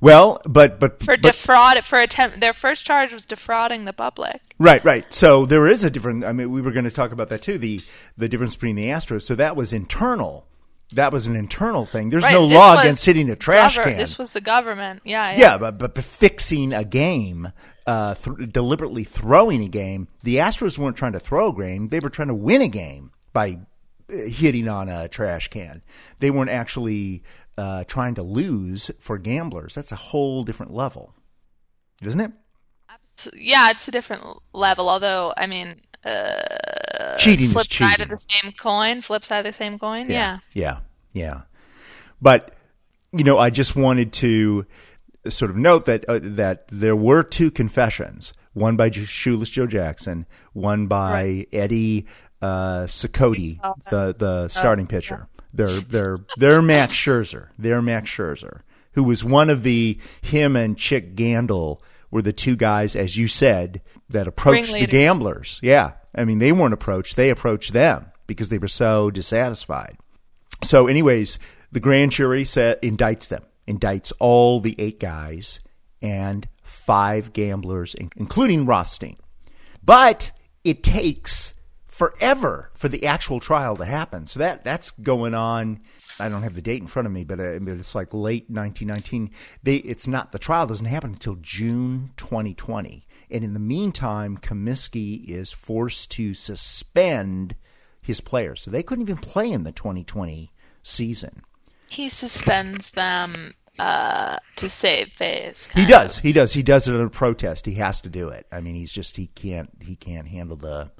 well 0.00 0.40
but 0.44 0.78
but 0.78 1.00
for 1.00 1.16
but, 1.16 1.22
defraud 1.22 1.84
for 1.84 1.98
attempt. 1.98 2.40
Their 2.40 2.52
first 2.52 2.84
charge 2.84 3.12
was 3.12 3.24
defrauding 3.24 3.84
the 3.84 3.92
public. 3.92 4.40
Right, 4.58 4.84
right. 4.84 5.10
So 5.12 5.46
there 5.46 5.66
is 5.66 5.82
a 5.82 5.90
different. 5.90 6.24
I 6.24 6.32
mean, 6.32 6.50
we 6.50 6.60
were 6.60 6.70
going 6.70 6.84
to 6.84 6.90
talk 6.90 7.10
about 7.10 7.30
that 7.30 7.42
too. 7.42 7.58
The 7.58 7.80
the 8.16 8.28
difference 8.28 8.54
between 8.54 8.76
the 8.76 8.86
Astros. 8.86 9.22
So 9.22 9.34
that 9.34 9.56
was 9.56 9.72
internal. 9.72 10.46
That 10.94 11.12
was 11.12 11.26
an 11.26 11.36
internal 11.36 11.86
thing. 11.86 12.10
There's 12.10 12.22
Right, 12.24 12.32
no 12.32 12.46
this 12.46 12.56
law 12.56 12.78
against 12.78 13.04
hitting 13.04 13.30
a 13.30 13.36
trash 13.36 13.78
gover- 13.78 13.84
can. 13.84 13.96
This 13.96 14.18
was 14.18 14.32
the 14.32 14.40
government. 14.40 15.02
Yeah, 15.04 15.30
yeah. 15.32 15.38
yeah, 15.38 15.58
but, 15.58 15.78
but 15.78 15.96
fixing 15.98 16.72
a 16.72 16.84
game, 16.84 17.52
uh, 17.86 18.14
th- 18.14 18.50
deliberately 18.52 19.04
throwing 19.04 19.62
a 19.64 19.68
game. 19.68 20.08
The 20.22 20.36
Astros 20.36 20.78
weren't 20.78 20.96
trying 20.96 21.12
to 21.12 21.20
throw 21.20 21.48
a 21.48 21.54
game; 21.54 21.88
they 21.88 22.00
were 22.00 22.10
trying 22.10 22.28
to 22.28 22.34
win 22.34 22.62
a 22.62 22.68
game 22.68 23.10
by 23.32 23.58
uh, 24.10 24.16
hitting 24.16 24.68
on 24.68 24.88
a 24.88 25.08
trash 25.08 25.48
can. 25.48 25.82
They 26.18 26.30
weren't 26.30 26.50
actually 26.50 27.22
uh, 27.58 27.84
trying 27.84 28.14
to 28.14 28.22
lose 28.22 28.90
for 29.00 29.18
gamblers. 29.18 29.74
That's 29.74 29.92
a 29.92 29.96
whole 29.96 30.44
different 30.44 30.72
level, 30.72 31.14
isn't 32.02 32.20
it? 32.20 32.32
yeah, 33.34 33.70
it's 33.70 33.86
a 33.88 33.92
different 33.92 34.24
level. 34.52 34.88
Although, 34.88 35.32
I 35.36 35.46
mean, 35.46 35.80
uh, 36.04 37.16
Cheating 37.18 37.50
flip 37.50 37.72
side 37.72 38.00
of 38.00 38.08
the 38.08 38.18
same 38.18 38.52
coin. 38.52 39.00
Flip 39.00 39.24
side 39.24 39.38
of 39.38 39.44
the 39.44 39.52
same 39.52 39.78
coin. 39.78 40.10
Yeah. 40.10 40.38
Yeah. 40.52 40.78
Yeah. 41.12 41.42
But 42.20 42.54
you 43.12 43.24
know, 43.24 43.38
I 43.38 43.50
just 43.50 43.76
wanted 43.76 44.12
to 44.14 44.66
sort 45.28 45.50
of 45.50 45.56
note 45.56 45.84
that 45.86 46.04
uh, 46.08 46.20
that 46.22 46.66
there 46.70 46.96
were 46.96 47.22
two 47.22 47.50
confessions, 47.50 48.32
one 48.52 48.76
by 48.76 48.90
Shoeless 48.90 49.48
Joe 49.50 49.66
Jackson, 49.66 50.26
one 50.52 50.86
by 50.86 51.46
Eddie 51.52 52.06
uh, 52.42 52.84
Cicotti, 52.84 53.60
the 53.90 54.14
the 54.16 54.48
starting 54.48 54.86
pitcher. 54.86 55.28
Their 55.52 55.68
their 55.68 56.18
their 56.36 56.62
Max 56.62 56.92
Scherzer. 57.04 57.48
They're 57.58 57.82
Max 57.82 58.10
Scherzer, 58.10 58.62
who 58.92 59.04
was 59.04 59.24
one 59.24 59.48
of 59.50 59.62
the 59.62 59.98
him 60.20 60.56
and 60.56 60.76
Chick 60.76 61.14
Gandil 61.14 61.78
were 62.14 62.22
the 62.22 62.32
two 62.32 62.54
guys, 62.54 62.94
as 62.94 63.16
you 63.16 63.26
said, 63.26 63.82
that 64.08 64.28
approached 64.28 64.72
the 64.72 64.86
gamblers. 64.86 65.58
Yeah, 65.62 65.94
I 66.14 66.24
mean 66.24 66.38
they 66.38 66.52
weren't 66.52 66.72
approached; 66.72 67.16
they 67.16 67.28
approached 67.28 67.72
them 67.72 68.06
because 68.28 68.50
they 68.50 68.58
were 68.58 68.68
so 68.68 69.10
dissatisfied. 69.10 69.98
So, 70.62 70.86
anyways, 70.86 71.40
the 71.72 71.80
grand 71.80 72.12
jury 72.12 72.44
indicts 72.44 73.28
them, 73.28 73.42
indicts 73.66 74.12
all 74.20 74.60
the 74.60 74.76
eight 74.78 75.00
guys 75.00 75.58
and 76.00 76.46
five 76.62 77.32
gamblers, 77.32 77.96
including 77.96 78.64
Rothstein. 78.64 79.16
But 79.82 80.30
it 80.62 80.84
takes 80.84 81.54
forever 81.88 82.70
for 82.74 82.88
the 82.88 83.06
actual 83.06 83.40
trial 83.40 83.76
to 83.76 83.84
happen. 83.84 84.28
So 84.28 84.38
that 84.38 84.62
that's 84.62 84.92
going 84.92 85.34
on. 85.34 85.80
I 86.18 86.28
don't 86.28 86.42
have 86.42 86.54
the 86.54 86.62
date 86.62 86.80
in 86.80 86.86
front 86.86 87.06
of 87.06 87.12
me, 87.12 87.24
but, 87.24 87.40
uh, 87.40 87.58
but 87.60 87.74
it's 87.74 87.94
like 87.94 88.14
late 88.14 88.48
1919. 88.48 89.30
They 89.62 89.76
it's 89.76 90.06
not 90.06 90.32
the 90.32 90.38
trial 90.38 90.66
doesn't 90.66 90.86
happen 90.86 91.14
until 91.14 91.36
June 91.36 92.12
2020. 92.16 93.06
And 93.30 93.42
in 93.42 93.52
the 93.52 93.60
meantime, 93.60 94.38
Comiskey 94.38 95.28
is 95.28 95.52
forced 95.52 96.10
to 96.12 96.34
suspend 96.34 97.56
his 98.00 98.20
players. 98.20 98.62
So 98.62 98.70
they 98.70 98.82
couldn't 98.82 99.02
even 99.02 99.16
play 99.16 99.50
in 99.50 99.64
the 99.64 99.72
2020 99.72 100.52
season. 100.82 101.42
He 101.88 102.08
suspends 102.08 102.92
them 102.92 103.54
uh, 103.78 104.38
to 104.56 104.68
save 104.68 105.08
face. 105.12 105.68
He 105.74 105.84
does. 105.84 106.18
He 106.18 106.32
does. 106.32 106.52
He 106.52 106.62
does 106.62 106.86
it 106.86 106.94
in 106.94 107.00
a 107.00 107.10
protest. 107.10 107.66
He 107.66 107.74
has 107.74 108.00
to 108.02 108.08
do 108.08 108.28
it. 108.28 108.46
I 108.52 108.60
mean, 108.60 108.74
he's 108.74 108.92
just 108.92 109.16
he 109.16 109.28
can't 109.28 109.70
he 109.80 109.96
can't 109.96 110.28
handle 110.28 110.56
the 110.56 110.90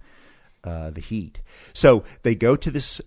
uh, 0.64 0.90
the 0.90 1.00
heat. 1.00 1.40
So 1.72 2.05
they 2.22 2.35
go 2.35 2.57
to 2.57 2.70
this 2.70 3.00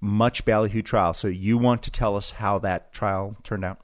much 0.00 0.44
ballyhoo 0.44 0.82
trial. 0.82 1.14
So 1.14 1.28
you 1.28 1.58
want 1.58 1.82
to 1.84 1.90
tell 1.90 2.16
us 2.16 2.32
how 2.32 2.58
that 2.60 2.92
trial 2.92 3.36
turned 3.42 3.64
out? 3.64 3.78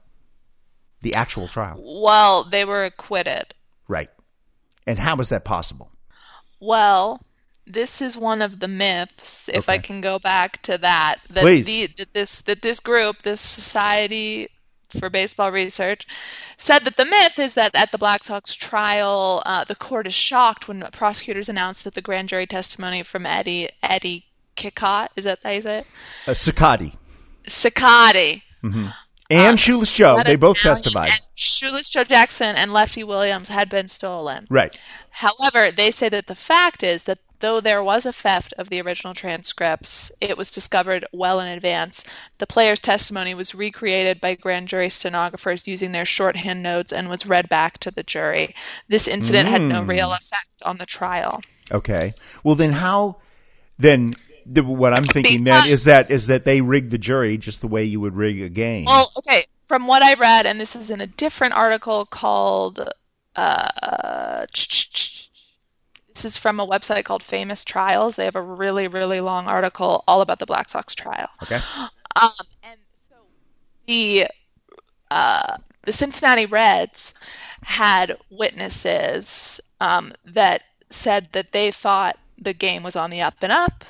The 1.01 1.15
actual 1.15 1.47
trial, 1.49 1.81
Well, 1.83 2.45
they 2.45 2.63
were 2.63 2.85
acquitted. 2.85 3.53
right? 3.87 4.09
And 4.87 4.97
how 4.99 5.15
was 5.15 5.29
that 5.29 5.43
possible? 5.43 5.91
Well, 6.59 7.21
this 7.65 8.01
is 8.01 8.17
one 8.17 8.41
of 8.41 8.59
the 8.59 8.67
myths, 8.67 9.49
if 9.49 9.69
I 9.69 9.77
can 9.77 10.01
go 10.01 10.19
back 10.19 10.61
to 10.63 10.77
that. 10.77 11.19
That 11.29 11.41
Please. 11.41 11.65
The, 11.65 11.87
that 11.97 12.13
this 12.13 12.41
that 12.41 12.61
this 12.61 12.79
group, 12.79 13.21
this 13.21 13.41
Society 13.41 14.49
for 14.99 15.09
Baseball 15.09 15.51
Research, 15.51 16.05
said 16.57 16.85
that 16.85 16.95
the 16.97 17.05
myth 17.05 17.39
is 17.39 17.53
that 17.55 17.75
at 17.75 17.91
the 17.91 17.97
Black 17.97 18.23
Sox 18.23 18.53
trial, 18.55 19.41
uh, 19.45 19.63
the 19.63 19.75
court 19.75 20.07
is 20.07 20.13
shocked 20.13 20.67
when 20.67 20.81
prosecutors 20.91 21.49
announced 21.49 21.85
that 21.85 21.95
the 21.95 22.01
grand 22.01 22.29
jury 22.29 22.45
testimony 22.47 23.03
from 23.03 23.25
Eddie 23.25 23.69
Eddie 23.81 24.25
Kikot, 24.55 25.09
is 25.15 25.25
that 25.25 25.39
how 25.43 25.51
you 25.51 25.61
say 25.61 25.79
it? 25.79 25.87
Uh, 26.27 26.31
Sakati 26.31 26.95
Sakati. 27.47 28.41
Mm-hmm. 28.63 28.85
Uh, 28.87 28.91
and 29.29 29.59
Shoeless 29.59 29.91
Joe, 29.91 30.21
they 30.23 30.35
both 30.35 30.57
testified. 30.57 31.11
Shoeless 31.33 31.89
Joe 31.89 32.03
Jackson 32.03 32.55
and 32.55 32.71
Lefty 32.73 33.03
Williams 33.03 33.49
had 33.49 33.69
been 33.69 33.87
stolen. 33.87 34.45
Right. 34.49 34.77
However, 35.09 35.71
they 35.71 35.91
say 35.91 36.09
that 36.09 36.27
the 36.27 36.35
fact 36.35 36.83
is 36.83 37.03
that 37.03 37.19
though 37.39 37.59
there 37.59 37.83
was 37.83 38.05
a 38.05 38.13
theft 38.13 38.53
of 38.57 38.69
the 38.69 38.81
original 38.81 39.13
transcripts, 39.13 40.11
it 40.21 40.37
was 40.37 40.51
discovered 40.51 41.05
well 41.11 41.39
in 41.39 41.47
advance. 41.47 42.03
The 42.37 42.47
player's 42.47 42.79
testimony 42.79 43.33
was 43.33 43.55
recreated 43.55 44.21
by 44.21 44.35
grand 44.35 44.67
jury 44.67 44.89
stenographers 44.89 45.67
using 45.67 45.91
their 45.91 46.05
shorthand 46.05 46.61
notes 46.61 46.93
and 46.93 47.09
was 47.09 47.25
read 47.25 47.49
back 47.49 47.79
to 47.79 47.91
the 47.91 48.03
jury. 48.03 48.55
This 48.87 49.07
incident 49.07 49.47
had 49.47 49.61
no 49.61 49.81
hmm. 49.81 49.89
real 49.89 50.13
effect 50.13 50.61
on 50.65 50.77
the 50.77 50.85
trial. 50.85 51.41
Okay. 51.71 52.13
Well, 52.43 52.55
then 52.55 52.73
how? 52.73 53.17
Then 53.79 54.15
the, 54.45 54.63
what 54.63 54.93
I'm 54.93 55.03
thinking 55.03 55.43
then 55.43 55.67
is 55.67 55.85
that 55.85 56.09
is 56.09 56.27
that 56.27 56.45
they 56.45 56.61
rigged 56.61 56.91
the 56.91 56.97
jury 56.97 57.37
just 57.37 57.61
the 57.61 57.67
way 57.67 57.83
you 57.83 57.99
would 57.99 58.15
rig 58.15 58.41
a 58.41 58.49
game. 58.49 58.85
Well, 58.85 59.11
okay. 59.17 59.45
From 59.67 59.87
what 59.87 60.03
I 60.03 60.13
read, 60.15 60.45
and 60.45 60.59
this 60.59 60.75
is 60.75 60.91
in 60.91 61.01
a 61.01 61.07
different 61.07 61.53
article 61.53 62.05
called. 62.05 62.89
Uh, 63.35 64.45
this 66.13 66.25
is 66.25 66.37
from 66.37 66.59
a 66.59 66.67
website 66.67 67.05
called 67.05 67.23
Famous 67.23 67.63
Trials. 67.63 68.15
They 68.15 68.25
have 68.25 68.35
a 68.35 68.41
really, 68.41 68.87
really 68.87 69.19
long 69.19 69.47
article 69.47 70.03
all 70.07 70.21
about 70.21 70.37
the 70.37 70.45
Black 70.45 70.69
Sox 70.69 70.93
trial. 70.93 71.29
Okay. 71.41 71.59
Um, 72.15 72.29
and 72.61 72.79
so 73.09 73.15
the 73.87 74.27
uh, 75.09 75.57
the 75.83 75.93
Cincinnati 75.93 76.45
Reds 76.45 77.15
had 77.63 78.17
witnesses 78.29 79.59
um, 79.79 80.13
that 80.25 80.61
said 80.89 81.29
that 81.31 81.51
they 81.51 81.71
thought 81.71 82.17
the 82.37 82.53
game 82.53 82.83
was 82.83 82.95
on 82.95 83.09
the 83.09 83.21
up 83.21 83.35
and 83.41 83.51
up. 83.51 83.83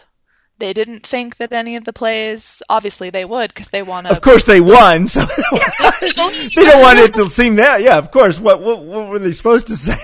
They 0.63 0.71
didn't 0.71 1.05
think 1.05 1.35
that 1.39 1.51
any 1.51 1.75
of 1.75 1.83
the 1.83 1.91
plays, 1.91 2.63
obviously 2.69 3.09
they 3.09 3.25
would 3.25 3.49
because 3.49 3.67
they 3.67 3.83
want 3.83 4.07
to. 4.07 4.13
Of 4.13 4.21
course 4.21 4.45
they 4.45 4.61
won, 4.61 5.07
so 5.07 5.25
they 5.51 6.11
don't 6.13 6.81
want 6.81 6.99
it 6.99 7.13
to 7.15 7.29
seem 7.29 7.57
that. 7.57 7.81
Yeah, 7.81 7.97
of 7.97 8.11
course. 8.11 8.39
What 8.39 8.61
what, 8.61 8.81
what 8.81 9.09
were 9.09 9.19
they 9.19 9.33
supposed 9.33 9.67
to 9.67 9.75
say? 9.75 9.97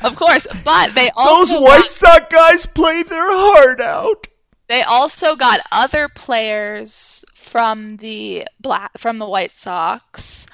Of 0.00 0.16
course, 0.16 0.48
but 0.64 0.96
they 0.96 1.10
also 1.16 1.54
Those 1.54 1.62
White 1.62 1.80
got, 1.82 1.90
Sox 1.90 2.24
guys 2.28 2.66
played 2.66 3.06
their 3.06 3.30
heart 3.30 3.80
out. 3.80 4.26
they 4.66 4.82
also 4.82 5.36
got 5.36 5.60
other 5.70 6.08
players 6.08 7.24
from 7.32 7.96
the 7.98 8.48
black 8.58 8.98
from 8.98 9.20
the 9.20 9.28
White 9.28 9.52
Sox, 9.52 10.48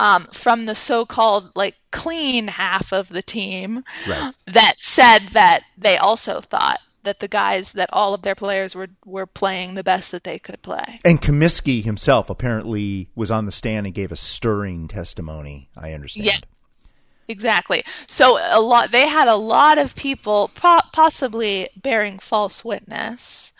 um, 0.00 0.26
from 0.32 0.66
the 0.66 0.74
so-called 0.74 1.52
like 1.54 1.76
clean 1.92 2.48
half 2.48 2.92
of 2.92 3.08
the 3.08 3.22
team, 3.22 3.84
Right. 4.08 4.34
that 4.48 4.74
said 4.80 5.28
that 5.34 5.62
they 5.78 5.96
also 5.96 6.40
thought 6.40 6.78
that 7.10 7.18
the 7.18 7.26
guys 7.26 7.72
that 7.72 7.90
all 7.92 8.14
of 8.14 8.22
their 8.22 8.36
players 8.36 8.76
were 8.76 8.86
were 9.04 9.26
playing 9.26 9.74
the 9.74 9.82
best 9.82 10.12
that 10.12 10.22
they 10.22 10.38
could 10.38 10.62
play. 10.62 11.00
And 11.04 11.20
Comiskey 11.20 11.82
himself 11.82 12.30
apparently 12.30 13.10
was 13.16 13.32
on 13.32 13.46
the 13.46 13.52
stand 13.52 13.86
and 13.86 13.94
gave 13.94 14.12
a 14.12 14.16
stirring 14.16 14.86
testimony. 14.86 15.68
I 15.76 15.92
understand. 15.92 16.26
Yes. 16.26 16.40
Exactly. 17.26 17.84
So 18.06 18.38
a 18.40 18.60
lot 18.60 18.92
they 18.92 19.08
had 19.08 19.26
a 19.26 19.34
lot 19.34 19.78
of 19.78 19.96
people 19.96 20.50
po- 20.54 20.86
possibly 20.92 21.68
bearing 21.76 22.20
false 22.20 22.64
witness 22.64 23.52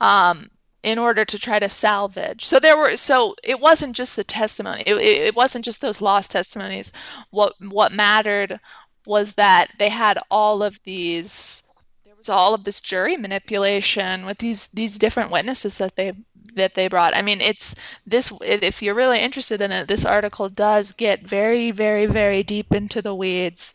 um, 0.00 0.50
in 0.82 0.98
order 0.98 1.24
to 1.24 1.38
try 1.38 1.58
to 1.60 1.68
salvage. 1.68 2.46
So 2.46 2.58
there 2.58 2.76
were 2.76 2.96
so 2.96 3.36
it 3.44 3.60
wasn't 3.60 3.94
just 3.94 4.16
the 4.16 4.24
testimony. 4.24 4.82
It, 4.86 4.94
it 4.94 5.22
it 5.28 5.36
wasn't 5.36 5.64
just 5.64 5.80
those 5.80 6.00
lost 6.00 6.32
testimonies. 6.32 6.92
What 7.30 7.54
what 7.60 7.92
mattered 7.92 8.58
was 9.06 9.34
that 9.34 9.70
they 9.78 9.88
had 9.88 10.18
all 10.30 10.64
of 10.64 10.80
these 10.84 11.62
was 12.28 12.34
all 12.34 12.54
of 12.54 12.64
this 12.64 12.80
jury 12.80 13.16
manipulation 13.16 14.26
with 14.26 14.38
these 14.38 14.68
these 14.68 14.98
different 14.98 15.30
witnesses 15.30 15.78
that 15.78 15.96
they 15.96 16.12
that 16.54 16.74
they 16.74 16.88
brought. 16.88 17.16
I 17.16 17.22
mean, 17.22 17.40
it's 17.40 17.74
this 18.06 18.32
if 18.42 18.82
you're 18.82 18.94
really 18.94 19.20
interested 19.20 19.60
in 19.60 19.72
it, 19.72 19.88
this 19.88 20.04
article 20.04 20.48
does 20.48 20.92
get 20.92 21.22
very 21.22 21.70
very 21.70 22.06
very 22.06 22.42
deep 22.42 22.74
into 22.74 23.00
the 23.02 23.14
weeds 23.14 23.74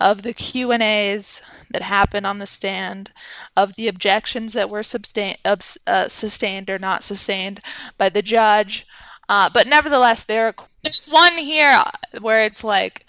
of 0.00 0.22
the 0.22 0.34
Q&As 0.34 1.40
that 1.70 1.82
happened 1.82 2.26
on 2.26 2.38
the 2.38 2.46
stand, 2.46 3.10
of 3.56 3.74
the 3.74 3.88
objections 3.88 4.54
that 4.54 4.68
were 4.68 4.82
sustain, 4.82 5.36
uh, 5.44 6.08
sustained 6.08 6.68
or 6.68 6.78
not 6.78 7.04
sustained 7.04 7.60
by 7.96 8.08
the 8.08 8.20
judge. 8.20 8.86
Uh, 9.28 9.48
but 9.54 9.66
nevertheless, 9.66 10.24
there 10.24 10.54
there's 10.82 11.06
one 11.06 11.38
here 11.38 11.82
where 12.20 12.44
it's 12.44 12.64
like 12.64 13.03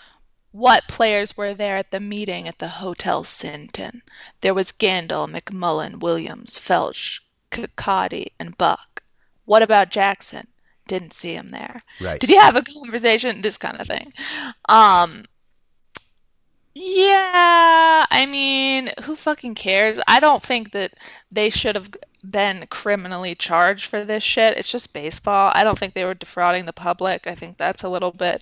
what 0.55 0.87
players 0.87 1.35
were 1.35 1.53
there 1.53 1.75
at 1.75 1.91
the 1.91 1.99
meeting 1.99 2.47
at 2.47 2.57
the 2.59 2.67
Hotel 2.69 3.25
Sinton? 3.25 4.01
There 4.39 4.53
was 4.53 4.71
Gandil, 4.71 5.29
McMullin, 5.29 5.99
Williams, 5.99 6.57
Felsch, 6.57 7.19
Kakati, 7.51 8.27
and 8.39 8.57
Buck. 8.57 9.03
What 9.43 9.63
about 9.63 9.91
Jackson? 9.91 10.47
Didn't 10.87 11.11
see 11.11 11.33
him 11.33 11.49
there. 11.49 11.81
Right. 11.99 12.21
Did 12.21 12.29
you 12.29 12.39
have 12.39 12.55
a 12.55 12.61
conversation? 12.61 13.41
This 13.41 13.57
kind 13.57 13.81
of 13.81 13.87
thing. 13.87 14.13
Um, 14.69 15.25
yeah, 16.73 18.05
I 18.09 18.25
mean, 18.25 18.91
who 19.03 19.17
fucking 19.17 19.55
cares? 19.55 19.99
I 20.07 20.21
don't 20.21 20.41
think 20.41 20.71
that 20.71 20.93
they 21.33 21.49
should 21.49 21.75
have 21.75 21.89
been 22.23 22.65
criminally 22.69 23.35
charged 23.35 23.87
for 23.87 24.05
this 24.05 24.23
shit. 24.23 24.57
It's 24.57 24.71
just 24.71 24.93
baseball. 24.93 25.51
I 25.53 25.65
don't 25.65 25.77
think 25.77 25.93
they 25.93 26.05
were 26.05 26.13
defrauding 26.13 26.63
the 26.63 26.71
public. 26.71 27.27
I 27.27 27.35
think 27.35 27.57
that's 27.57 27.83
a 27.83 27.89
little 27.89 28.11
bit 28.11 28.41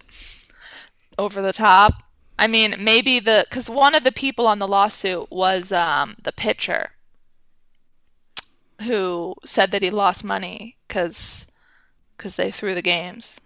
over 1.17 1.41
the 1.41 1.53
top. 1.53 1.93
I 2.37 2.47
mean, 2.47 2.75
maybe 2.79 3.19
the 3.19 3.45
because 3.47 3.69
one 3.69 3.95
of 3.95 4.03
the 4.03 4.11
people 4.11 4.47
on 4.47 4.59
the 4.59 4.67
lawsuit 4.67 5.31
was 5.31 5.71
um, 5.71 6.15
the 6.23 6.31
pitcher 6.31 6.89
who 8.81 9.35
said 9.45 9.71
that 9.71 9.81
he 9.81 9.91
lost 9.91 10.23
money 10.23 10.75
because 10.87 11.47
because 12.17 12.35
they 12.35 12.51
threw 12.51 12.73
the 12.73 12.81
games. 12.81 13.39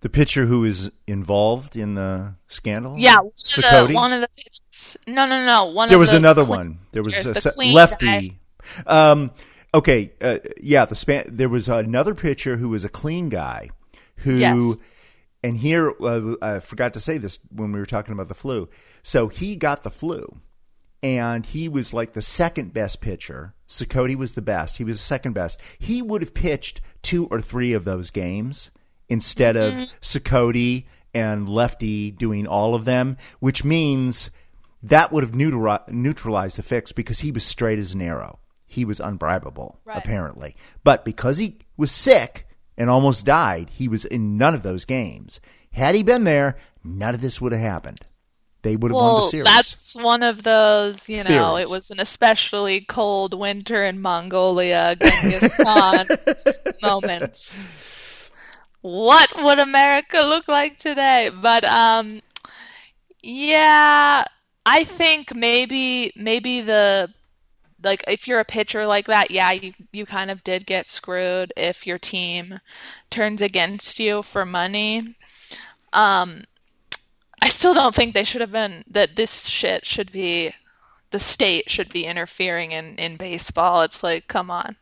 The 0.00 0.08
pitcher 0.08 0.46
who 0.46 0.64
is 0.64 0.90
involved 1.06 1.76
in 1.76 1.94
the 1.94 2.34
scandal. 2.48 2.96
Yeah, 2.98 3.18
one 3.18 3.30
of 3.74 3.88
the, 3.88 3.94
one 3.94 4.12
of 4.12 4.20
the 4.20 4.28
pitchers. 4.36 4.96
No, 5.06 5.26
no, 5.26 5.44
no. 5.44 5.66
One 5.66 5.88
there 5.88 5.98
was 5.98 6.10
the 6.10 6.18
another 6.18 6.44
clean 6.44 6.58
one. 6.58 6.78
There 6.92 7.02
was 7.02 7.26
a 7.26 7.32
the 7.32 7.40
se- 7.40 7.72
lefty. 7.72 8.38
Um, 8.86 9.30
okay, 9.72 10.12
uh, 10.20 10.38
yeah. 10.60 10.84
The 10.84 10.94
span. 10.94 11.24
There 11.28 11.48
was 11.48 11.68
another 11.68 12.14
pitcher 12.14 12.56
who 12.56 12.68
was 12.68 12.84
a 12.84 12.88
clean 12.88 13.28
guy, 13.28 13.70
who, 14.16 14.36
Yes. 14.36 14.78
And 15.46 15.56
here 15.58 15.92
uh, 16.02 16.34
I 16.42 16.58
forgot 16.60 16.94
to 16.94 17.00
say 17.00 17.18
this 17.18 17.38
when 17.50 17.72
we 17.72 17.78
were 17.78 17.86
talking 17.86 18.12
about 18.12 18.28
the 18.28 18.34
flu. 18.34 18.68
So 19.02 19.28
he 19.28 19.56
got 19.56 19.82
the 19.82 19.90
flu, 19.90 20.40
and 21.02 21.46
he 21.46 21.68
was 21.68 21.92
like 21.92 22.12
the 22.12 22.22
second 22.22 22.72
best 22.72 23.00
pitcher. 23.00 23.54
Sakoti 23.68 24.16
was 24.16 24.34
the 24.34 24.42
best. 24.42 24.78
He 24.78 24.84
was 24.84 24.96
the 24.98 25.04
second 25.04 25.32
best. 25.32 25.60
He 25.78 26.02
would 26.02 26.22
have 26.22 26.34
pitched 26.34 26.80
two 27.02 27.26
or 27.26 27.40
three 27.40 27.72
of 27.72 27.84
those 27.84 28.10
games 28.10 28.70
instead 29.08 29.54
Mm-hmm. 29.56 29.82
of 29.82 29.88
Sakoti 30.00 30.86
and 31.14 31.48
Lefty 31.48 32.10
doing 32.10 32.46
all 32.46 32.74
of 32.74 32.84
them, 32.84 33.16
which 33.40 33.64
means 33.64 34.30
that 34.82 35.12
would 35.12 35.24
have 35.24 35.34
neutral- 35.34 35.78
neutralized 35.88 36.58
the 36.58 36.62
fix 36.62 36.92
because 36.92 37.20
he 37.20 37.30
was 37.32 37.44
straight 37.44 37.78
as 37.78 37.94
an 37.94 38.02
arrow. 38.02 38.38
He 38.66 38.84
was 38.84 38.98
unbribable, 39.00 39.76
Right. 39.84 39.96
apparently. 39.98 40.56
But 40.84 41.04
because 41.04 41.38
he 41.38 41.58
was 41.76 41.90
sick 41.92 42.45
and 42.76 42.90
almost 42.90 43.24
died, 43.26 43.70
he 43.70 43.88
was 43.88 44.04
in 44.04 44.36
none 44.36 44.54
of 44.54 44.62
those 44.62 44.84
games. 44.84 45.40
Had 45.72 45.94
he 45.94 46.02
been 46.02 46.24
there, 46.24 46.56
none 46.84 47.14
of 47.14 47.20
this 47.20 47.40
would 47.40 47.52
have 47.52 47.60
happened. 47.60 48.00
They 48.62 48.74
would 48.74 48.90
have 48.90 48.96
won 48.96 49.20
the 49.20 49.28
series. 49.28 49.44
that's 49.44 49.94
one 49.94 50.24
of 50.24 50.42
those, 50.42 51.08
you 51.08 51.18
know, 51.18 51.54
Theories. 51.54 51.62
it 51.62 51.70
was 51.70 51.90
an 51.92 52.00
especially 52.00 52.80
cold 52.80 53.32
winter 53.38 53.84
in 53.84 54.00
Mongolia, 54.00 54.96
Genghis 54.96 55.54
Khan 55.54 56.06
moments. 56.82 57.64
What 58.80 59.30
would 59.40 59.60
America 59.60 60.18
look 60.18 60.48
like 60.48 60.78
today? 60.78 61.30
But 61.32 61.64
um 61.64 62.22
yeah, 63.22 64.24
I 64.64 64.84
think 64.84 65.34
maybe 65.34 66.12
maybe 66.16 66.60
the 66.60 67.12
like 67.82 68.04
if 68.08 68.26
you're 68.26 68.40
a 68.40 68.44
pitcher 68.44 68.86
like 68.86 69.06
that, 69.06 69.30
yeah, 69.30 69.52
you 69.52 69.72
you 69.92 70.06
kind 70.06 70.30
of 70.30 70.44
did 70.44 70.66
get 70.66 70.86
screwed 70.86 71.52
if 71.56 71.86
your 71.86 71.98
team 71.98 72.58
turns 73.10 73.42
against 73.42 73.98
you 73.98 74.22
for 74.22 74.44
money. 74.44 75.16
Um 75.92 76.44
I 77.40 77.48
still 77.48 77.74
don't 77.74 77.94
think 77.94 78.14
they 78.14 78.24
should 78.24 78.40
have 78.40 78.52
been 78.52 78.84
that 78.90 79.14
this 79.14 79.46
shit 79.46 79.84
should 79.84 80.10
be 80.10 80.52
the 81.10 81.18
state 81.18 81.70
should 81.70 81.92
be 81.92 82.04
interfering 82.04 82.72
in 82.72 82.96
in 82.96 83.16
baseball. 83.16 83.82
It's 83.82 84.02
like, 84.02 84.26
come 84.26 84.50
on. 84.50 84.76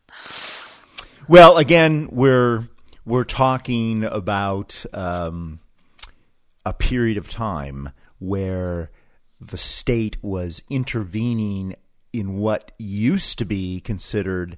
Well, 1.29 1.57
again, 1.59 2.09
we're 2.11 2.69
we're 3.05 3.25
talking 3.25 4.05
about 4.05 4.85
um, 4.93 5.61
a 6.65 6.73
period 6.73 7.17
of 7.17 7.29
time 7.29 7.91
where 8.19 8.91
the 9.41 9.59
state 9.59 10.17
was 10.23 10.63
intervening 10.71 11.77
in 12.15 12.37
what 12.39 12.73
used 12.79 13.39
to 13.41 13.45
be 13.45 13.81
considered 13.81 14.57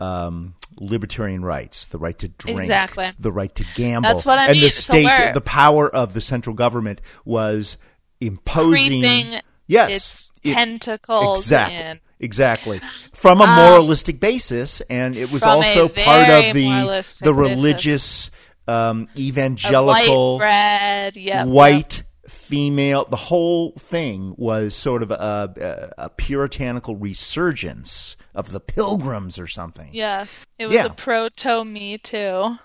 um, 0.00 0.54
libertarian 0.78 1.44
rights, 1.44 1.86
the 1.86 1.98
right 1.98 2.16
to 2.20 2.28
drink, 2.28 2.60
Exactly. 2.60 3.10
the 3.18 3.32
right 3.32 3.52
to 3.56 3.64
gamble, 3.74 4.08
That's 4.08 4.24
what 4.24 4.38
I 4.38 4.46
and 4.48 4.58
the 4.58 4.62
mean. 4.62 4.70
So 4.70 4.92
state, 4.92 5.34
the 5.34 5.40
power 5.40 5.88
of 5.88 6.14
the 6.14 6.20
central 6.20 6.54
government 6.54 7.00
was 7.24 7.76
imposing 8.20 9.02
Creeping 9.02 9.40
yes, 9.66 9.90
its 9.90 10.32
it- 10.44 10.52
tentacles 10.54 11.40
exactly. 11.40 11.76
in. 11.78 12.00
Exactly. 12.20 12.80
From 13.12 13.40
a 13.40 13.44
Um, 13.44 13.54
moralistic 13.56 14.18
basis, 14.18 14.80
and 14.90 15.16
it 15.16 15.30
was 15.30 15.44
also 15.44 15.88
part 15.88 16.28
of 16.28 16.52
the 16.52 17.04
the 17.22 17.32
religious 17.32 18.30
um, 18.66 19.08
evangelical 19.16 20.34
white 20.34 20.38
bread, 20.38 21.16
yep, 21.16 21.46
white 21.46 22.02
female. 22.48 23.04
The 23.04 23.16
whole 23.16 23.72
thing 23.72 24.34
was 24.36 24.74
sort 24.74 25.02
of 25.02 25.10
a, 25.10 25.92
a, 25.98 26.04
a 26.04 26.08
puritanical 26.10 26.96
resurgence 26.96 28.16
of 28.34 28.52
the 28.52 28.60
pilgrims 28.60 29.38
or 29.38 29.46
something. 29.46 29.90
Yes. 29.92 30.46
It 30.58 30.66
was 30.66 30.74
Yeah. 30.74 30.86
a 30.86 30.90
proto 30.90 31.64
me 31.64 31.98
too. 31.98 32.56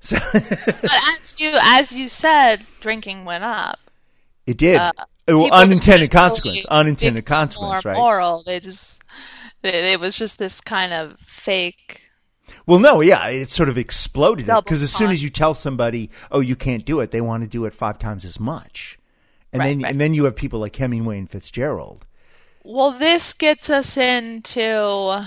So 0.00 0.16
But 0.32 0.84
as 1.20 1.36
you 1.40 1.52
as 1.60 1.92
you 1.92 2.08
said, 2.08 2.64
drinking 2.80 3.24
went 3.24 3.44
up. 3.44 3.78
it 4.46 4.56
did. 4.58 4.76
Uh, 4.76 4.92
Well, 5.26 5.52
unintended 5.52 6.10
consequence. 6.10 6.66
Unintended 6.66 7.24
consequence, 7.24 7.84
more 7.84 7.92
right? 7.92 7.96
Moral. 7.98 8.42
They 8.44 8.60
just 8.60 9.02
It, 9.62 9.74
it 9.74 10.00
was 10.00 10.16
just 10.16 10.38
this 10.38 10.60
kind 10.60 10.92
of 10.92 11.18
fake. 11.20 12.03
Well, 12.66 12.78
no, 12.78 13.00
yeah, 13.00 13.28
it 13.28 13.50
sort 13.50 13.68
of 13.68 13.78
exploded 13.78 14.46
because 14.46 14.82
as 14.82 14.92
soon 14.92 15.10
as 15.10 15.22
you 15.22 15.30
tell 15.30 15.54
somebody, 15.54 16.10
"Oh, 16.30 16.40
you 16.40 16.56
can't 16.56 16.84
do 16.84 17.00
it," 17.00 17.10
they 17.10 17.20
want 17.20 17.42
to 17.42 17.48
do 17.48 17.64
it 17.64 17.74
five 17.74 17.98
times 17.98 18.24
as 18.24 18.38
much, 18.38 18.98
and 19.52 19.60
Right, 19.60 19.68
then 19.68 19.80
right. 19.80 19.90
and 19.92 20.00
then 20.00 20.14
you 20.14 20.24
have 20.24 20.36
people 20.36 20.60
like 20.60 20.76
Hemingway 20.76 21.18
and 21.18 21.30
Fitzgerald. 21.30 22.06
Well, 22.62 22.92
this 22.92 23.34
gets 23.34 23.68
us 23.68 23.96
into 23.96 25.26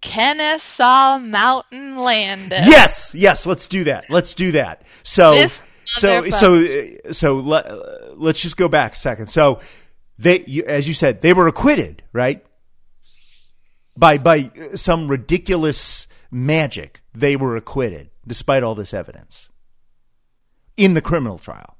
Kennesaw 0.00 1.18
Mountain 1.18 1.96
Landis. 1.98 2.66
Yes, 2.66 3.14
yes, 3.14 3.46
let's 3.46 3.66
do 3.68 3.84
that. 3.84 4.06
Let's 4.10 4.34
do 4.34 4.52
that. 4.52 4.82
So, 5.04 5.34
This 5.34 5.64
so, 5.84 6.28
so, 6.30 6.64
uh, 6.64 7.12
so 7.12 7.36
let, 7.36 8.18
let's 8.18 8.40
just 8.40 8.56
go 8.56 8.68
back 8.68 8.92
a 8.94 8.96
second. 8.96 9.28
So, 9.28 9.60
they, 10.18 10.44
you, 10.46 10.64
as 10.64 10.86
you 10.86 10.94
said, 10.94 11.20
they 11.20 11.32
were 11.32 11.46
acquitted, 11.48 12.02
right? 12.12 12.44
By 13.96 14.18
by 14.18 14.50
some 14.74 15.08
ridiculous 15.08 16.06
magic, 16.32 17.00
they 17.14 17.36
were 17.36 17.54
acquitted 17.56 18.10
despite 18.26 18.62
all 18.62 18.74
this 18.74 18.92
evidence 18.94 19.48
in 20.76 20.94
the 20.94 21.00
criminal 21.02 21.38
trial. 21.38 21.76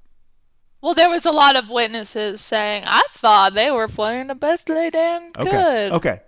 Well, 0.83 0.95
there 0.95 1.09
was 1.11 1.25
a 1.27 1.31
lot 1.33 1.57
of 1.57 1.71
witnesses 1.71 2.41
saying, 2.41 2.85
I 2.87 3.03
thought 3.13 3.55
they 3.55 3.71
were 3.71 3.89
playing 3.89 4.27
the 4.27 4.35
best 4.35 4.67
they 4.67 4.91
damn 4.91 5.31
Okay. 5.39 5.51
could. 5.51 5.93
Okay. 5.93 6.21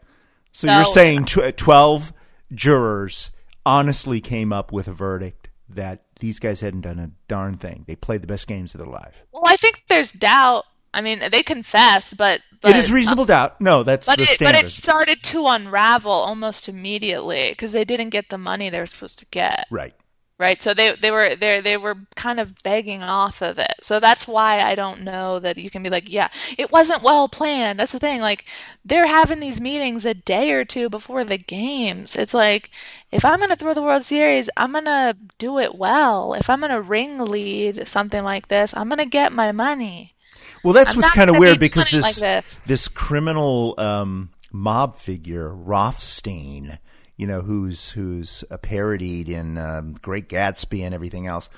So, 0.52 0.68
So- 0.68 0.74
you're 0.76 0.84
saying 0.84 1.24
tw- 1.26 1.38
uh, 1.38 1.52
12 1.52 2.12
jurors 2.52 3.30
honestly 3.66 4.20
came 4.20 4.52
up 4.52 4.72
with 4.72 4.86
a 4.88 4.92
verdict 4.92 5.48
that 5.68 6.02
these 6.20 6.38
guys 6.38 6.60
hadn't 6.60 6.82
done 6.82 6.98
a 7.00 7.10
darn 7.28 7.54
thing. 7.54 7.84
They 7.88 7.96
played 7.96 8.22
the 8.22 8.26
best 8.28 8.46
games 8.46 8.74
of 8.74 8.78
their 8.80 8.88
life. 8.88 9.24
Well, 9.32 9.42
I 9.46 9.56
think 9.56 9.82
there's 9.88 10.12
doubt. 10.12 10.64
I 10.94 11.00
mean, 11.00 11.20
they 11.30 11.42
confessed, 11.42 12.16
but, 12.16 12.40
but 12.60 12.70
it 12.70 12.76
is 12.76 12.90
reasonable 12.90 13.24
doubt. 13.26 13.60
No, 13.60 13.82
that's 13.82 14.06
But 14.06 14.18
the 14.18 14.24
it, 14.24 14.38
but 14.38 14.54
it 14.54 14.70
started 14.70 15.22
to 15.24 15.46
unravel 15.48 16.12
almost 16.12 16.68
immediately 16.68 17.50
because 17.50 17.72
they 17.72 17.84
didn't 17.84 18.10
get 18.10 18.30
the 18.30 18.38
money 18.38 18.70
they 18.70 18.80
were 18.80 18.86
supposed 18.86 19.18
to 19.18 19.26
get. 19.26 19.66
right. 19.70 19.94
Right. 20.36 20.60
So 20.60 20.74
they 20.74 20.96
they 20.96 21.12
were 21.12 21.36
they 21.36 21.60
they 21.60 21.76
were 21.76 21.94
kind 22.16 22.40
of 22.40 22.60
begging 22.64 23.04
off 23.04 23.40
of 23.40 23.60
it. 23.60 23.72
So 23.82 24.00
that's 24.00 24.26
why 24.26 24.60
I 24.62 24.74
don't 24.74 25.02
know 25.02 25.38
that 25.38 25.58
you 25.58 25.70
can 25.70 25.84
be 25.84 25.90
like, 25.90 26.10
yeah, 26.10 26.28
it 26.58 26.72
wasn't 26.72 27.04
well 27.04 27.28
planned. 27.28 27.78
That's 27.78 27.92
the 27.92 28.00
thing. 28.00 28.20
Like 28.20 28.44
they're 28.84 29.06
having 29.06 29.38
these 29.38 29.60
meetings 29.60 30.04
a 30.06 30.14
day 30.14 30.50
or 30.52 30.64
two 30.64 30.88
before 30.90 31.22
the 31.22 31.38
games. 31.38 32.16
It's 32.16 32.34
like 32.34 32.70
if 33.12 33.24
I'm 33.24 33.38
gonna 33.38 33.54
throw 33.54 33.74
the 33.74 33.82
World 33.82 34.02
Series, 34.04 34.50
I'm 34.56 34.72
gonna 34.72 35.14
do 35.38 35.60
it 35.60 35.72
well. 35.74 36.34
If 36.34 36.50
I'm 36.50 36.60
gonna 36.60 36.80
ring 36.80 37.18
lead 37.18 37.86
something 37.86 38.24
like 38.24 38.48
this, 38.48 38.74
I'm 38.76 38.88
gonna 38.88 39.06
get 39.06 39.32
my 39.32 39.52
money. 39.52 40.13
Well, 40.62 40.74
that's 40.74 40.92
I'm 40.92 40.96
what's 40.98 41.10
kind 41.10 41.30
of 41.30 41.36
weird 41.36 41.58
be 41.58 41.66
because 41.66 41.88
this, 41.90 42.02
like 42.02 42.14
this. 42.16 42.58
this 42.60 42.88
criminal 42.88 43.74
um, 43.78 44.30
mob 44.52 44.96
figure 44.96 45.48
Rothstein, 45.48 46.78
you 47.16 47.26
know, 47.26 47.40
who's 47.40 47.90
who's 47.90 48.44
uh, 48.50 48.56
parodied 48.58 49.28
in 49.28 49.58
um, 49.58 49.94
Great 50.00 50.28
Gatsby 50.28 50.82
and 50.82 50.94
everything 50.94 51.26
else, 51.26 51.48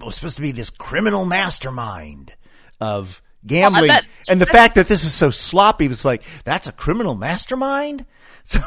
was 0.00 0.14
supposed 0.14 0.36
to 0.36 0.42
be 0.42 0.52
this 0.52 0.70
criminal 0.70 1.24
mastermind 1.24 2.34
of 2.80 3.20
gambling, 3.46 3.88
that- 3.88 4.06
and 4.28 4.40
the 4.40 4.46
fact 4.46 4.74
that 4.76 4.88
this 4.88 5.04
is 5.04 5.12
so 5.14 5.30
sloppy 5.30 5.88
was 5.88 6.04
like 6.04 6.22
that's 6.44 6.66
a 6.66 6.72
criminal 6.72 7.14
mastermind. 7.14 8.04
So 8.46 8.60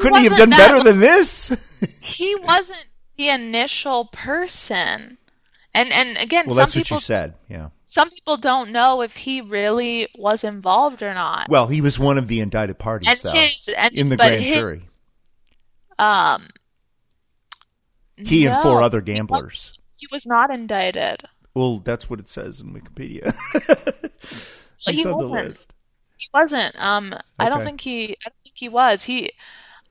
couldn't 0.00 0.22
he 0.22 0.28
have 0.28 0.36
done 0.36 0.50
that- 0.50 0.56
better 0.58 0.82
than 0.82 0.98
this? 1.00 1.56
he 2.02 2.34
wasn't 2.36 2.84
the 3.16 3.28
initial 3.28 4.06
person. 4.06 5.16
And 5.76 5.92
and 5.92 6.18
again, 6.18 6.46
well, 6.46 6.54
some 6.54 6.62
that's 6.62 6.74
what 6.76 6.84
people 6.84 6.96
you 6.96 7.00
said. 7.02 7.34
Yeah. 7.48 7.68
some 7.84 8.10
people 8.10 8.36
don't 8.36 8.70
know 8.70 9.02
if 9.02 9.14
he 9.16 9.40
really 9.42 10.08
was 10.18 10.42
involved 10.44 11.02
or 11.02 11.14
not. 11.14 11.48
Well, 11.48 11.66
he 11.66 11.80
was 11.80 11.98
one 11.98 12.18
of 12.18 12.28
the 12.28 12.40
indicted 12.40 12.78
parties, 12.78 13.08
and 13.08 13.18
though, 13.18 13.38
his 13.38 13.68
and 13.68 13.94
in 13.94 14.08
the 14.08 14.16
grand 14.16 14.42
his, 14.42 14.54
jury. 14.54 14.82
Um, 15.98 16.48
He 18.16 18.46
and 18.46 18.60
four 18.62 18.82
other 18.82 19.00
gamblers. 19.00 19.78
He 19.98 20.06
was 20.10 20.26
not 20.26 20.50
indicted. 20.50 21.22
Well, 21.54 21.78
that's 21.78 22.10
what 22.10 22.20
it 22.20 22.28
says 22.28 22.60
in 22.60 22.74
Wikipedia. 22.74 23.34
He 24.78 25.04
on 25.06 25.14
wasn't. 25.16 25.32
list. 25.48 25.72
He 26.18 26.28
wasn't. 26.32 26.74
Um, 26.78 27.14
I 27.38 27.48
don't 27.48 27.64
think 27.64 27.80
he. 27.80 28.10
I 28.10 28.28
don't 28.28 28.42
think 28.44 28.54
he 28.56 28.68
was. 28.68 29.02
He. 29.02 29.32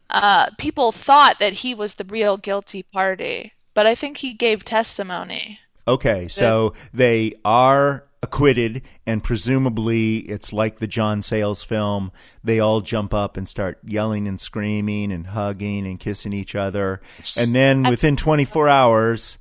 Uh, 0.10 0.48
people 0.60 0.92
thought 0.92 1.40
that 1.40 1.54
he 1.54 1.74
was 1.74 1.96
the 1.96 2.06
real 2.06 2.38
guilty 2.38 2.84
party, 2.84 3.52
but 3.74 3.88
I 3.88 3.96
think 3.96 4.18
he 4.18 4.34
gave 4.34 4.64
testimony. 4.64 5.60
Okay, 5.88 6.28
so 6.28 6.74
they 6.94 7.36
are 7.46 8.06
acquitted, 8.24 8.82
and 9.06 9.24
presumably 9.24 10.18
it's 10.18 10.52
like 10.52 10.80
the 10.80 10.88
John 10.88 11.22
Sayles 11.22 11.64
film. 11.64 12.12
They 12.44 12.60
all 12.60 12.82
jump 12.82 13.14
up 13.14 13.38
and 13.38 13.48
start 13.48 13.80
yelling 13.86 14.28
and 14.28 14.42
screaming 14.42 15.12
and 15.12 15.28
hugging 15.28 15.86
and 15.86 16.00
kissing 16.00 16.34
each 16.34 16.56
other. 16.56 17.02
And 17.40 17.54
then 17.54 17.84
within 17.84 18.16
24 18.16 18.68
hours, 18.68 19.38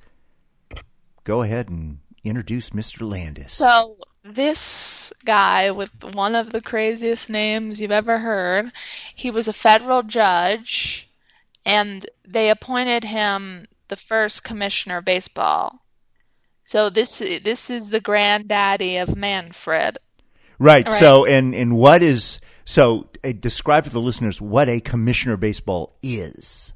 go 1.25 1.43
ahead 1.43 1.71
and 1.71 2.01
introduce 2.23 2.71
Mr. 2.71 3.09
Landis. 3.11 3.55
So 3.55 3.97
this 4.23 5.13
guy 5.25 5.71
with 5.71 5.91
one 6.13 6.35
of 6.35 6.53
the 6.53 6.61
craziest 6.61 7.31
names 7.31 7.81
you've 7.81 7.91
ever 7.91 8.19
heard, 8.19 8.71
he 9.15 9.31
was 9.31 9.49
a 9.49 9.55
federal 9.55 10.03
judge, 10.03 11.09
and 11.65 12.05
they 12.27 12.51
appointed 12.51 13.05
him 13.05 13.67
the 13.89 13.97
first 13.97 14.45
commissioner 14.45 14.99
of 14.99 15.05
baseball. 15.07 15.81
So 16.65 16.91
this 16.91 17.19
this 17.19 17.71
is 17.71 17.91
the 17.91 18.01
granddaddy 18.01 18.97
of 18.97 19.17
Manfred. 19.17 19.99
Right. 20.59 20.87
Right. 20.89 20.93
So, 20.93 21.27
and 21.27 21.55
and 21.55 21.77
what 21.77 22.03
is 22.03 22.41
so? 22.65 23.09
Uh, 23.23 23.33
describe 23.39 23.85
to 23.85 23.91
the 23.91 24.01
listeners 24.01 24.41
what 24.41 24.69
a 24.69 24.81
commissioner 24.81 25.37
baseball 25.37 25.97
is. 26.03 26.73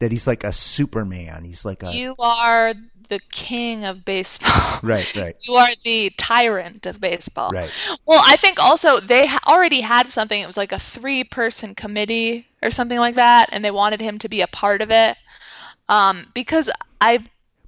That 0.00 0.10
he's 0.10 0.26
like 0.26 0.44
a 0.44 0.52
Superman. 0.52 1.44
He's 1.44 1.64
like 1.64 1.82
a 1.82 1.94
You 1.94 2.14
are 2.18 2.74
the 3.08 3.20
king 3.30 3.84
of 3.84 4.04
baseball. 4.04 4.80
right, 4.82 5.16
right, 5.16 5.36
You 5.42 5.54
are 5.54 5.68
the 5.84 6.10
tyrant 6.16 6.86
of 6.86 7.00
baseball. 7.00 7.50
right. 7.50 7.70
Well, 8.06 8.22
I 8.24 8.36
think 8.36 8.58
also 8.58 9.00
they 9.00 9.28
already 9.46 9.80
had 9.80 10.10
something. 10.10 10.40
It 10.40 10.46
was 10.46 10.56
like 10.56 10.72
a 10.72 10.78
three-person 10.78 11.74
committee 11.74 12.46
or 12.62 12.70
something 12.70 12.98
like 12.98 13.16
that, 13.16 13.50
and 13.52 13.64
they 13.64 13.70
wanted 13.70 14.00
him 14.00 14.18
to 14.20 14.28
be 14.28 14.40
a 14.40 14.46
part 14.46 14.82
of 14.82 14.90
it. 14.90 15.16
Um, 15.88 16.26
because 16.34 16.70
I, 17.00 17.18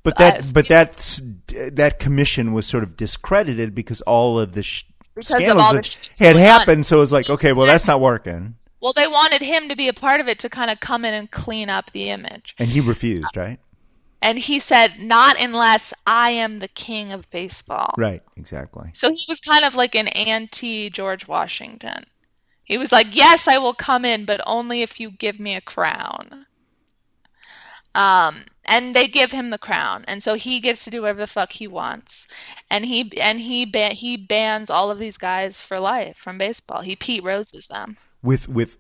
But 0.07 0.17
that, 0.19 0.39
Uh, 0.39 0.51
but 0.55 0.69
that's 0.69 1.21
that 1.73 1.99
commission 1.99 2.53
was 2.53 2.65
sort 2.67 2.83
of 2.85 2.97
discredited 2.97 3.75
because 3.75 4.01
all 4.03 4.39
of 4.39 4.53
the 4.53 4.63
sh- 4.63 4.85
scandals 5.21 5.73
the 5.73 5.83
sh- 5.83 5.99
had 6.19 6.35
going 6.35 6.37
on. 6.37 6.43
happened. 6.43 6.87
So 6.87 6.99
it 6.99 7.01
was 7.01 7.13
like, 7.13 7.29
okay, 7.29 7.53
well, 7.53 7.67
that's 7.67 7.87
not 7.89 8.01
working, 8.01 8.55
well, 8.81 8.93
they 8.93 9.09
wanted 9.09 9.43
him 9.43 9.69
to 9.71 9.75
be 9.77 9.89
a 9.89 9.93
part 9.93 10.21
of 10.21 10.29
it 10.29 10.39
to 10.41 10.49
kind 10.49 10.71
of 10.71 10.79
come 10.81 11.05
in 11.05 11.13
and 11.13 11.29
clean 11.31 11.69
up 11.71 11.91
the 11.91 12.11
image. 12.11 12.55
and 12.59 12.69
he 12.69 12.81
refused. 12.81 13.37
Right, 13.37 13.59
And 14.23 14.39
he 14.39 14.61
said, 14.61 15.01
"Not 15.01 15.41
unless 15.41 15.93
I 16.07 16.31
am 16.31 16.61
the 16.61 16.69
king 16.69 17.11
of 17.13 17.29
baseball." 17.31 17.93
right, 17.99 18.23
exactly. 18.37 18.91
So 18.93 19.11
he 19.13 19.25
was 19.29 19.41
kind 19.41 19.65
of 19.65 19.75
like 19.75 19.95
an 19.97 20.07
anti 20.09 20.89
George 20.91 21.27
Washington. 21.27 22.05
He 22.65 22.79
was 22.79 22.93
like, 22.93 23.09
"Yes, 23.11 23.49
I 23.49 23.59
will 23.59 23.75
come 23.75 24.05
in, 24.05 24.25
but 24.25 24.41
only 24.47 24.83
if 24.83 25.01
you 25.01 25.11
give 25.11 25.41
me 25.41 25.57
a 25.57 25.61
crown." 25.61 26.47
Um, 27.97 28.45
and 28.65 28.95
they 28.95 29.09
give 29.09 29.33
him 29.33 29.51
the 29.51 29.59
crown, 29.59 30.05
and 30.07 30.23
so 30.23 30.35
he 30.35 30.61
gets 30.61 30.85
to 30.85 30.91
do 30.91 31.03
whatever 31.03 31.21
the 31.21 31.27
fuck 31.27 31.51
he 31.51 31.67
wants, 31.67 32.29
and 32.71 32.85
he 32.85 33.19
and 33.21 33.41
he 33.41 33.65
ba- 33.65 33.95
he 33.95 34.17
bans 34.17 34.71
all 34.71 34.91
of 34.91 34.99
these 34.99 35.19
guys 35.19 35.61
for 35.61 35.81
life 35.81 36.17
from 36.17 36.37
baseball. 36.37 36.83
He 36.83 36.95
Pete 36.97 37.25
Roses 37.25 37.69
them. 37.69 37.97
With 38.23 38.49
with 38.49 38.77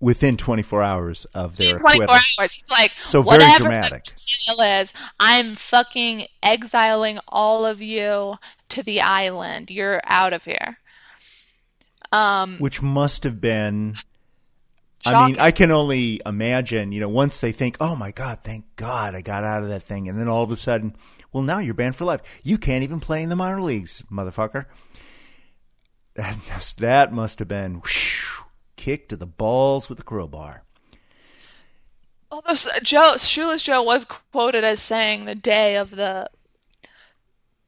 within 0.00 0.36
24 0.36 0.82
hours 0.82 1.24
of 1.34 1.56
their 1.56 1.78
24 1.78 2.04
acquittal. 2.04 2.14
hours. 2.38 2.54
He's 2.54 2.64
like, 2.70 2.92
So 3.06 3.22
very 3.22 3.42
dramatic. 3.56 4.04
is, 4.06 4.92
I'm 5.18 5.56
fucking 5.56 6.26
exiling 6.42 7.18
all 7.26 7.64
of 7.64 7.80
you 7.80 8.34
to 8.70 8.82
the 8.82 9.00
island. 9.00 9.70
You're 9.70 10.02
out 10.04 10.32
of 10.34 10.44
here. 10.44 10.78
Um, 12.12 12.58
which 12.58 12.82
must 12.82 13.24
have 13.24 13.40
been 13.40 13.94
I 15.06 15.26
mean, 15.26 15.38
I 15.38 15.50
can 15.50 15.70
only 15.70 16.20
imagine, 16.24 16.92
you 16.92 17.00
know, 17.00 17.08
once 17.08 17.40
they 17.40 17.52
think, 17.52 17.76
"Oh 17.80 17.94
my 17.94 18.10
god, 18.10 18.40
thank 18.42 18.64
God 18.76 19.14
I 19.14 19.20
got 19.20 19.44
out 19.44 19.62
of 19.62 19.68
that 19.68 19.82
thing." 19.82 20.08
And 20.08 20.18
then 20.18 20.28
all 20.28 20.42
of 20.42 20.50
a 20.50 20.56
sudden, 20.56 20.96
"Well, 21.32 21.42
now 21.42 21.58
you're 21.58 21.74
banned 21.74 21.96
for 21.96 22.04
life. 22.04 22.20
You 22.42 22.58
can't 22.58 22.82
even 22.84 23.00
play 23.00 23.22
in 23.22 23.28
the 23.28 23.36
minor 23.36 23.60
leagues, 23.60 24.02
motherfucker." 24.10 24.66
That 26.14 26.38
must, 26.48 26.78
that 26.78 27.12
must 27.12 27.38
have 27.40 27.48
been 27.48 27.80
whoosh, 27.80 28.38
kick 28.76 29.08
to 29.08 29.16
the 29.16 29.26
balls 29.26 29.88
with 29.88 29.98
the 29.98 30.04
crowbar. 30.04 30.62
although 32.30 32.54
Joe, 32.82 33.16
Shoeless 33.16 33.62
Joe 33.62 33.82
was 33.82 34.04
quoted 34.04 34.64
as 34.64 34.80
saying 34.82 35.24
the 35.24 35.34
day 35.34 35.76
of 35.76 35.90
the 35.90 36.30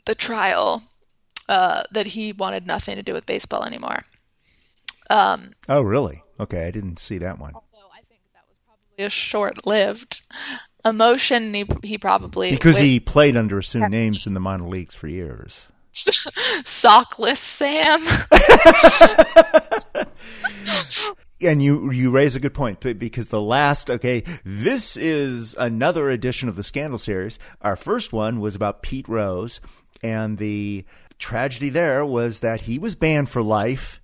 the 0.06 0.14
trial 0.14 0.82
uh, 1.48 1.82
that 1.92 2.06
he 2.06 2.32
wanted 2.32 2.66
nothing 2.66 2.96
to 2.96 3.02
do 3.02 3.12
with 3.12 3.26
baseball 3.26 3.64
anymore. 3.64 4.04
Um, 5.10 5.52
Oh, 5.68 5.82
really? 5.82 6.22
Okay, 6.40 6.66
I 6.66 6.70
didn't 6.70 6.98
see 6.98 7.18
that 7.18 7.38
one. 7.38 7.52
although 7.54 7.88
I 7.94 8.00
think 8.02 8.20
that 8.34 8.44
was 8.48 8.56
probably 8.66 9.04
a 9.04 9.10
short-lived 9.10 10.22
emotion. 10.84 11.54
He, 11.54 11.66
he 11.82 11.98
probably 11.98 12.50
Because 12.50 12.78
he 12.78 13.00
played 13.00 13.36
under 13.36 13.58
assumed 13.58 13.90
names 13.90 14.26
in 14.26 14.34
the 14.34 14.40
minor 14.40 14.68
leagues 14.68 14.94
for 14.94 15.08
years. 15.08 15.68
sockless 15.92 17.38
Sam. 17.38 18.02
and 21.42 21.62
you 21.62 21.90
you 21.90 22.10
raise 22.10 22.34
a 22.36 22.40
good 22.40 22.54
point 22.54 22.80
because 22.98 23.26
the 23.28 23.40
last 23.40 23.90
okay 23.90 24.22
this 24.44 24.96
is 24.96 25.54
another 25.58 26.10
edition 26.10 26.48
of 26.48 26.56
the 26.56 26.62
scandal 26.62 26.98
series 26.98 27.38
our 27.62 27.76
first 27.76 28.12
one 28.12 28.40
was 28.40 28.54
about 28.54 28.82
pete 28.82 29.08
rose 29.08 29.60
and 30.02 30.38
the 30.38 30.84
tragedy 31.18 31.68
there 31.70 32.04
was 32.04 32.40
that 32.40 32.62
he 32.62 32.78
was 32.78 32.94
banned 32.94 33.28
for 33.28 33.42
life 33.42 34.00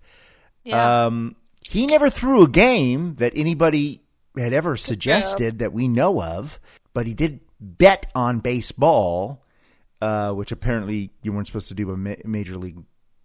Yeah. 0.64 1.06
um 1.06 1.36
he 1.70 1.86
never 1.86 2.10
threw 2.10 2.42
a 2.42 2.48
game 2.48 3.14
that 3.16 3.32
anybody 3.36 4.02
had 4.36 4.52
ever 4.52 4.76
suggested 4.76 5.58
that 5.60 5.72
we 5.72 5.88
know 5.88 6.22
of 6.22 6.60
but 6.94 7.06
he 7.06 7.14
did 7.14 7.40
bet 7.60 8.06
on 8.14 8.40
baseball 8.40 9.42
uh, 10.00 10.32
which 10.32 10.50
apparently 10.50 11.10
you 11.22 11.32
weren't 11.32 11.46
supposed 11.46 11.68
to 11.68 11.74
do 11.74 11.86
by 11.86 11.94
ma- 11.94 12.14
major 12.24 12.56
league 12.56 12.82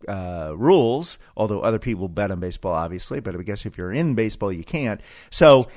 uh, 0.07 0.53
rules, 0.55 1.17
although 1.35 1.61
other 1.61 1.79
people 1.79 2.07
bet 2.07 2.29
on 2.29 2.39
baseball, 2.39 2.71
obviously. 2.73 3.19
But 3.19 3.35
I 3.35 3.41
guess 3.41 3.65
if 3.65 3.79
you're 3.79 3.91
in 3.91 4.13
baseball, 4.13 4.53
you 4.53 4.63
can't. 4.63 5.01
So, 5.31 5.69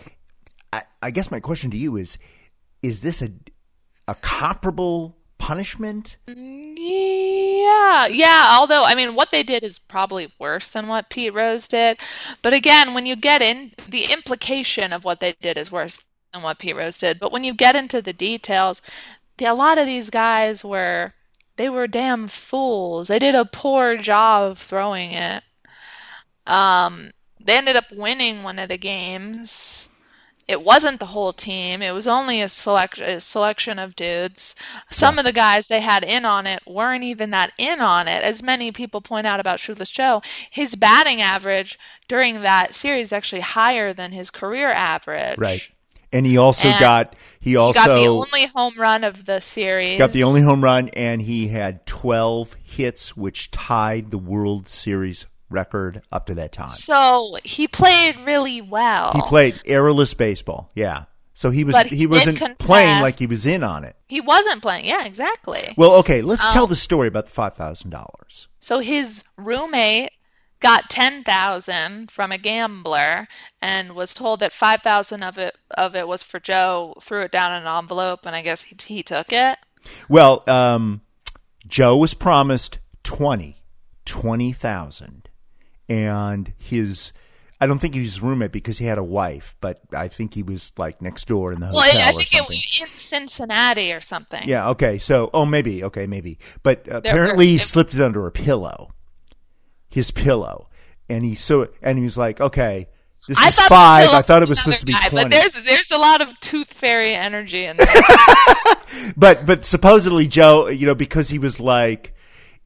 I, 0.75 0.83
I 1.03 1.11
guess 1.11 1.31
my 1.31 1.41
question 1.41 1.71
to 1.71 1.77
you 1.79 1.97
is: 1.97 2.19
Is 2.83 3.01
this 3.01 3.23
a 3.23 3.31
a 4.07 4.15
comparable 4.17 5.17
punishment? 5.51 6.17
Yeah, 6.29 8.07
yeah. 8.07 8.57
Although, 8.57 8.85
I 8.85 8.95
mean, 8.95 9.17
what 9.17 9.33
they 9.33 9.43
did 9.43 9.65
is 9.65 9.81
probably 9.81 10.33
worse 10.39 10.69
than 10.69 10.87
what 10.87 11.11
Pete 11.11 11.35
Rose 11.35 11.67
did. 11.67 11.99
But 12.41 12.53
again, 12.53 12.95
when 12.95 13.05
you 13.05 13.17
get 13.17 13.43
in, 13.43 13.73
the 13.89 14.05
implication 14.05 14.93
of 14.93 15.05
what 15.05 15.19
they 15.19 15.35
did 15.43 15.59
is 15.59 15.73
worse 15.73 16.05
than 16.33 16.45
what 16.45 16.61
Pete 16.61 16.77
Rose 16.77 16.99
did. 16.99 17.19
But 17.19 17.33
when 17.33 17.43
you 17.43 17.53
get 17.53 17.75
into 17.75 18.01
the 18.01 18.13
details, 18.13 18.81
a 19.41 19.53
lot 19.53 19.79
of 19.79 19.87
these 19.87 20.09
guys 20.09 20.65
were, 20.65 21.13
they 21.57 21.69
were 21.69 21.89
damn 21.89 22.29
fools. 22.29 23.09
They 23.09 23.19
did 23.19 23.35
a 23.35 23.45
poor 23.45 23.97
job 23.97 24.53
of 24.53 24.59
throwing 24.61 25.11
it. 25.11 25.43
Um, 26.47 27.11
they 27.41 27.57
ended 27.57 27.75
up 27.75 27.91
winning 27.91 28.45
one 28.45 28.61
of 28.61 28.69
the 28.69 28.79
games. 28.79 29.90
It 30.51 30.63
wasn't 30.63 30.99
the 30.99 31.07
whole 31.07 31.33
team. 31.33 31.81
It 31.81 31.93
was 31.93 32.09
only 32.09 32.43
a 32.43 32.49
select 32.49 32.99
a 32.99 33.21
selection 33.21 33.79
of 33.79 33.95
dudes. 33.95 34.57
Some 34.91 35.19
of 35.19 35.25
the 35.25 35.33
guys 35.33 35.69
they 35.69 35.81
had 35.81 36.05
in 36.05 36.25
on 36.25 36.49
it 36.49 36.61
weren't 36.67 37.05
even 37.05 37.31
that 37.31 37.53
in 37.57 37.81
on 37.81 38.09
it. 38.09 38.25
As 38.25 38.43
many 38.43 38.73
people 38.73 39.01
point 39.01 39.29
out 39.29 39.39
about 39.39 39.61
Shoeless 39.61 39.91
Joe, 39.91 40.23
his 40.51 40.75
batting 40.75 41.23
average 41.23 41.79
during 42.09 42.43
that 42.43 42.75
series 42.75 43.09
is 43.09 43.13
actually 43.13 43.43
higher 43.43 43.93
than 43.93 44.11
his 44.11 44.31
career 44.31 44.69
average. 44.71 45.39
Right. 45.39 45.71
And 46.13 46.27
he 46.27 46.37
also 46.37 46.67
And 46.67 46.81
got 46.81 47.15
he 47.39 47.51
He 47.51 47.57
also 47.57 47.79
got 47.79 47.95
the 47.95 48.09
only 48.09 48.47
home 48.47 48.75
run 48.77 49.05
of 49.05 49.25
the 49.25 49.41
series. 49.41 49.99
got 49.99 50.13
the 50.13 50.25
only 50.25 50.41
home 50.41 50.65
run, 50.65 50.89
and 50.89 51.23
he 51.23 51.49
had 51.49 51.87
12 51.87 52.57
hits, 52.65 53.17
which 53.17 53.53
tied 53.53 54.11
the 54.11 54.19
World 54.19 54.69
Series 54.69 55.27
record 55.51 56.03
up 56.13 56.27
to 56.27 56.35
that 56.35 56.53
time. 56.53 56.69
So 56.69 57.37
he 57.45 57.69
played 57.69 58.17
really 58.25 58.61
well. 58.63 59.13
He 59.13 59.23
played 59.23 59.61
errorless 59.67 60.15
baseball. 60.15 60.71
Yeah. 60.75 61.05
So 61.35 61.51
he 61.51 61.65
was 61.65 61.73
But 61.73 61.87
he, 61.87 61.97
he 61.97 62.07
wasn't 62.07 62.39
confess- 62.39 62.57
playing 62.67 63.01
like 63.01 63.17
he 63.19 63.27
was 63.27 63.47
in 63.47 63.63
on 63.63 63.85
it. 63.85 63.97
He 64.09 64.21
wasn't 64.21 64.63
playing. 64.63 64.85
Yeah, 64.85 65.05
exactly. 65.05 65.75
Well, 65.77 65.95
okay, 65.97 66.23
let's 66.23 66.43
tell 66.53 66.65
Um, 66.65 66.69
the 66.69 66.77
story 66.77 67.09
about 67.09 67.25
the 67.27 67.31
five 67.31 67.55
thousand 67.55 67.91
dollars. 67.91 68.49
So 68.61 68.79
his 68.81 69.25
roommate 69.39 70.13
got 70.61 70.91
10,000 70.91 72.11
from 72.11 72.33
a 72.33 72.37
gambler 72.37 73.27
and 73.63 73.95
was 73.95 74.13
told 74.13 74.41
that 74.41 74.53
5,000 74.53 75.23
of 75.23 75.39
it 75.39 75.57
of 75.71 75.97
it 75.97 76.07
was 76.07 76.23
for 76.23 76.39
Joe, 76.39 76.93
threw 77.01 77.23
it 77.23 77.33
down 77.33 77.53
in 77.57 77.67
an 77.67 77.79
envelope 77.79 78.27
and 78.27 78.37
I 78.37 78.43
guess 78.43 78.63
he, 78.63 78.77
he 78.85 79.03
took 79.03 79.33
it. 79.33 79.59
Well, 80.11 80.45
um, 80.47 81.01
Joe 81.67 81.97
was 81.97 82.13
promised 82.13 82.79
20, 83.05 83.63
20,000. 84.05 85.30
And 85.91 86.53
his, 86.57 87.13
I 87.61 87.67
don't 87.67 87.79
think 87.81 87.95
he 87.95 88.01
was 88.01 88.11
his 88.11 88.23
roommate 88.23 88.53
because 88.53 88.79
he 88.79 88.87
had 88.87 88.97
a 88.97 89.03
wife, 89.03 89.57
but 89.61 89.81
I 89.93 90.09
think 90.09 90.35
he 90.35 90.43
was 90.43 90.71
like 90.79 91.03
next 91.03 91.27
door 91.27 91.53
in 91.53 91.61
the 91.61 91.67
hotel. 91.67 91.81
Well, 91.83 92.07
I 92.07 92.11
or 92.11 92.15
think 92.15 92.35
it 92.35 92.49
was 92.49 92.81
in 92.81 92.99
Cincinnati 92.99 93.93
or 93.93 94.01
something. 94.01 94.43
Yeah. 94.47 94.71
Okay. 94.71 94.99
So, 94.99 95.31
oh, 95.35 95.45
maybe. 95.45 95.83
Okay, 95.85 96.07
maybe. 96.07 96.39
But 96.63 96.85
There- 96.85 96.99
apparently, 96.99 97.47
he 97.47 97.57
there- 97.57 97.67
slipped 97.67 97.93
it 97.93 98.01
under 98.01 98.27
a 98.27 98.31
pillow, 98.31 98.93
his 99.89 100.13
pillow, 100.13 100.69
and 101.09 101.25
he 101.25 101.35
so 101.35 101.69
and 101.83 101.99
he 101.99 102.05
was 102.05 102.17
like, 102.17 102.41
"Okay, 102.41 102.87
this 103.27 103.39
I 103.39 103.49
is 103.49 103.59
five. 103.59 104.11
I 104.11 104.23
thought 104.23 104.43
it 104.43 104.49
was 104.49 104.59
supposed 104.61 104.81
to 104.81 104.87
be 104.87 104.93
20. 104.93 105.11
But 105.25 105.31
there's 105.31 105.55
there's 105.55 105.91
a 105.91 105.99
lot 105.99 106.21
of 106.21 106.39
tooth 106.41 106.73
fairy 106.73 107.15
energy 107.15 107.65
in 107.65 107.77
there. 107.77 107.87
but 109.17 109.45
but 109.45 109.65
supposedly 109.65 110.27
Joe, 110.27 110.69
you 110.69 110.87
know, 110.87 110.95
because 110.95 111.29
he 111.29 111.39
was 111.39 111.61
like, 111.61 112.15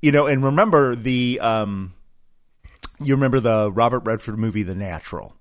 you 0.02 0.12
know, 0.12 0.26
and 0.26 0.44
remember 0.44 0.94
the 0.94 1.40
um, 1.40 1.94
you 3.00 3.14
remember 3.14 3.40
the 3.40 3.70
Robert 3.72 4.00
Redford 4.00 4.38
movie 4.38 4.62
The 4.62 4.74
Natural, 4.74 5.34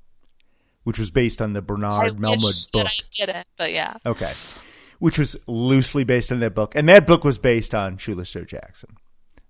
which 0.84 1.00
was 1.00 1.12
based 1.12 1.42
on 1.42 1.54
the 1.54 1.62
Bernard 1.62 2.20
wish 2.20 2.30
Malamud 2.30 2.72
that 2.72 2.72
book. 2.72 2.88
I 2.88 3.00
didn't, 3.12 3.48
but 3.58 3.74
yeah. 3.74 3.96
Okay. 4.06 4.32
Which 5.00 5.20
was 5.20 5.36
loosely 5.48 6.04
based 6.04 6.32
on 6.32 6.40
that 6.40 6.56
book. 6.56 6.76
And 6.76 6.88
that 6.90 7.06
book 7.06 7.24
was 7.24 7.38
based 7.38 7.76
on 7.76 7.98
Shoeless 7.98 8.32
Joe 8.32 8.44
Jackson. 8.46 8.98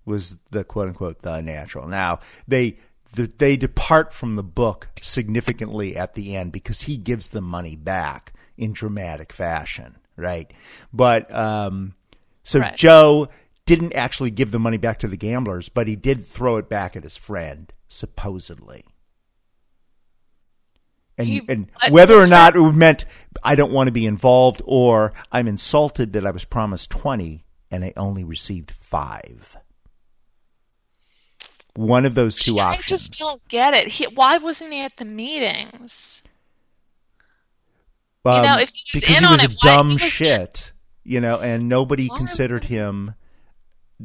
Was 0.06 0.36
the 0.52 0.64
quote 0.64 0.90
unquote 0.90 1.22
the 1.22 1.40
natural. 1.42 1.88
Now 1.88 2.20
they 2.48 2.78
they 3.14 3.56
depart 3.56 4.14
from 4.14 4.36
the 4.36 4.44
book 4.44 4.90
significantly 5.02 5.96
at 5.96 6.16
the 6.16 6.36
end 6.36 6.52
because 6.52 6.82
he 6.82 6.98
gives 6.98 7.30
the 7.30 7.42
money 7.42 7.76
back 7.76 8.34
in 8.58 8.74
dramatic 8.74 9.32
fashion, 9.32 9.96
right? 10.18 10.52
But 10.92 11.34
um 11.34 11.96
so 12.44 12.60
Right. 12.60 12.76
Joe 12.76 13.30
didn't 13.66 13.94
actually 13.94 14.32
give 14.32 14.52
the 14.52 14.60
money 14.60 14.78
back 14.78 15.00
to 15.00 15.08
the 15.08 15.16
gamblers, 15.16 15.70
but 15.70 15.88
he 15.88 15.96
did 15.96 16.26
throw 16.28 16.58
it 16.58 16.68
back 16.68 16.98
at 16.98 17.04
his 17.04 17.16
friend, 17.16 17.72
supposedly. 17.94 18.86
And, 21.18 21.28
He- 21.28 21.42
and 21.48 21.68
whether 21.90 22.16
or 22.20 22.28
not 22.28 22.56
it 22.56 22.72
meant 22.74 23.06
I 23.44 23.56
don't 23.56 23.72
want 23.72 23.88
to 23.88 23.92
be 23.92 24.06
involved 24.06 24.62
or 24.66 25.14
I'm 25.32 25.48
insulted 25.48 26.14
that 26.14 26.26
I 26.26 26.32
was 26.32 26.44
promised 26.46 26.90
20 26.90 27.46
and 27.70 27.84
I 27.84 27.94
only 27.98 28.24
received 28.24 28.72
five. 28.72 29.58
One 31.76 32.06
of 32.06 32.14
those 32.14 32.38
two 32.38 32.60
options. 32.60 32.86
I 32.86 32.88
just 32.88 33.20
don't 33.20 33.48
get 33.48 33.74
it. 33.74 33.88
He, 33.88 34.06
why 34.06 34.38
wasn't 34.38 34.74
he 34.74 34.82
at 34.82 34.96
the 34.98 35.06
meetings? 35.06 36.22
Um, 38.26 38.44
know, 38.46 38.58
if 38.60 38.70
he 38.74 38.98
was 38.98 39.04
because 39.04 39.18
he 39.20 39.26
was 39.26 39.44
it, 39.44 39.52
a 39.52 39.56
dumb 39.56 39.98
shit, 39.98 40.72
you 41.04 41.20
know, 41.20 41.40
and 41.40 41.68
nobody 41.68 42.10
considered 42.10 42.64
him. 42.66 43.16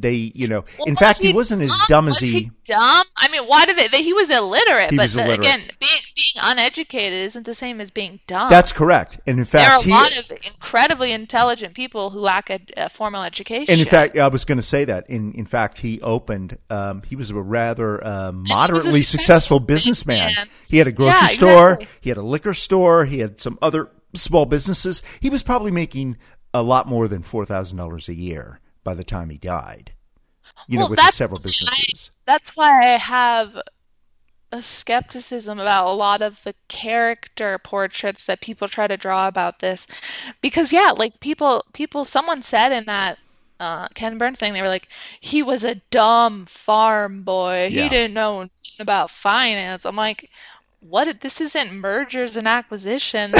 They, 0.01 0.31
you 0.33 0.47
know, 0.47 0.63
Well, 0.77 0.87
in 0.87 0.95
fact, 0.95 1.19
he 1.19 1.33
wasn't 1.33 1.61
as 1.61 1.71
dumb 1.87 2.07
as 2.07 2.21
was 2.21 2.29
he. 2.29 2.51
dumb? 2.65 3.05
I 3.17 3.27
mean, 3.29 3.43
why 3.43 3.65
did 3.65 3.75
they? 3.77 3.87
they 3.89 4.01
he 4.03 4.13
was 4.13 4.29
illiterate, 4.29 4.91
He 4.91 4.97
but 4.97 5.03
was 5.03 5.13
the- 5.13 5.19
illiterate. 5.25 5.39
again, 5.39 5.59
being 5.79 6.01
being 6.15 6.33
uneducated 6.41 7.25
isn't 7.25 7.45
the 7.45 7.53
same 7.53 7.81
as 7.81 7.91
being 7.91 8.19
dumb. 8.27 8.49
That's 8.49 8.71
correct. 8.71 9.19
And 9.27 9.39
in 9.39 9.45
fact, 9.45 9.63
there 9.63 9.71
are 9.71 9.79
a 9.79 9.83
he, 9.83 9.91
lot 9.91 10.17
of 10.17 10.31
incredibly 10.45 11.11
intelligent 11.11 11.73
people 11.73 12.09
who 12.11 12.19
lack 12.19 12.49
a, 12.49 12.59
a 12.77 12.89
formal 12.89 13.23
education. 13.23 13.71
And 13.73 13.81
in 13.81 13.87
fact, 13.87 14.17
I 14.17 14.27
was 14.27 14.45
going 14.45 14.57
to 14.57 14.63
say 14.63 14.85
that. 14.85 15.09
In 15.09 15.33
in 15.33 15.45
fact, 15.45 15.79
he 15.79 16.01
opened. 16.01 16.57
Um, 16.69 17.01
he 17.03 17.15
was 17.15 17.29
a 17.29 17.35
rather 17.35 18.03
uh, 18.05 18.31
moderately 18.31 19.01
successful 19.03 19.19
successful 19.19 19.59
businessman. 19.59 20.31
He 20.67 20.77
had 20.77 20.87
a 20.87 20.91
grocery 20.91 21.19
Yeah, 21.21 21.27
store. 21.27 21.71
exactly. 21.73 21.87
He 22.01 22.09
had 22.09 22.17
a 22.17 22.23
liquor 22.23 22.53
store. 22.53 23.05
He 23.05 23.19
had 23.19 23.39
some 23.39 23.57
other 23.61 23.89
small 24.15 24.45
businesses. 24.45 25.01
He 25.19 25.29
was 25.29 25.43
probably 25.43 25.71
making 25.71 26.17
a 26.53 26.63
lot 26.63 26.87
more 26.87 27.07
than 27.07 27.21
four 27.21 27.45
thousand 27.45 27.77
dollars 27.77 28.09
a 28.09 28.13
year 28.15 28.59
by 28.83 28.93
the 28.93 29.03
time 29.03 29.29
he 29.29 29.37
died. 29.37 29.93
You 30.67 30.79
well, 30.79 30.87
know, 30.87 30.91
with 30.91 31.13
several 31.13 31.39
businesses. 31.39 32.11
That's 32.25 32.55
why 32.55 32.93
I 32.93 32.97
have 32.97 33.57
a 34.51 34.61
skepticism 34.61 35.59
about 35.59 35.87
a 35.87 35.93
lot 35.93 36.21
of 36.21 36.41
the 36.43 36.55
character 36.67 37.59
portraits 37.59 38.25
that 38.25 38.41
people 38.41 38.67
try 38.67 38.87
to 38.87 38.97
draw 38.97 39.27
about 39.27 39.59
this 39.59 39.85
because 40.41 40.73
yeah 40.73 40.91
like 40.97 41.19
people 41.19 41.63
people 41.73 42.03
someone 42.03 42.41
said 42.41 42.71
in 42.71 42.85
that 42.85 43.19
uh, 43.59 43.87
ken 43.89 44.17
burns 44.17 44.39
thing 44.39 44.53
they 44.53 44.61
were 44.61 44.67
like 44.67 44.87
he 45.19 45.43
was 45.43 45.63
a 45.63 45.75
dumb 45.91 46.45
farm 46.45 47.21
boy 47.21 47.69
yeah. 47.71 47.83
he 47.83 47.89
didn't 47.89 48.13
know 48.13 48.47
about 48.79 49.11
finance 49.11 49.85
i'm 49.85 49.95
like 49.95 50.29
what 50.79 51.21
this 51.21 51.41
isn't 51.41 51.71
mergers 51.73 52.35
and 52.35 52.47
acquisitions 52.47 53.35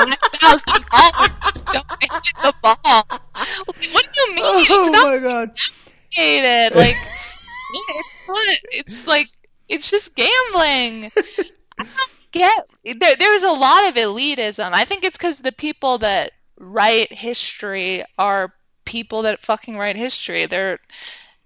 $5000 0.00 1.39
don't 1.72 1.86
hit 2.00 2.10
the 2.42 2.54
ball. 2.62 2.76
Like, 2.84 3.90
what 3.92 4.08
do 4.12 4.20
you 4.20 4.34
mean? 4.34 4.44
Oh 4.44 4.60
it's 4.86 4.90
not 4.92 5.12
my 5.12 5.18
god! 5.18 5.58
complicated. 5.58 6.76
Like, 6.76 6.96
it's 6.96 8.28
not. 8.28 8.58
It's 8.72 9.06
like 9.06 9.28
it's 9.68 9.90
just 9.90 10.14
gambling. 10.14 11.10
I 11.78 11.84
don't 11.84 12.10
get. 12.32 12.66
There, 12.98 13.16
there's 13.16 13.42
a 13.42 13.50
lot 13.50 13.88
of 13.88 13.94
elitism. 13.94 14.72
I 14.72 14.84
think 14.84 15.04
it's 15.04 15.16
because 15.16 15.38
the 15.40 15.52
people 15.52 15.98
that 15.98 16.32
write 16.58 17.12
history 17.12 18.04
are 18.18 18.52
people 18.84 19.22
that 19.22 19.42
fucking 19.42 19.76
write 19.76 19.96
history. 19.96 20.46
They're 20.46 20.78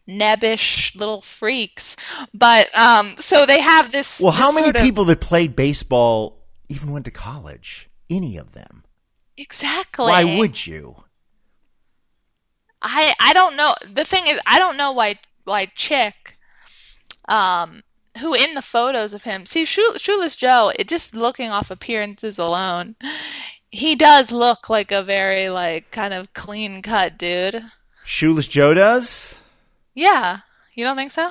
nebbish 0.09 0.95
little 0.97 1.21
freaks. 1.23 1.97
But 2.33 2.69
um, 2.77 3.17
so 3.19 3.47
they 3.47 3.61
have 3.61 3.93
this. 3.93 4.21
Well, 4.21 4.33
how 4.33 4.53
many 4.53 4.67
sort 4.67 4.77
of- 4.77 4.83
people 4.83 5.05
that 5.07 5.21
played 5.21 5.57
baseball 5.57 6.43
even 6.69 6.93
went 6.93 7.05
to 7.07 7.11
college? 7.11 7.89
Any 8.11 8.37
of 8.37 8.53
them? 8.53 8.84
Exactly. 9.37 10.07
Why 10.07 10.25
would 10.39 10.67
you? 10.67 10.97
I 12.81 13.15
I 13.19 13.33
don't 13.33 13.57
know. 13.57 13.75
The 13.93 14.05
thing 14.05 14.27
is, 14.27 14.39
I 14.47 14.59
don't 14.59 14.77
know 14.77 14.93
why 14.93 15.19
why 15.45 15.67
Chick, 15.75 16.37
um, 17.29 17.83
who 18.19 18.35
in 18.35 18.55
the 18.55 18.63
photos 18.63 19.15
of 19.15 19.23
him 19.23 19.47
see 19.47 19.65
Shoe- 19.65 19.97
Shoeless 19.97 20.37
Joe, 20.37 20.73
it 20.75 20.89
just 20.89 21.15
looking 21.15 21.51
off 21.51 21.71
appearances 21.71 22.39
alone, 22.39 22.95
he 23.71 23.97
does 23.97 24.31
look 24.31 24.71
like 24.71 24.93
a 24.93 25.03
very 25.03 25.49
like 25.49 25.91
kind 25.91 26.15
of 26.15 26.33
clean 26.35 26.83
cut 26.83 27.19
dude. 27.19 27.63
Shoeless 28.05 28.47
Joe 28.47 28.75
does. 28.75 29.35
Yeah, 29.95 30.41
you 30.75 30.85
don't 30.85 30.97
think 30.97 31.11
so? 31.11 31.31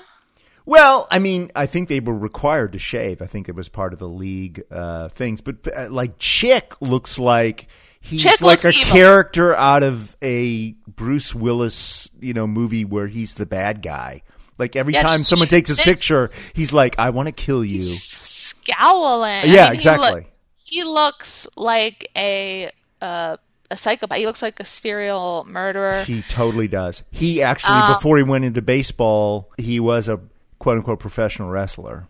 Well, 0.66 1.08
I 1.12 1.20
mean, 1.20 1.52
I 1.56 1.66
think 1.66 1.90
they 1.90 2.00
were 2.00 2.18
required 2.18 2.72
to 2.74 2.80
shave. 2.80 3.22
I 3.22 3.26
think 3.26 3.50
it 3.50 3.56
was 3.56 3.68
part 3.68 3.92
of 3.94 4.00
the 4.00 4.08
league 4.08 4.64
uh, 4.72 5.10
things. 5.10 5.42
But 5.42 5.68
uh, 5.76 5.90
like 5.90 6.18
Chick 6.20 6.74
looks 6.82 7.20
like 7.20 7.68
he's 8.04 8.22
Chick 8.24 8.42
like 8.42 8.64
a 8.64 8.70
evil. 8.70 8.92
character 8.92 9.56
out 9.56 9.82
of 9.84 10.16
a 10.22 10.74
Bruce 10.88 11.34
Willis, 11.34 12.10
you 12.20 12.34
know, 12.34 12.46
movie 12.46 12.86
where 12.86 13.08
he's 13.08 13.34
the 13.34 13.46
bad 13.46 13.82
guy. 13.82 14.22
Like 14.60 14.76
every 14.76 14.94
Yeah, 14.94 15.02
time 15.02 15.24
someone 15.24 15.48
takes 15.48 15.70
his 15.70 15.80
picture, 15.80 16.30
he's 16.54 16.72
like, 16.72 17.00
"I 17.00 17.10
want 17.10 17.28
to 17.28 17.32
kill 17.32 17.66
you." 17.66 17.82
Scowling. 17.82 19.50
Yeah, 19.52 19.64
I 19.66 19.66
mean, 19.70 19.74
exactly. 19.74 20.08
He, 20.08 20.14
look, 20.14 20.26
he 20.58 20.84
looks 20.84 21.48
like 21.58 22.10
a 22.16 22.70
uh, 23.02 23.38
a 23.72 23.78
psychopath. 23.78 24.18
He 24.20 24.26
looks 24.28 24.42
like 24.44 24.60
a 24.60 24.66
serial 24.66 25.46
murderer. 25.50 26.04
He 26.04 26.22
totally 26.24 26.68
does. 26.68 27.04
He 27.12 27.42
actually, 27.42 27.80
Um, 27.80 27.94
before 27.96 28.18
he 28.18 28.24
went 28.24 28.46
into 28.46 28.62
baseball, 28.62 29.52
he 29.58 29.80
was 29.80 30.08
a 30.08 30.20
quote 30.60 30.78
unquote 30.78 31.00
professional 31.00 31.50
wrestler. 31.50 32.08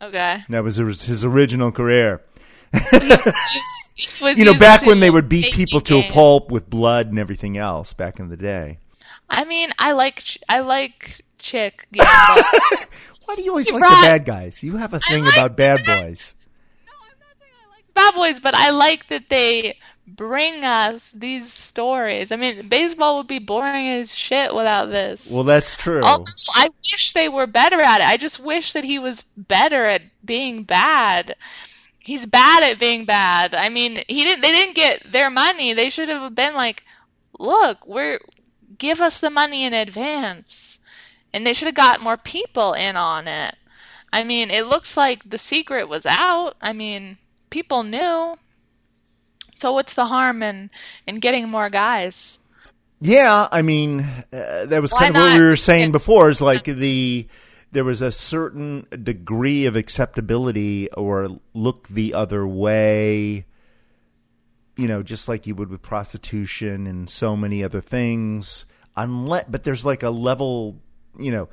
Okay. 0.00 0.38
That 0.48 0.62
was 0.64 0.76
his 0.76 1.24
original 1.24 1.72
career. 1.72 2.22
He 2.72 2.80
You 4.20 4.44
know, 4.44 4.54
back 4.58 4.82
when 4.82 5.00
they 5.00 5.10
would 5.10 5.28
beat 5.28 5.52
people 5.52 5.80
to 5.82 5.98
a 5.98 6.10
pulp 6.10 6.50
with 6.50 6.68
blood 6.70 7.08
and 7.08 7.18
everything 7.18 7.56
else 7.58 7.92
back 7.92 8.18
in 8.20 8.28
the 8.28 8.36
day. 8.36 8.78
I 9.28 9.44
mean, 9.44 9.70
I 9.78 9.92
like 9.92 10.16
Ch- 10.22 10.38
I 10.48 10.60
like 10.60 11.22
Chick. 11.38 11.86
Gambit. 11.92 12.44
Why 13.26 13.34
do 13.36 13.42
you 13.44 13.50
always 13.50 13.70
like 13.70 13.82
Right. 13.82 14.00
the 14.02 14.06
bad 14.08 14.24
guys? 14.24 14.62
You 14.62 14.76
have 14.76 14.92
a 14.94 15.00
thing 15.00 15.24
like 15.24 15.34
about 15.34 15.56
bad 15.56 15.78
boys. 15.86 16.34
No, 16.86 16.92
I'm 16.92 17.18
not 17.20 17.36
saying 17.38 17.52
I 17.64 17.76
like 17.76 17.94
bad 17.94 18.14
Boys, 18.14 18.40
but 18.40 18.54
I 18.54 18.70
like 18.70 19.06
that 19.08 19.28
they 19.28 19.78
bring 20.08 20.64
us 20.64 21.12
these 21.12 21.52
stories. 21.52 22.32
I 22.32 22.36
mean, 22.36 22.68
baseball 22.68 23.18
would 23.18 23.28
be 23.28 23.38
boring 23.38 23.86
as 23.88 24.12
shit 24.12 24.52
without 24.52 24.86
this. 24.86 25.30
Well, 25.30 25.44
that's 25.44 25.76
true. 25.76 26.02
Although 26.02 26.24
I 26.54 26.68
wish 26.82 27.12
they 27.12 27.28
were 27.28 27.46
better 27.46 27.80
at 27.80 28.00
it. 28.00 28.06
I 28.08 28.16
just 28.16 28.40
wish 28.40 28.72
that 28.72 28.82
he 28.82 28.98
was 28.98 29.22
better 29.36 29.84
at 29.84 30.02
being 30.24 30.64
bad. 30.64 31.36
He's 32.00 32.26
bad 32.26 32.62
at 32.62 32.80
being 32.80 33.04
bad. 33.04 33.54
I 33.54 33.68
mean, 33.68 34.02
he 34.08 34.24
didn't. 34.24 34.42
They 34.42 34.52
didn't 34.52 34.74
get 34.74 35.12
their 35.12 35.30
money. 35.30 35.74
They 35.74 35.90
should 35.90 36.08
have 36.08 36.34
been 36.34 36.54
like, 36.54 36.82
"Look, 37.38 37.86
we're 37.86 38.20
give 38.78 39.00
us 39.00 39.20
the 39.20 39.30
money 39.30 39.64
in 39.64 39.74
advance," 39.74 40.78
and 41.32 41.46
they 41.46 41.52
should 41.52 41.66
have 41.66 41.74
got 41.74 42.00
more 42.00 42.16
people 42.16 42.72
in 42.72 42.96
on 42.96 43.28
it. 43.28 43.54
I 44.12 44.24
mean, 44.24 44.50
it 44.50 44.66
looks 44.66 44.96
like 44.96 45.28
the 45.28 45.38
secret 45.38 45.88
was 45.88 46.06
out. 46.06 46.56
I 46.60 46.72
mean, 46.72 47.18
people 47.50 47.82
knew. 47.82 48.36
So 49.54 49.72
what's 49.72 49.94
the 49.94 50.06
harm 50.06 50.42
in 50.42 50.70
in 51.06 51.20
getting 51.20 51.48
more 51.48 51.68
guys? 51.68 52.38
Yeah, 53.00 53.48
I 53.50 53.62
mean, 53.62 54.00
uh, 54.32 54.66
that 54.66 54.82
was 54.82 54.92
Why 54.92 55.00
kind 55.00 55.16
of 55.16 55.22
what 55.22 55.38
we 55.38 55.44
were 55.44 55.56
saying 55.56 55.92
before. 55.92 56.30
Is 56.30 56.40
like 56.40 56.64
the 56.64 57.26
there 57.72 57.84
was 57.84 58.02
a 58.02 58.12
certain 58.12 58.86
degree 59.02 59.66
of 59.66 59.76
acceptability 59.76 60.90
or 60.92 61.40
look 61.54 61.88
the 61.88 62.14
other 62.14 62.46
way. 62.46 63.46
You 64.76 64.88
know, 64.88 65.02
just 65.02 65.28
like 65.28 65.46
you 65.46 65.54
would 65.54 65.68
with 65.68 65.82
prostitution 65.82 66.86
and 66.86 67.10
so 67.10 67.36
many 67.36 67.62
other 67.62 67.80
things. 67.80 68.64
Unless, 68.96 69.46
but 69.48 69.64
there's 69.64 69.84
like 69.84 70.02
a 70.02 70.10
level. 70.10 70.80
You 71.18 71.32
know, 71.32 71.48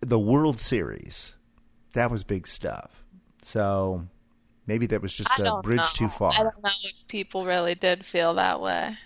the 0.00 0.18
World 0.18 0.60
Series 0.60 1.36
that 1.92 2.10
was 2.10 2.24
big 2.24 2.46
stuff. 2.46 3.04
So 3.42 4.06
maybe 4.66 4.86
that 4.86 5.02
was 5.02 5.14
just 5.14 5.30
I 5.38 5.44
a 5.44 5.62
bridge 5.62 5.78
know. 5.78 5.86
too 5.94 6.08
far. 6.08 6.32
I 6.32 6.42
don't 6.42 6.62
know 6.62 6.70
if 6.82 7.06
people 7.06 7.44
really 7.46 7.74
did 7.74 8.04
feel 8.04 8.34
that 8.34 8.60
way. 8.60 8.96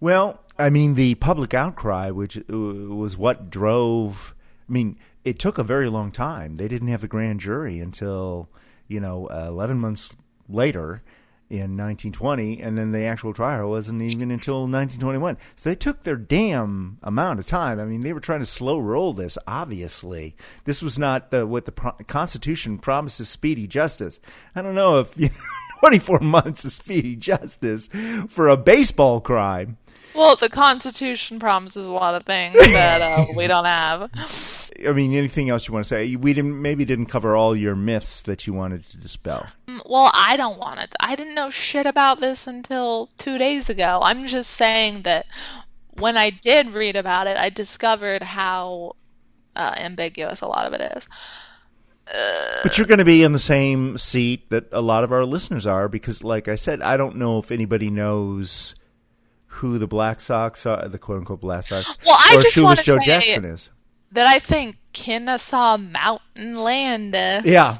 Well, 0.00 0.40
I 0.58 0.70
mean, 0.70 0.94
the 0.94 1.14
public 1.16 1.54
outcry, 1.54 2.10
which 2.10 2.36
uh, 2.36 2.42
was 2.52 3.16
what 3.16 3.50
drove. 3.50 4.34
I 4.68 4.72
mean, 4.72 4.98
it 5.24 5.38
took 5.38 5.58
a 5.58 5.64
very 5.64 5.88
long 5.88 6.10
time. 6.10 6.56
They 6.56 6.68
didn't 6.68 6.88
have 6.88 7.00
the 7.00 7.08
grand 7.08 7.40
jury 7.40 7.78
until 7.78 8.48
you 8.88 9.00
know 9.00 9.26
uh, 9.26 9.46
eleven 9.48 9.78
months 9.78 10.14
later 10.48 11.02
in 11.50 11.76
1920, 11.76 12.60
and 12.60 12.76
then 12.76 12.92
the 12.92 13.04
actual 13.04 13.32
trial 13.32 13.68
wasn't 13.68 14.02
even 14.02 14.30
until 14.30 14.62
1921. 14.62 15.36
So 15.56 15.68
they 15.68 15.76
took 15.76 16.02
their 16.02 16.16
damn 16.16 16.98
amount 17.02 17.38
of 17.38 17.46
time. 17.46 17.78
I 17.78 17.84
mean, 17.84 18.00
they 18.00 18.12
were 18.12 18.20
trying 18.20 18.40
to 18.40 18.46
slow 18.46 18.78
roll 18.78 19.12
this. 19.12 19.36
Obviously, 19.46 20.36
this 20.64 20.82
was 20.82 20.98
not 20.98 21.30
the, 21.30 21.46
what 21.46 21.66
the 21.66 21.72
pro- 21.72 21.92
Constitution 22.06 22.78
promises: 22.78 23.28
speedy 23.28 23.66
justice. 23.66 24.20
I 24.54 24.62
don't 24.62 24.74
know 24.74 24.98
if 25.00 25.12
you 25.16 25.28
know, 25.28 25.34
24 25.80 26.20
months 26.20 26.64
is 26.64 26.74
speedy 26.74 27.14
justice 27.14 27.88
for 28.28 28.48
a 28.48 28.56
baseball 28.56 29.20
crime. 29.20 29.76
Well, 30.14 30.36
the 30.36 30.48
Constitution 30.48 31.40
promises 31.40 31.86
a 31.86 31.92
lot 31.92 32.14
of 32.14 32.22
things 32.24 32.56
that 32.56 33.02
uh, 33.02 33.26
we 33.36 33.46
don't 33.46 33.64
have. 33.64 34.10
I 34.86 34.92
mean, 34.92 35.12
anything 35.14 35.50
else 35.50 35.66
you 35.66 35.74
want 35.74 35.84
to 35.84 35.88
say? 35.88 36.16
We 36.16 36.32
didn't 36.32 36.60
maybe 36.60 36.84
didn't 36.84 37.06
cover 37.06 37.34
all 37.34 37.56
your 37.56 37.74
myths 37.74 38.22
that 38.22 38.46
you 38.46 38.52
wanted 38.52 38.86
to 38.90 38.96
dispel. 38.96 39.46
Mm, 39.68 39.82
Well, 39.88 40.10
I 40.14 40.36
don't 40.36 40.58
want 40.58 40.80
it. 40.80 40.94
I 41.00 41.16
didn't 41.16 41.34
know 41.34 41.50
shit 41.50 41.86
about 41.86 42.20
this 42.20 42.46
until 42.46 43.08
two 43.18 43.38
days 43.38 43.70
ago. 43.70 44.00
I'm 44.02 44.26
just 44.26 44.50
saying 44.50 45.02
that 45.02 45.26
when 45.98 46.16
I 46.16 46.30
did 46.30 46.70
read 46.70 46.96
about 46.96 47.26
it, 47.26 47.36
I 47.36 47.50
discovered 47.50 48.22
how 48.22 48.96
uh, 49.56 49.74
ambiguous 49.76 50.40
a 50.40 50.46
lot 50.46 50.66
of 50.66 50.72
it 50.74 50.96
is. 50.96 51.08
But 52.62 52.76
you're 52.76 52.86
going 52.86 52.98
to 52.98 53.04
be 53.04 53.22
in 53.22 53.32
the 53.32 53.38
same 53.38 53.96
seat 53.96 54.50
that 54.50 54.66
a 54.72 54.82
lot 54.82 55.04
of 55.04 55.12
our 55.12 55.24
listeners 55.24 55.66
are 55.66 55.88
because, 55.88 56.22
like 56.22 56.48
I 56.48 56.54
said, 56.54 56.82
I 56.82 56.96
don't 56.96 57.16
know 57.16 57.38
if 57.38 57.50
anybody 57.50 57.88
knows 57.90 58.74
who 59.54 59.78
the 59.78 59.86
Black 59.86 60.20
Sox 60.20 60.66
are, 60.66 60.88
the 60.88 60.98
quote 60.98 61.18
unquote 61.18 61.40
Black 61.40 61.64
Sox, 61.64 61.96
Well, 62.06 62.16
I 62.18 62.36
or 62.36 62.42
just 62.42 62.58
wanna 62.58 62.82
Joe 62.82 62.98
say- 63.00 63.06
Jackson 63.06 63.44
is. 63.44 63.70
That 64.12 64.26
I 64.28 64.38
think 64.38 64.76
Kennesaw 64.92 65.76
Mountain 65.76 66.54
Landis 66.54 67.40
uh, 67.40 67.42
Yeah, 67.44 67.78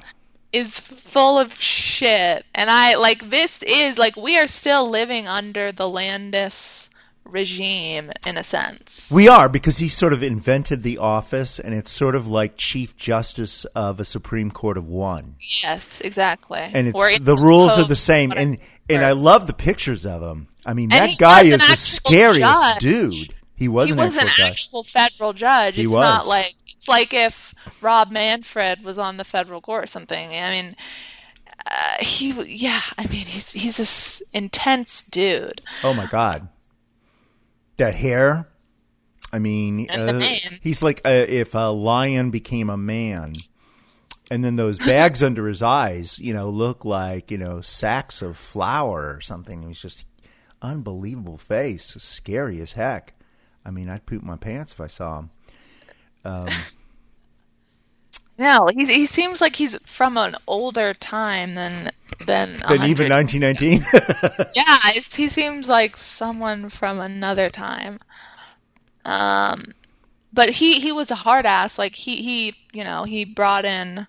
is 0.52 0.80
full 0.80 1.38
of 1.38 1.54
shit. 1.54 2.44
And 2.54 2.68
I 2.70 2.96
like 2.96 3.30
this 3.30 3.62
is 3.62 3.98
like 3.98 4.16
we 4.16 4.38
are 4.38 4.48
still 4.48 4.88
living 4.90 5.28
under 5.28 5.70
the 5.70 5.88
Landis 5.88 6.90
regime 7.24 8.10
in 8.26 8.36
a 8.36 8.42
sense. 8.42 9.10
we 9.12 9.28
are 9.28 9.48
because 9.48 9.78
he 9.78 9.88
sort 9.88 10.12
of 10.12 10.22
invented 10.22 10.82
the 10.82 10.98
office, 10.98 11.58
and 11.58 11.74
it's 11.74 11.90
sort 11.90 12.14
of 12.14 12.26
like 12.28 12.56
Chief 12.56 12.96
Justice 12.96 13.64
of 13.66 13.98
a 14.00 14.04
Supreme 14.04 14.50
Court 14.50 14.76
of 14.76 14.86
one. 14.88 15.36
Yes, 15.62 16.00
exactly. 16.00 16.60
and 16.60 16.94
Or 16.94 17.08
it's 17.08 17.18
in 17.18 17.24
the 17.24 17.36
rules 17.36 17.78
are 17.78 17.84
the 17.84 17.96
same 17.96 18.32
and 18.32 18.58
and 18.88 19.02
I 19.02 19.12
love 19.12 19.46
the 19.46 19.52
pictures 19.54 20.04
of 20.06 20.22
him. 20.22 20.48
I 20.66 20.74
mean, 20.74 20.92
And 20.92 21.10
that 21.10 21.18
guy 21.18 21.42
is 21.44 21.66
the 21.66 21.76
scariest 21.76 22.38
judge. 22.40 22.80
dude. 22.82 23.34
He 23.56 23.68
was 23.68 23.86
he 23.86 23.92
an 23.92 23.98
was 23.98 24.16
actual 24.16 24.22
an 24.28 24.34
judge. 24.36 24.50
actual 24.50 24.82
federal 24.82 25.32
judge. 25.32 25.76
He 25.76 25.82
it's 25.84 25.90
was. 25.90 25.98
not 25.98 26.26
like 26.26 26.54
it's 26.76 26.88
like 26.88 27.14
if 27.14 27.54
Rob 27.80 28.10
Manfred 28.10 28.84
was 28.84 28.98
on 28.98 29.16
the 29.16 29.24
federal 29.24 29.60
court 29.60 29.84
or 29.84 29.86
something. 29.86 30.28
I 30.34 30.50
mean, 30.50 30.76
uh, 31.66 31.94
he 32.00 32.32
yeah. 32.56 32.80
I 32.98 33.02
mean, 33.06 33.24
he's 33.24 33.52
he's 33.52 33.76
this 33.78 34.22
intense 34.32 35.02
dude. 35.04 35.62
Oh 35.82 35.94
my 35.94 36.06
god, 36.06 36.48
that 37.76 37.94
hair. 37.94 38.48
I 39.32 39.38
mean, 39.38 39.90
uh, 39.90 40.20
he's 40.60 40.82
like 40.82 41.00
uh, 41.04 41.26
if 41.28 41.54
a 41.54 41.72
lion 41.72 42.30
became 42.30 42.70
a 42.70 42.76
man. 42.76 43.34
And 44.30 44.44
then 44.44 44.56
those 44.56 44.78
bags 44.78 45.22
under 45.24 45.48
his 45.48 45.62
eyes, 45.62 46.18
you 46.18 46.32
know, 46.32 46.48
look 46.48 46.84
like 46.84 47.30
you 47.30 47.38
know 47.38 47.60
sacks 47.60 48.22
of 48.22 48.36
flour 48.36 49.14
or 49.14 49.20
something. 49.20 49.62
He's 49.62 49.80
just 49.80 50.04
unbelievable 50.62 51.38
face, 51.38 51.96
scary 51.98 52.60
as 52.60 52.72
heck. 52.72 53.14
I 53.64 53.70
mean, 53.70 53.88
I'd 53.88 54.06
poop 54.06 54.22
my 54.22 54.36
pants 54.36 54.72
if 54.72 54.80
I 54.80 54.86
saw 54.86 55.18
him. 55.20 55.30
No, 58.36 58.68
he 58.72 58.84
he 58.84 59.06
seems 59.06 59.40
like 59.40 59.54
he's 59.54 59.76
from 59.86 60.16
an 60.16 60.36
older 60.46 60.92
time 60.92 61.54
than 61.54 61.90
than 62.26 62.62
Than 62.68 62.84
even 62.84 63.08
1919. 63.10 63.86
Yeah, 64.54 64.78
he 64.90 65.28
seems 65.28 65.68
like 65.68 65.96
someone 65.96 66.68
from 66.68 66.98
another 66.98 67.50
time. 67.50 68.00
Um, 69.04 69.72
but 70.32 70.50
he 70.50 70.80
he 70.80 70.90
was 70.90 71.10
a 71.10 71.14
hard 71.14 71.46
ass. 71.46 71.78
Like 71.78 71.94
he 71.94 72.22
he 72.22 72.56
you 72.72 72.84
know 72.84 73.04
he 73.04 73.24
brought 73.24 73.64
in 73.64 74.06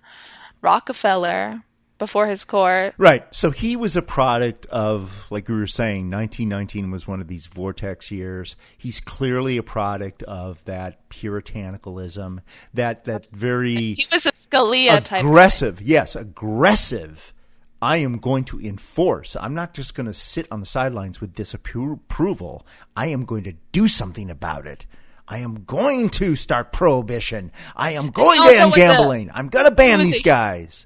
Rockefeller 0.62 1.62
before 2.06 2.28
his 2.28 2.44
court. 2.44 2.94
Right. 2.98 3.26
So 3.34 3.50
he 3.52 3.76
was 3.76 3.96
a 3.96 4.02
product 4.02 4.66
of, 4.68 5.28
like 5.32 5.48
we 5.50 5.56
were 5.56 5.66
saying, 5.68 6.12
1919 6.12 6.92
was 6.92 7.08
one 7.08 7.20
of 7.20 7.28
these 7.28 7.48
vortex 7.48 8.12
years. 8.12 8.56
He's 8.78 9.00
clearly 9.00 9.58
a 9.58 9.64
product 9.64 10.22
of 10.24 10.64
that 10.66 11.10
puritanicalism, 11.10 12.40
that 12.74 13.06
that 13.06 13.28
very 13.30 13.94
He 13.94 14.06
was 14.12 14.26
a 14.26 14.32
Scalia 14.32 15.04
type. 15.04 15.22
aggressive, 15.24 15.82
yes, 15.82 16.16
aggressive. 16.16 17.34
I 17.82 17.98
am 17.98 18.18
going 18.20 18.46
to 18.46 18.60
enforce. 18.60 19.36
I'm 19.36 19.54
not 19.54 19.74
just 19.74 19.96
going 19.96 20.08
to 20.08 20.14
sit 20.14 20.48
on 20.52 20.60
the 20.60 20.66
sidelines 20.66 21.20
with 21.22 21.34
disapproval. 21.36 22.66
I 22.96 23.08
am 23.08 23.26
going 23.26 23.44
to 23.44 23.54
do 23.72 23.88
something 23.88 24.30
about 24.30 24.66
it. 24.66 24.86
I 25.28 25.40
am 25.40 25.64
going 25.66 26.10
to 26.12 26.36
start 26.36 26.72
prohibition. 26.72 27.52
I 27.76 27.92
am 27.92 28.12
going 28.12 28.40
to 28.42 28.62
end 28.62 28.74
gambling. 28.74 29.30
I'm 29.34 29.50
going 29.50 29.66
to 29.66 29.72
ban 29.76 30.00
these 30.00 30.20
a- 30.20 30.24
guys. 30.24 30.86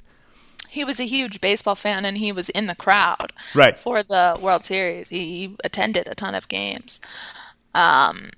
He 0.70 0.84
was 0.86 1.00
a 1.00 1.06
huge 1.06 1.42
baseball 1.42 1.76
fan 1.76 2.06
and 2.06 2.18
he 2.18 2.32
was 2.32 2.50
in 2.50 2.68
the 2.68 2.76
crowd 2.76 3.34
Right. 3.56 3.78
for 3.78 4.04
the 4.04 4.38
World 4.42 4.64
Series. 4.64 5.10
He, 5.10 5.56
attended 5.64 6.08
a 6.08 6.16
ton 6.16 6.36
of 6.36 6.48
games. 6.48 7.02
Um, 7.74 8.30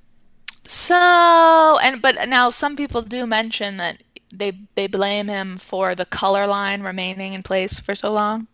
so 0.65 0.95
and 1.82 2.01
but 2.01 2.27
now 2.29 2.49
some 2.51 2.75
people 2.75 3.01
do 3.01 3.25
mention 3.25 3.77
that 3.77 4.01
they 4.34 4.53
they 4.75 4.88
blame 4.88 5.27
him 5.27 5.57
for 5.57 5.95
the 5.95 6.05
color 6.05 6.47
line 6.47 6.82
remaining 6.82 7.34
in 7.34 7.43
place 7.43 7.79
for 7.79 7.95
so 7.95 8.13
long. 8.13 8.47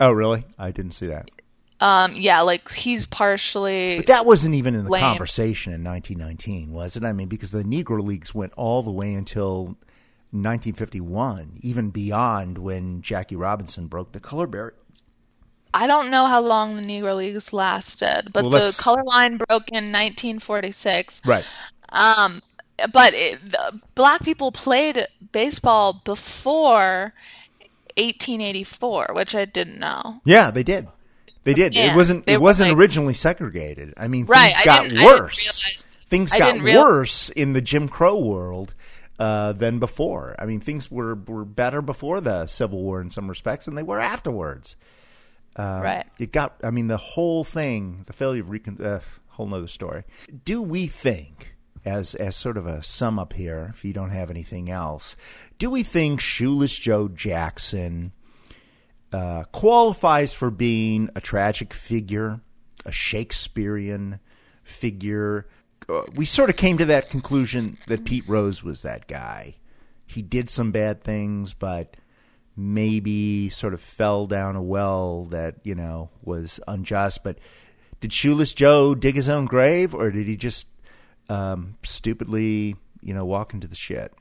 Oh, 0.00 0.12
really? 0.12 0.44
I 0.58 0.70
didn't 0.70 0.92
see 0.92 1.08
that. 1.08 1.30
Um, 1.80 2.14
yeah, 2.14 2.42
like 2.42 2.70
he's 2.70 3.06
partially 3.06 3.96
But 3.96 4.06
that 4.06 4.26
wasn't 4.26 4.54
even 4.54 4.74
in 4.74 4.84
the 4.84 4.90
Lame. 4.90 5.00
conversation 5.02 5.72
in 5.72 5.82
1919, 5.82 6.72
was 6.72 6.94
it? 6.94 7.04
I 7.04 7.12
mean, 7.14 7.28
because 7.28 7.50
the 7.52 7.64
Negro 7.64 8.02
Leagues 8.02 8.34
went 8.34 8.52
all 8.52 8.82
the 8.82 8.92
way 8.92 9.14
until 9.14 9.76
1951, 10.32 11.58
even 11.60 11.90
beyond 11.90 12.58
when 12.58 13.02
Jackie 13.02 13.36
Robinson 13.36 13.86
broke 13.86 14.12
the 14.12 14.20
color 14.20 14.46
barrier. 14.46 14.74
I 15.72 15.86
don't 15.86 16.10
know 16.10 16.26
how 16.26 16.40
long 16.40 16.76
the 16.76 16.82
Negro 16.82 17.16
Leagues 17.16 17.52
lasted, 17.52 18.30
but 18.32 18.44
Well, 18.44 18.50
the 18.50 18.76
color 18.76 19.04
line 19.04 19.36
broke 19.36 19.68
in 19.70 19.92
1946. 19.92 21.22
Right. 21.24 21.44
Um, 21.90 22.42
but 22.92 23.14
it, 23.14 23.38
the, 23.50 23.80
black 23.94 24.22
people 24.24 24.50
played 24.52 25.06
baseball 25.32 26.00
before 26.04 27.12
1884, 27.96 29.08
which 29.12 29.34
I 29.34 29.44
didn't 29.44 29.78
know. 29.78 30.20
Yeah, 30.24 30.50
they 30.50 30.62
did. 30.62 30.88
They 31.44 31.54
did. 31.54 31.74
Yeah, 31.74 31.92
it 31.92 31.96
wasn't. 31.96 32.28
It 32.28 32.40
wasn't 32.40 32.70
like- 32.70 32.78
originally 32.78 33.14
segregated. 33.14 33.94
I 33.96 34.08
mean, 34.08 34.26
Right, 34.26 34.52
things 34.54 34.64
got 34.64 34.80
I 34.84 34.88
didn't 34.88 35.04
worse. 35.04 35.38
realize- 35.38 35.86
things 36.08 36.32
got 36.32 36.62
worse 36.62 37.28
in 37.30 37.52
the 37.52 37.60
Jim 37.60 37.88
Crow 37.88 38.18
world 38.18 38.74
uh, 39.20 39.52
than 39.52 39.78
before. 39.78 40.34
I 40.38 40.46
mean, 40.46 40.60
things 40.60 40.90
were 40.90 41.14
were 41.14 41.44
better 41.44 41.82
before 41.82 42.20
the 42.20 42.46
Civil 42.46 42.82
War 42.82 43.00
in 43.00 43.10
some 43.10 43.28
respects 43.28 43.66
than 43.66 43.74
they 43.76 43.82
were 43.82 44.00
afterwards. 44.00 44.76
Um, 45.56 45.82
Right. 45.82 46.06
It 46.18 46.32
got. 46.32 46.56
I 46.64 46.70
mean, 46.70 46.88
the 46.88 46.96
whole 46.96 47.44
thing, 47.44 48.04
the 48.06 48.12
failure 48.12 48.42
of 48.42 48.50
recon. 48.50 48.80
Uh, 48.80 49.00
whole 49.28 49.46
nother 49.46 49.68
story. 49.68 50.04
Do 50.44 50.60
we 50.60 50.86
think, 50.86 51.54
as 51.84 52.14
as 52.16 52.34
sort 52.34 52.56
of 52.56 52.66
a 52.66 52.82
sum 52.82 53.18
up 53.18 53.34
here, 53.34 53.70
if 53.74 53.84
you 53.84 53.92
don't 53.92 54.10
have 54.10 54.30
anything 54.30 54.70
else, 54.70 55.14
do 55.58 55.70
we 55.70 55.82
think 55.82 56.20
Shoeless 56.20 56.74
Joe 56.74 57.08
Jackson? 57.08 58.12
uh, 59.12 59.44
qualifies 59.52 60.32
for 60.32 60.50
being 60.50 61.10
a 61.14 61.20
tragic 61.20 61.74
figure, 61.74 62.40
a 62.84 62.92
Shakespearean 62.92 64.20
figure. 64.62 65.48
Uh, 65.90 66.04
we 66.14 66.24
sort 66.24 66.50
of 66.50 66.56
came 66.56 66.78
to 66.78 66.84
that 66.84 67.10
conclusion 67.10 67.78
that 67.88 68.04
Pete 68.04 68.28
Rose 68.28 68.62
was 68.62 68.82
that 68.82 69.08
guy. 69.08 69.56
He 70.06 70.22
did 70.22 70.50
some 70.50 70.72
bad 70.72 71.02
things, 71.02 71.54
but 71.54 71.96
maybe 72.56 73.48
sort 73.48 73.74
of 73.74 73.80
fell 73.80 74.26
down 74.26 74.56
a 74.56 74.62
well 74.62 75.24
that, 75.26 75.56
you 75.62 75.74
know, 75.74 76.10
was 76.22 76.60
unjust. 76.68 77.24
But 77.24 77.38
did 78.00 78.12
Shoeless 78.12 78.52
Joe 78.52 78.94
dig 78.94 79.16
his 79.16 79.28
own 79.28 79.46
grave, 79.46 79.94
or 79.94 80.10
did 80.10 80.26
he 80.26 80.36
just 80.36 80.68
um, 81.28 81.76
stupidly, 81.82 82.76
you 83.02 83.14
know, 83.14 83.24
walk 83.24 83.54
into 83.54 83.66
the 83.66 83.76
shit? 83.76 84.12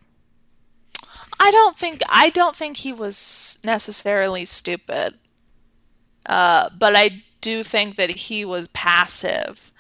I 1.40 1.52
don't 1.52 1.78
think 1.78 2.02
I 2.08 2.30
don't 2.30 2.56
think 2.56 2.78
he 2.78 2.94
was 2.94 3.60
necessarily 3.64 4.46
stupid. 4.46 5.16
Uh, 6.26 6.70
but 6.78 6.96
I 6.96 7.24
do 7.42 7.64
think 7.64 7.96
that 7.96 8.10
he 8.10 8.46
was 8.46 8.68
passive 8.70 9.72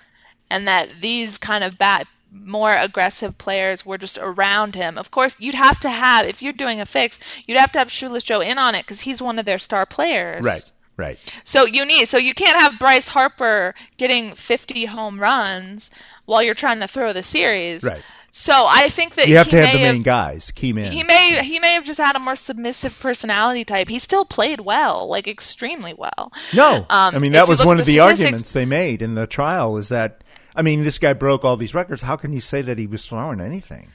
and 0.49 0.67
that 0.67 0.89
these 1.01 1.37
kind 1.37 1.63
of 1.63 1.77
bat 1.77 2.07
more 2.31 2.73
aggressive 2.75 3.37
players 3.39 3.83
were 3.85 3.97
just 3.97 4.19
around 4.21 4.75
him. 4.75 4.97
Of 4.99 5.09
course, 5.09 5.35
you'd 5.39 5.55
have 5.55 5.79
to 5.79 5.89
have 5.89 6.27
if 6.27 6.41
you're 6.41 6.53
doing 6.53 6.79
a 6.79 6.85
fix, 6.85 7.19
you'd 7.47 7.57
have 7.57 7.71
to 7.71 7.79
have 7.79 7.91
Shoeless 7.91 8.23
Joe 8.23 8.41
in 8.41 8.57
on 8.59 8.75
it 8.75 8.85
cuz 8.85 8.99
he's 8.99 9.21
one 9.21 9.39
of 9.39 9.45
their 9.45 9.57
star 9.57 9.85
players. 9.87 10.43
Right, 10.45 10.71
right. 10.95 11.33
So 11.43 11.65
you 11.65 11.85
need 11.85 12.07
so 12.07 12.17
you 12.17 12.33
can't 12.35 12.57
have 12.59 12.77
Bryce 12.79 13.07
Harper 13.07 13.73
getting 13.97 14.35
50 14.35 14.85
home 14.85 15.19
runs 15.19 15.89
while 16.25 16.43
you're 16.43 16.53
trying 16.53 16.81
to 16.81 16.87
throw 16.87 17.13
the 17.13 17.23
series. 17.23 17.83
Right. 17.83 18.03
So 18.31 18.53
I 18.53 18.89
think 18.89 19.15
that 19.15 19.27
You 19.27 19.37
have 19.37 19.47
he 19.47 19.51
to 19.53 19.65
have 19.65 19.73
the 19.73 19.79
main 19.81 20.03
guys, 20.03 20.51
key 20.51 20.71
men. 20.71 20.91
he 20.91 21.03
may 21.03 21.41
he 21.43 21.59
may 21.59 21.73
have 21.73 21.83
just 21.83 21.99
had 21.99 22.15
a 22.15 22.19
more 22.19 22.35
submissive 22.35 22.99
personality 22.99 23.65
type. 23.65 23.89
He 23.89 23.97
still 23.97 24.23
played 24.23 24.59
well, 24.59 25.07
like 25.09 25.27
extremely 25.27 25.95
well. 25.95 26.31
No, 26.53 26.85
Um, 26.91 27.15
I 27.15 27.17
mean 27.17 27.31
that 27.31 27.47
was 27.47 27.65
one 27.65 27.79
of 27.79 27.87
the 27.87 28.01
arguments 28.01 28.51
they 28.51 28.65
made 28.67 29.01
in 29.01 29.15
the 29.15 29.25
trial. 29.25 29.77
Is 29.77 29.89
that 29.89 30.23
I 30.59 30.61
mean 30.61 30.83
this 30.83 30.99
guy 30.99 31.13
broke 31.13 31.45
all 31.45 31.55
these 31.55 31.73
records. 31.73 32.01
How 32.01 32.17
can 32.17 32.33
you 32.33 32.41
say 32.41 32.61
that 32.61 32.77
he 32.77 32.85
was 32.85 33.05
throwing 33.05 33.39
anything? 33.39 33.87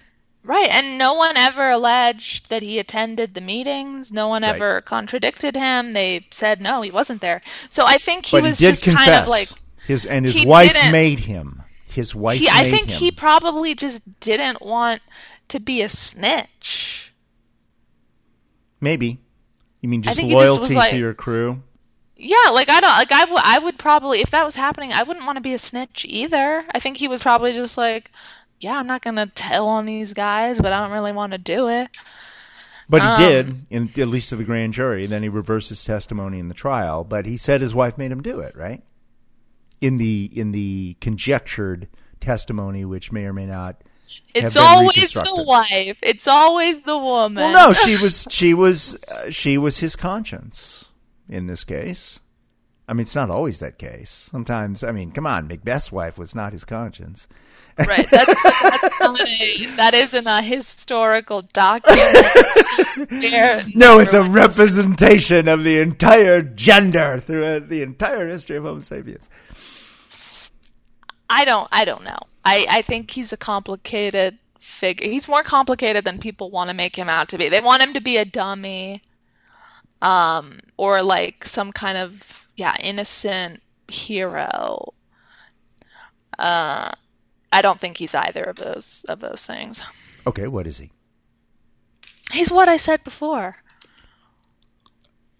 Right, 0.43 0.69
and 0.71 0.97
no 0.99 1.12
one 1.15 1.37
ever 1.37 1.69
alleged 1.71 2.49
that 2.49 2.62
he 2.62 2.79
attended 2.79 3.35
the 3.35 3.41
meetings. 3.41 4.11
No 4.12 4.29
one 4.29 4.43
Right. 4.43 4.55
ever 4.55 4.81
contradicted 4.81 5.57
him. 5.57 5.93
They 5.93 6.27
said 6.31 6.61
no, 6.62 6.81
he 6.81 6.91
wasn't 6.91 7.21
there. 7.21 7.43
So 7.69 7.85
I 7.87 7.99
think 7.99 8.25
he 8.27 8.39
but 8.39 8.45
was 8.45 8.59
he 8.59 8.67
just 8.67 8.83
confess. 8.83 9.05
kind 9.07 9.23
of 9.23 9.29
like 9.29 9.49
his 9.87 10.07
and 10.07 10.25
his 10.25 10.45
wife 10.47 10.75
made 10.91 11.19
him. 11.21 11.62
His 11.91 12.15
wife. 12.15 12.41
he. 12.41 12.49
I 12.49 12.65
think 12.65 12.89
him. 12.91 12.99
he 12.99 13.11
probably 13.11 13.75
just 13.75 14.01
didn't 14.21 14.62
want 14.62 15.03
to 15.49 15.61
be 15.61 15.83
a 15.83 15.89
snitch. 15.91 17.12
maybe. 18.81 19.21
You 19.81 19.89
mean 19.91 20.03
just 20.03 20.19
he 20.19 20.29
just 20.31 20.35
loyalty 20.35 20.75
like- 20.75 20.93
to 20.93 20.99
your 20.99 21.15
crew? 21.15 21.62
Yeah, 22.17 22.51
like 22.53 22.69
I 22.69 22.81
don't 22.81 22.91
like 22.91 23.12
I 23.12 23.25
would 23.25 23.43
I 23.43 23.59
would 23.59 23.79
probably 23.79 24.21
if 24.21 24.31
that 24.31 24.45
was 24.45 24.55
happening, 24.55 24.93
I 24.93 25.03
wouldn't 25.03 25.27
want 25.27 25.37
to 25.37 25.43
be 25.43 25.55
a 25.55 25.59
snitch 25.59 26.07
either. 26.09 26.65
I 26.73 26.79
think 26.79 26.97
he 26.97 27.09
was 27.09 27.23
probably 27.23 27.53
just 27.53 27.77
like, 27.77 28.11
yeah, 28.61 28.79
I'm 28.79 28.87
not 28.87 29.03
gonna 29.03 29.27
tell 29.27 29.67
on 29.67 29.85
these 29.87 30.12
guys, 30.12 30.61
but 30.61 30.73
I 30.73 30.81
don't 30.81 30.93
really 30.93 31.12
want 31.12 31.33
to 31.33 31.39
do 31.39 31.69
it. 31.69 31.89
But 32.89 33.03
he 33.03 33.09
Um, 33.09 33.19
did, 33.19 33.67
in, 33.71 33.91
at 34.01 34.09
least 34.09 34.29
to 34.29 34.37
the 34.37 34.45
grand 34.45 34.75
jury. 34.75 35.07
Then 35.07 35.23
he 35.23 35.29
reversed 35.29 35.71
his 35.71 35.83
testimony 35.85 36.39
in 36.39 36.49
the 36.49 36.55
trial. 36.55 37.03
But 37.03 37.27
he 37.27 37.37
said 37.37 37.61
his 37.61 37.75
wife 37.75 37.97
made 37.97 38.12
him 38.12 38.23
do 38.23 38.41
it, 38.41 38.55
right? 38.55 38.83
In 39.81 39.97
the 39.97 40.31
in 40.33 40.53
the 40.53 40.97
conjectured 41.01 41.89
testimony, 42.21 42.85
which 42.85 43.11
may 43.11 43.25
or 43.25 43.33
may 43.33 43.47
not. 43.47 43.83
It's 44.35 44.57
always 44.57 45.12
the 45.12 45.45
wife. 45.47 45.99
It's 46.03 46.29
always 46.29 46.81
the 46.81 46.97
woman. 46.97 47.43
Well, 47.53 47.69
no, 47.69 47.73
she 47.73 47.93
was 48.03 48.29
she 48.31 48.55
was 48.55 49.03
uh, 49.11 49.31
she 49.31 49.59
was 49.59 49.79
his 49.79 49.97
conscience 49.97 50.85
in 51.35 51.47
this 51.47 51.64
case. 51.64 52.20
I 52.87 52.93
mean, 52.93 53.03
it's 53.03 53.14
not 53.14 53.30
always 53.30 53.61
that 53.61 53.78
case. 53.78 54.28
Sometimes, 54.30 54.82
I 54.85 54.93
mean, 54.93 55.11
come 55.11 55.26
on, 55.26 55.49
Macbeth's 55.49 55.91
wife 55.91 56.18
was 56.18 56.35
not 56.35 56.53
his 56.53 56.64
conscience. 56.64 57.26
right. 57.78 58.09
That's, 58.11 58.43
that's 58.43 59.01
not 59.01 59.20
a, 59.20 59.66
that 59.76 59.95
isn't 59.95 60.26
a 60.26 60.30
uh, 60.30 60.43
historical 60.43 61.43
document. 61.43 62.01
No, 63.74 63.99
it's 63.99 64.14
a 64.14 64.22
representation 64.22 65.49
of 65.49 65.64
the 65.64 65.80
entire 65.80 66.43
gender 66.43 67.20
throughout 67.24 67.68
the 67.68 67.82
entire 67.82 68.28
history 68.28 68.57
of 68.57 68.64
Homo 68.64 68.80
sapiens. 68.80 69.28
I 71.28 71.45
don't. 71.45 71.68
I 71.72 71.85
don't 71.85 72.05
know. 72.05 72.18
I 72.45 72.66
I 72.70 72.82
think 72.82 73.11
he's 73.11 73.32
a 73.32 73.37
complicated 73.37 74.39
figure. 74.61 75.09
He's 75.09 75.28
more 75.28 75.43
complicated 75.43 76.05
than 76.05 76.18
people 76.18 76.51
want 76.51 76.70
to 76.70 76.76
make 76.76 76.95
him 76.95 77.09
out 77.09 77.28
to 77.30 77.39
be. 77.39 77.49
They 77.49 77.61
want 77.61 77.82
him 77.82 77.95
to 77.95 78.01
be 78.01 78.18
a 78.18 78.24
dummy, 78.24 79.03
um, 80.05 80.61
or 80.77 81.03
like 81.03 81.45
some 81.47 81.73
kind 81.73 81.99
of 81.99 82.49
yeah 82.55 82.77
innocent 82.79 83.61
hero. 83.89 84.93
Uh, 86.39 86.93
I 87.51 87.63
don't 87.63 87.81
think 87.81 87.97
he's 87.97 88.15
either 88.15 88.43
of 88.43 88.57
those 88.57 89.05
of 89.09 89.19
those 89.19 89.45
things. 89.45 89.83
Okay, 90.27 90.47
what 90.47 90.67
is 90.67 90.79
he? 90.79 90.91
He's 92.31 92.53
what 92.53 92.69
I 92.69 92.77
said 92.77 93.03
before. 93.03 93.57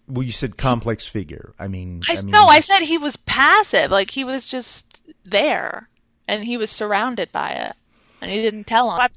Well, 0.07 0.23
you 0.23 0.31
said 0.31 0.57
complex 0.57 1.05
figure. 1.07 1.53
I 1.57 1.67
mean, 1.67 2.03
I, 2.07 2.13
I 2.13 2.21
mean, 2.21 2.31
no, 2.31 2.45
I 2.45 2.59
said 2.59 2.79
he 2.79 2.97
was 2.97 3.17
passive. 3.17 3.91
Like 3.91 4.09
he 4.09 4.23
was 4.23 4.47
just 4.47 5.03
there, 5.25 5.89
and 6.27 6.43
he 6.43 6.57
was 6.57 6.71
surrounded 6.71 7.31
by 7.31 7.51
it, 7.51 7.73
and 8.21 8.31
he 8.31 8.41
didn't 8.41 8.65
tell 8.65 8.91
him. 8.91 9.09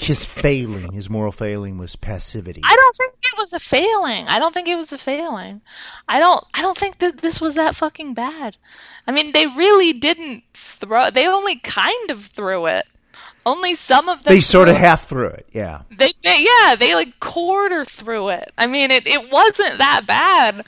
his 0.00 0.24
failing, 0.24 0.92
his 0.92 1.10
moral 1.10 1.32
failing, 1.32 1.78
was 1.78 1.96
passivity. 1.96 2.62
I 2.64 2.74
don't 2.74 2.96
think 2.96 3.14
it 3.24 3.38
was 3.38 3.52
a 3.52 3.60
failing. 3.60 4.26
I 4.28 4.38
don't 4.38 4.54
think 4.54 4.68
it 4.68 4.76
was 4.76 4.92
a 4.92 4.98
failing. 4.98 5.62
I 6.08 6.18
don't. 6.20 6.44
I 6.54 6.62
don't 6.62 6.76
think 6.76 6.98
that 6.98 7.18
this 7.18 7.40
was 7.40 7.56
that 7.56 7.74
fucking 7.74 8.14
bad. 8.14 8.56
I 9.06 9.12
mean, 9.12 9.32
they 9.32 9.46
really 9.46 9.92
didn't 9.92 10.44
throw. 10.54 11.10
They 11.10 11.26
only 11.26 11.56
kind 11.56 12.10
of 12.10 12.24
threw 12.24 12.66
it. 12.66 12.86
Only 13.46 13.74
some 13.74 14.08
of 14.08 14.22
them. 14.24 14.32
they 14.32 14.40
sort 14.40 14.68
of 14.68 14.76
it. 14.76 14.80
half 14.80 15.06
threw 15.06 15.26
it. 15.26 15.46
Yeah. 15.52 15.82
They, 15.90 16.12
they 16.22 16.38
yeah, 16.40 16.76
they 16.76 16.94
like 16.94 17.20
quarter 17.20 17.84
through 17.84 18.30
it. 18.30 18.50
I 18.56 18.66
mean, 18.66 18.90
it, 18.90 19.06
it 19.06 19.30
wasn't 19.30 19.78
that 19.78 20.06
bad. 20.06 20.64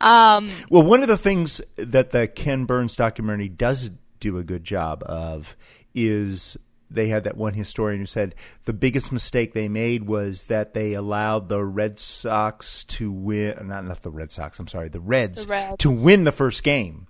Um, 0.00 0.50
Well, 0.70 0.84
one 0.84 1.02
of 1.02 1.08
the 1.08 1.18
things 1.18 1.60
that 1.76 2.10
the 2.10 2.26
Ken 2.26 2.64
Burns 2.64 2.96
documentary 2.96 3.50
does 3.50 3.90
do 4.20 4.38
a 4.38 4.42
good 4.42 4.64
job 4.64 5.02
of 5.04 5.54
is 5.94 6.56
they 6.94 7.08
had 7.08 7.24
that 7.24 7.36
one 7.36 7.54
historian 7.54 8.00
who 8.00 8.06
said 8.06 8.34
the 8.64 8.72
biggest 8.72 9.12
mistake 9.12 9.52
they 9.52 9.68
made 9.68 10.06
was 10.06 10.44
that 10.46 10.74
they 10.74 10.94
allowed 10.94 11.48
the 11.48 11.64
Red 11.64 11.98
Sox 11.98 12.84
to 12.84 13.10
win, 13.10 13.68
not 13.68 13.84
not 13.84 14.02
the 14.02 14.10
Red 14.10 14.32
Sox, 14.32 14.58
I'm 14.58 14.68
sorry, 14.68 14.88
the 14.88 15.00
Reds, 15.00 15.46
The 15.46 15.50
Reds. 15.50 15.76
to 15.78 15.90
win 15.90 16.24
the 16.24 16.32
first 16.32 16.62
game, 16.62 17.06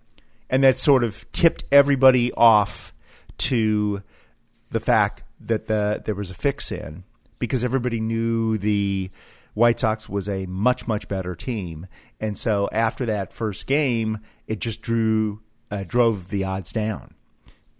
and 0.50 0.64
that 0.64 0.78
sort 0.78 1.04
of 1.04 1.30
tipped 1.32 1.64
everybody 1.70 2.32
off 2.32 2.92
to 3.38 4.02
the 4.70 4.80
fact 4.80 5.22
that 5.40 5.66
the 5.66 6.02
there 6.04 6.14
was 6.14 6.30
a 6.30 6.34
fix 6.34 6.72
in 6.72 7.04
because 7.38 7.62
everybody 7.64 8.00
knew 8.00 8.56
the 8.58 9.10
White 9.54 9.78
Sox 9.80 10.08
was 10.08 10.28
a 10.28 10.46
much 10.46 10.86
much 10.88 11.06
better 11.08 11.34
team, 11.34 11.86
and 12.20 12.36
so 12.36 12.68
after 12.72 13.06
that 13.06 13.32
first 13.32 13.66
game, 13.66 14.18
it 14.46 14.58
just 14.60 14.82
drew 14.82 15.40
uh, 15.70 15.84
drove 15.86 16.28
the 16.28 16.44
odds 16.44 16.72
down, 16.72 17.14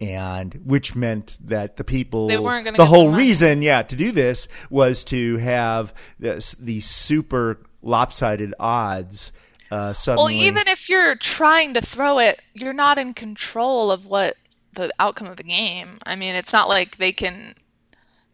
and 0.01 0.53
which 0.65 0.95
meant 0.95 1.37
that 1.41 1.77
the 1.77 1.83
people 1.83 2.27
They 2.27 2.37
weren't 2.37 2.75
the 2.75 2.85
whole 2.85 3.11
the 3.11 3.17
reason 3.17 3.61
yeah 3.61 3.81
to 3.83 3.95
do 3.95 4.11
this 4.11 4.47
was 4.69 5.03
to 5.05 5.37
have 5.37 5.93
this, 6.19 6.51
these 6.53 6.85
super 6.85 7.61
lopsided 7.81 8.53
odds. 8.59 9.31
Uh, 9.71 9.93
Well, 10.07 10.29
even 10.29 10.67
if 10.67 10.89
you're 10.89 11.15
trying 11.15 11.73
to 11.73 11.81
throw 11.81 12.19
it, 12.19 12.39
you're 12.53 12.73
not 12.73 12.97
in 12.97 13.13
control 13.13 13.91
of 13.91 14.05
what 14.05 14.35
the 14.73 14.91
outcome 14.99 15.27
of 15.27 15.37
the 15.37 15.43
game. 15.43 15.97
I 16.05 16.15
mean, 16.15 16.35
it's 16.35 16.53
not 16.53 16.69
like 16.69 16.97
they 16.97 17.11
can 17.11 17.55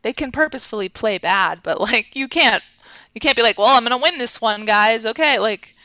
they 0.01 0.13
can 0.13 0.31
purposefully 0.31 0.89
play 0.89 1.19
bad, 1.19 1.61
but 1.63 1.79
like 1.79 2.15
you 2.15 2.27
can't 2.27 2.63
you 3.13 3.21
can't 3.21 3.35
be 3.35 3.43
like, 3.43 3.57
"Well, 3.57 3.67
I'm 3.67 3.83
going 3.83 3.97
to 3.97 4.03
win 4.03 4.17
this 4.17 4.41
one, 4.41 4.65
guys." 4.65 5.05
Okay, 5.05 5.39
like 5.39 5.75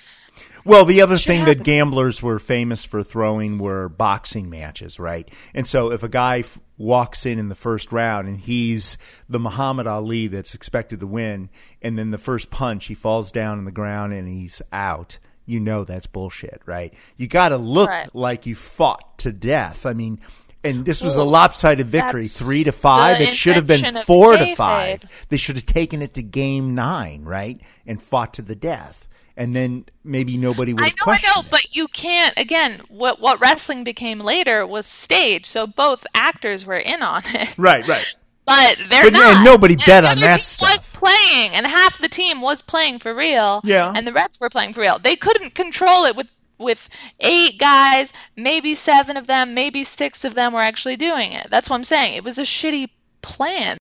Well, 0.67 0.85
the 0.85 1.01
other 1.01 1.17
thing 1.17 1.41
happen. 1.41 1.59
that 1.59 1.65
gamblers 1.65 2.23
were 2.23 2.39
famous 2.39 2.85
for 2.85 3.03
throwing 3.03 3.59
were 3.59 3.89
boxing 3.89 4.51
matches, 4.51 4.99
right? 4.99 5.29
And 5.55 5.67
so 5.67 5.93
if 5.93 6.03
a 6.03 6.09
guy 6.09 6.41
f- 6.41 6.59
walks 6.77 7.25
in 7.25 7.39
in 7.39 7.49
the 7.49 7.55
first 7.55 7.93
round 7.93 8.27
and 8.29 8.41
he's 8.41 8.99
the 9.29 9.39
Muhammad 9.39 9.87
Ali 9.87 10.27
that's 10.27 10.55
expected 10.55 11.01
to 11.01 11.07
win, 11.07 11.49
and 11.81 11.99
then 11.99 12.11
the 12.11 12.19
first 12.19 12.51
punch 12.51 12.87
he 12.87 12.95
falls 12.95 13.31
down 13.31 13.59
on 13.59 13.65
the 13.65 13.71
ground 13.73 14.13
and 14.13 14.29
he's 14.29 14.61
out, 14.73 15.19
you 15.47 15.61
know 15.61 15.85
that's 15.85 16.07
bullshit, 16.09 16.61
right? 16.67 16.93
You 17.17 17.29
got 17.29 17.51
to 17.51 17.57
look 17.57 17.89
Right. 17.89 18.13
like 18.15 18.45
you 18.47 18.57
fought 18.57 19.19
to 19.19 19.31
death. 19.33 19.87
I 19.87 19.93
mean, 19.93 20.19
and 20.65 20.85
this 20.85 21.01
was 21.01 21.15
a 21.17 21.23
lopsided 21.23 21.87
victory, 21.87 22.27
three 22.27 22.65
to 22.65 22.73
five. 22.73 23.21
It 23.21 23.35
should 23.35 23.55
have 23.55 23.69
been 23.69 23.95
four 24.03 24.37
to 24.37 24.57
five. 24.57 25.05
They 25.29 25.37
should 25.37 25.55
have 25.55 25.67
taken 25.67 26.03
it 26.03 26.15
to 26.15 26.23
game 26.25 26.75
nine, 26.75 27.23
right, 27.23 27.61
and 27.87 28.03
fought 28.03 28.35
to 28.35 28.43
the 28.43 28.57
death. 28.57 29.07
And 29.39 29.55
then 29.55 29.85
maybe 30.03 30.39
nobody 30.39 30.73
would 30.73 30.83
I 30.83 30.89
know, 30.89 31.13
I 31.13 31.19
know, 31.35 31.41
it. 31.43 31.51
but 31.51 31.77
you 31.77 31.89
can't. 31.89 32.33
Again, 32.39 32.81
what 32.89 33.21
what 33.21 33.39
wrestling 33.41 33.85
became 33.85 34.19
later 34.21 34.67
was 34.67 34.87
stage, 34.87 35.45
so 35.47 35.67
both 35.67 36.07
actors 36.15 36.65
were 36.65 36.79
in 36.79 37.03
on 37.03 37.23
it. 37.27 37.59
Right, 37.59 37.87
right. 37.87 38.07
But 38.47 38.77
they're 38.89 39.05
But, 39.05 39.13
not. 39.13 39.37
and 39.37 39.45
nobody 39.45 39.75
And 39.75 39.83
bet 39.85 40.03
the 40.05 40.09
on 40.11 40.17
that 40.21 40.37
team 40.37 40.41
stuff. 40.43 40.71
Was 40.77 40.89
playing, 40.89 41.51
and 41.51 41.67
half 41.67 41.99
the 41.99 42.09
team 42.09 42.41
was 42.41 42.63
playing 42.63 43.01
for 43.01 43.13
real. 43.15 43.61
Yeah. 43.65 43.93
And 43.95 44.07
the 44.07 44.13
Reds 44.13 44.41
were 44.41 44.49
playing 44.51 44.73
for 44.73 44.81
real. 44.83 44.99
They 45.01 45.17
couldn't 45.17 45.55
control 45.55 46.05
it 46.05 46.17
with 46.17 46.29
with 46.59 46.89
eight 47.21 47.59
guys. 47.59 48.15
Maybe 48.37 48.75
seven 48.75 49.17
of 49.19 49.27
them, 49.27 49.53
maybe 49.53 49.85
six 49.85 50.25
of 50.25 50.33
them 50.35 50.55
were 50.55 50.61
actually 50.63 50.97
doing 50.97 51.33
it. 51.33 51.49
That's 51.51 51.69
what 51.69 51.77
I'm 51.77 51.85
saying. 51.85 52.15
It 52.15 52.25
was 52.25 52.39
a 52.39 52.43
shitty 52.43 52.89
plan. 53.21 53.77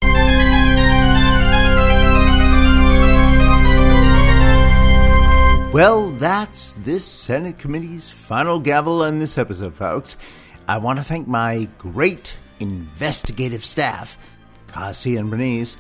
Well, 5.76 6.12
that's 6.12 6.72
this 6.72 7.04
Senate 7.04 7.58
committee's 7.58 8.10
final 8.10 8.62
gavel 8.62 9.02
on 9.02 9.20
this 9.20 9.38
episode, 9.38 9.76
folks. 9.76 10.16
I 10.70 10.78
want 10.78 11.00
to 11.00 11.04
thank 11.04 11.28
my 11.28 11.68
great 11.78 12.38
investigative 12.62 13.66
staff, 13.66 14.18
Kassia 14.68 15.20
and 15.20 15.30
Bernice. 15.30 15.76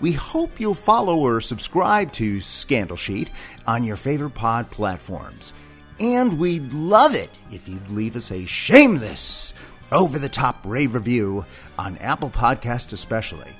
We 0.00 0.12
hope 0.12 0.60
you'll 0.60 0.74
follow 0.74 1.16
or 1.16 1.40
subscribe 1.40 2.12
to 2.12 2.42
Scandal 2.42 2.98
Sheet 2.98 3.30
on 3.66 3.84
your 3.84 3.96
favorite 3.96 4.34
pod 4.34 4.70
platforms. 4.70 5.54
And 5.98 6.38
we'd 6.38 6.70
love 6.74 7.14
it 7.14 7.30
if 7.50 7.66
you'd 7.66 7.88
leave 7.88 8.16
us 8.16 8.30
a 8.30 8.44
shameless, 8.44 9.54
over 9.90 10.18
the 10.18 10.28
top 10.28 10.58
rave 10.62 10.94
review 10.94 11.46
on 11.78 11.96
Apple 12.02 12.28
Podcasts, 12.28 12.92
especially. 12.92 13.50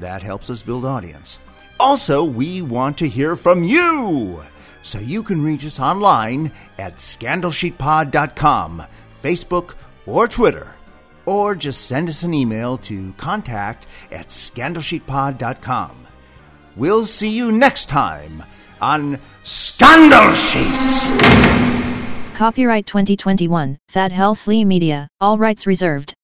That 0.00 0.22
helps 0.22 0.50
us 0.50 0.62
build 0.62 0.84
audience. 0.84 1.38
Also, 1.78 2.24
we 2.24 2.60
want 2.60 2.98
to 2.98 3.08
hear 3.08 3.36
from 3.36 3.64
you. 3.64 4.42
So 4.82 4.98
you 4.98 5.22
can 5.22 5.42
reach 5.42 5.64
us 5.66 5.78
online 5.78 6.52
at 6.78 6.96
scandalsheetpod.com, 6.96 8.82
Facebook, 9.22 9.74
or 10.06 10.26
Twitter. 10.26 10.74
Or 11.26 11.54
just 11.54 11.86
send 11.86 12.08
us 12.08 12.22
an 12.22 12.34
email 12.34 12.78
to 12.78 13.12
contact 13.12 13.86
at 14.10 14.28
scandalsheetpod.com. 14.28 16.06
We'll 16.76 17.04
see 17.04 17.30
you 17.30 17.52
next 17.52 17.88
time 17.88 18.42
on 18.80 19.18
Scandal 19.44 20.32
Sheet! 20.34 21.60
Copyright 22.34 22.86
2021, 22.86 23.78
Thad 23.90 24.12
Helsley 24.12 24.64
Media, 24.64 25.08
all 25.20 25.36
rights 25.36 25.66
reserved. 25.66 26.14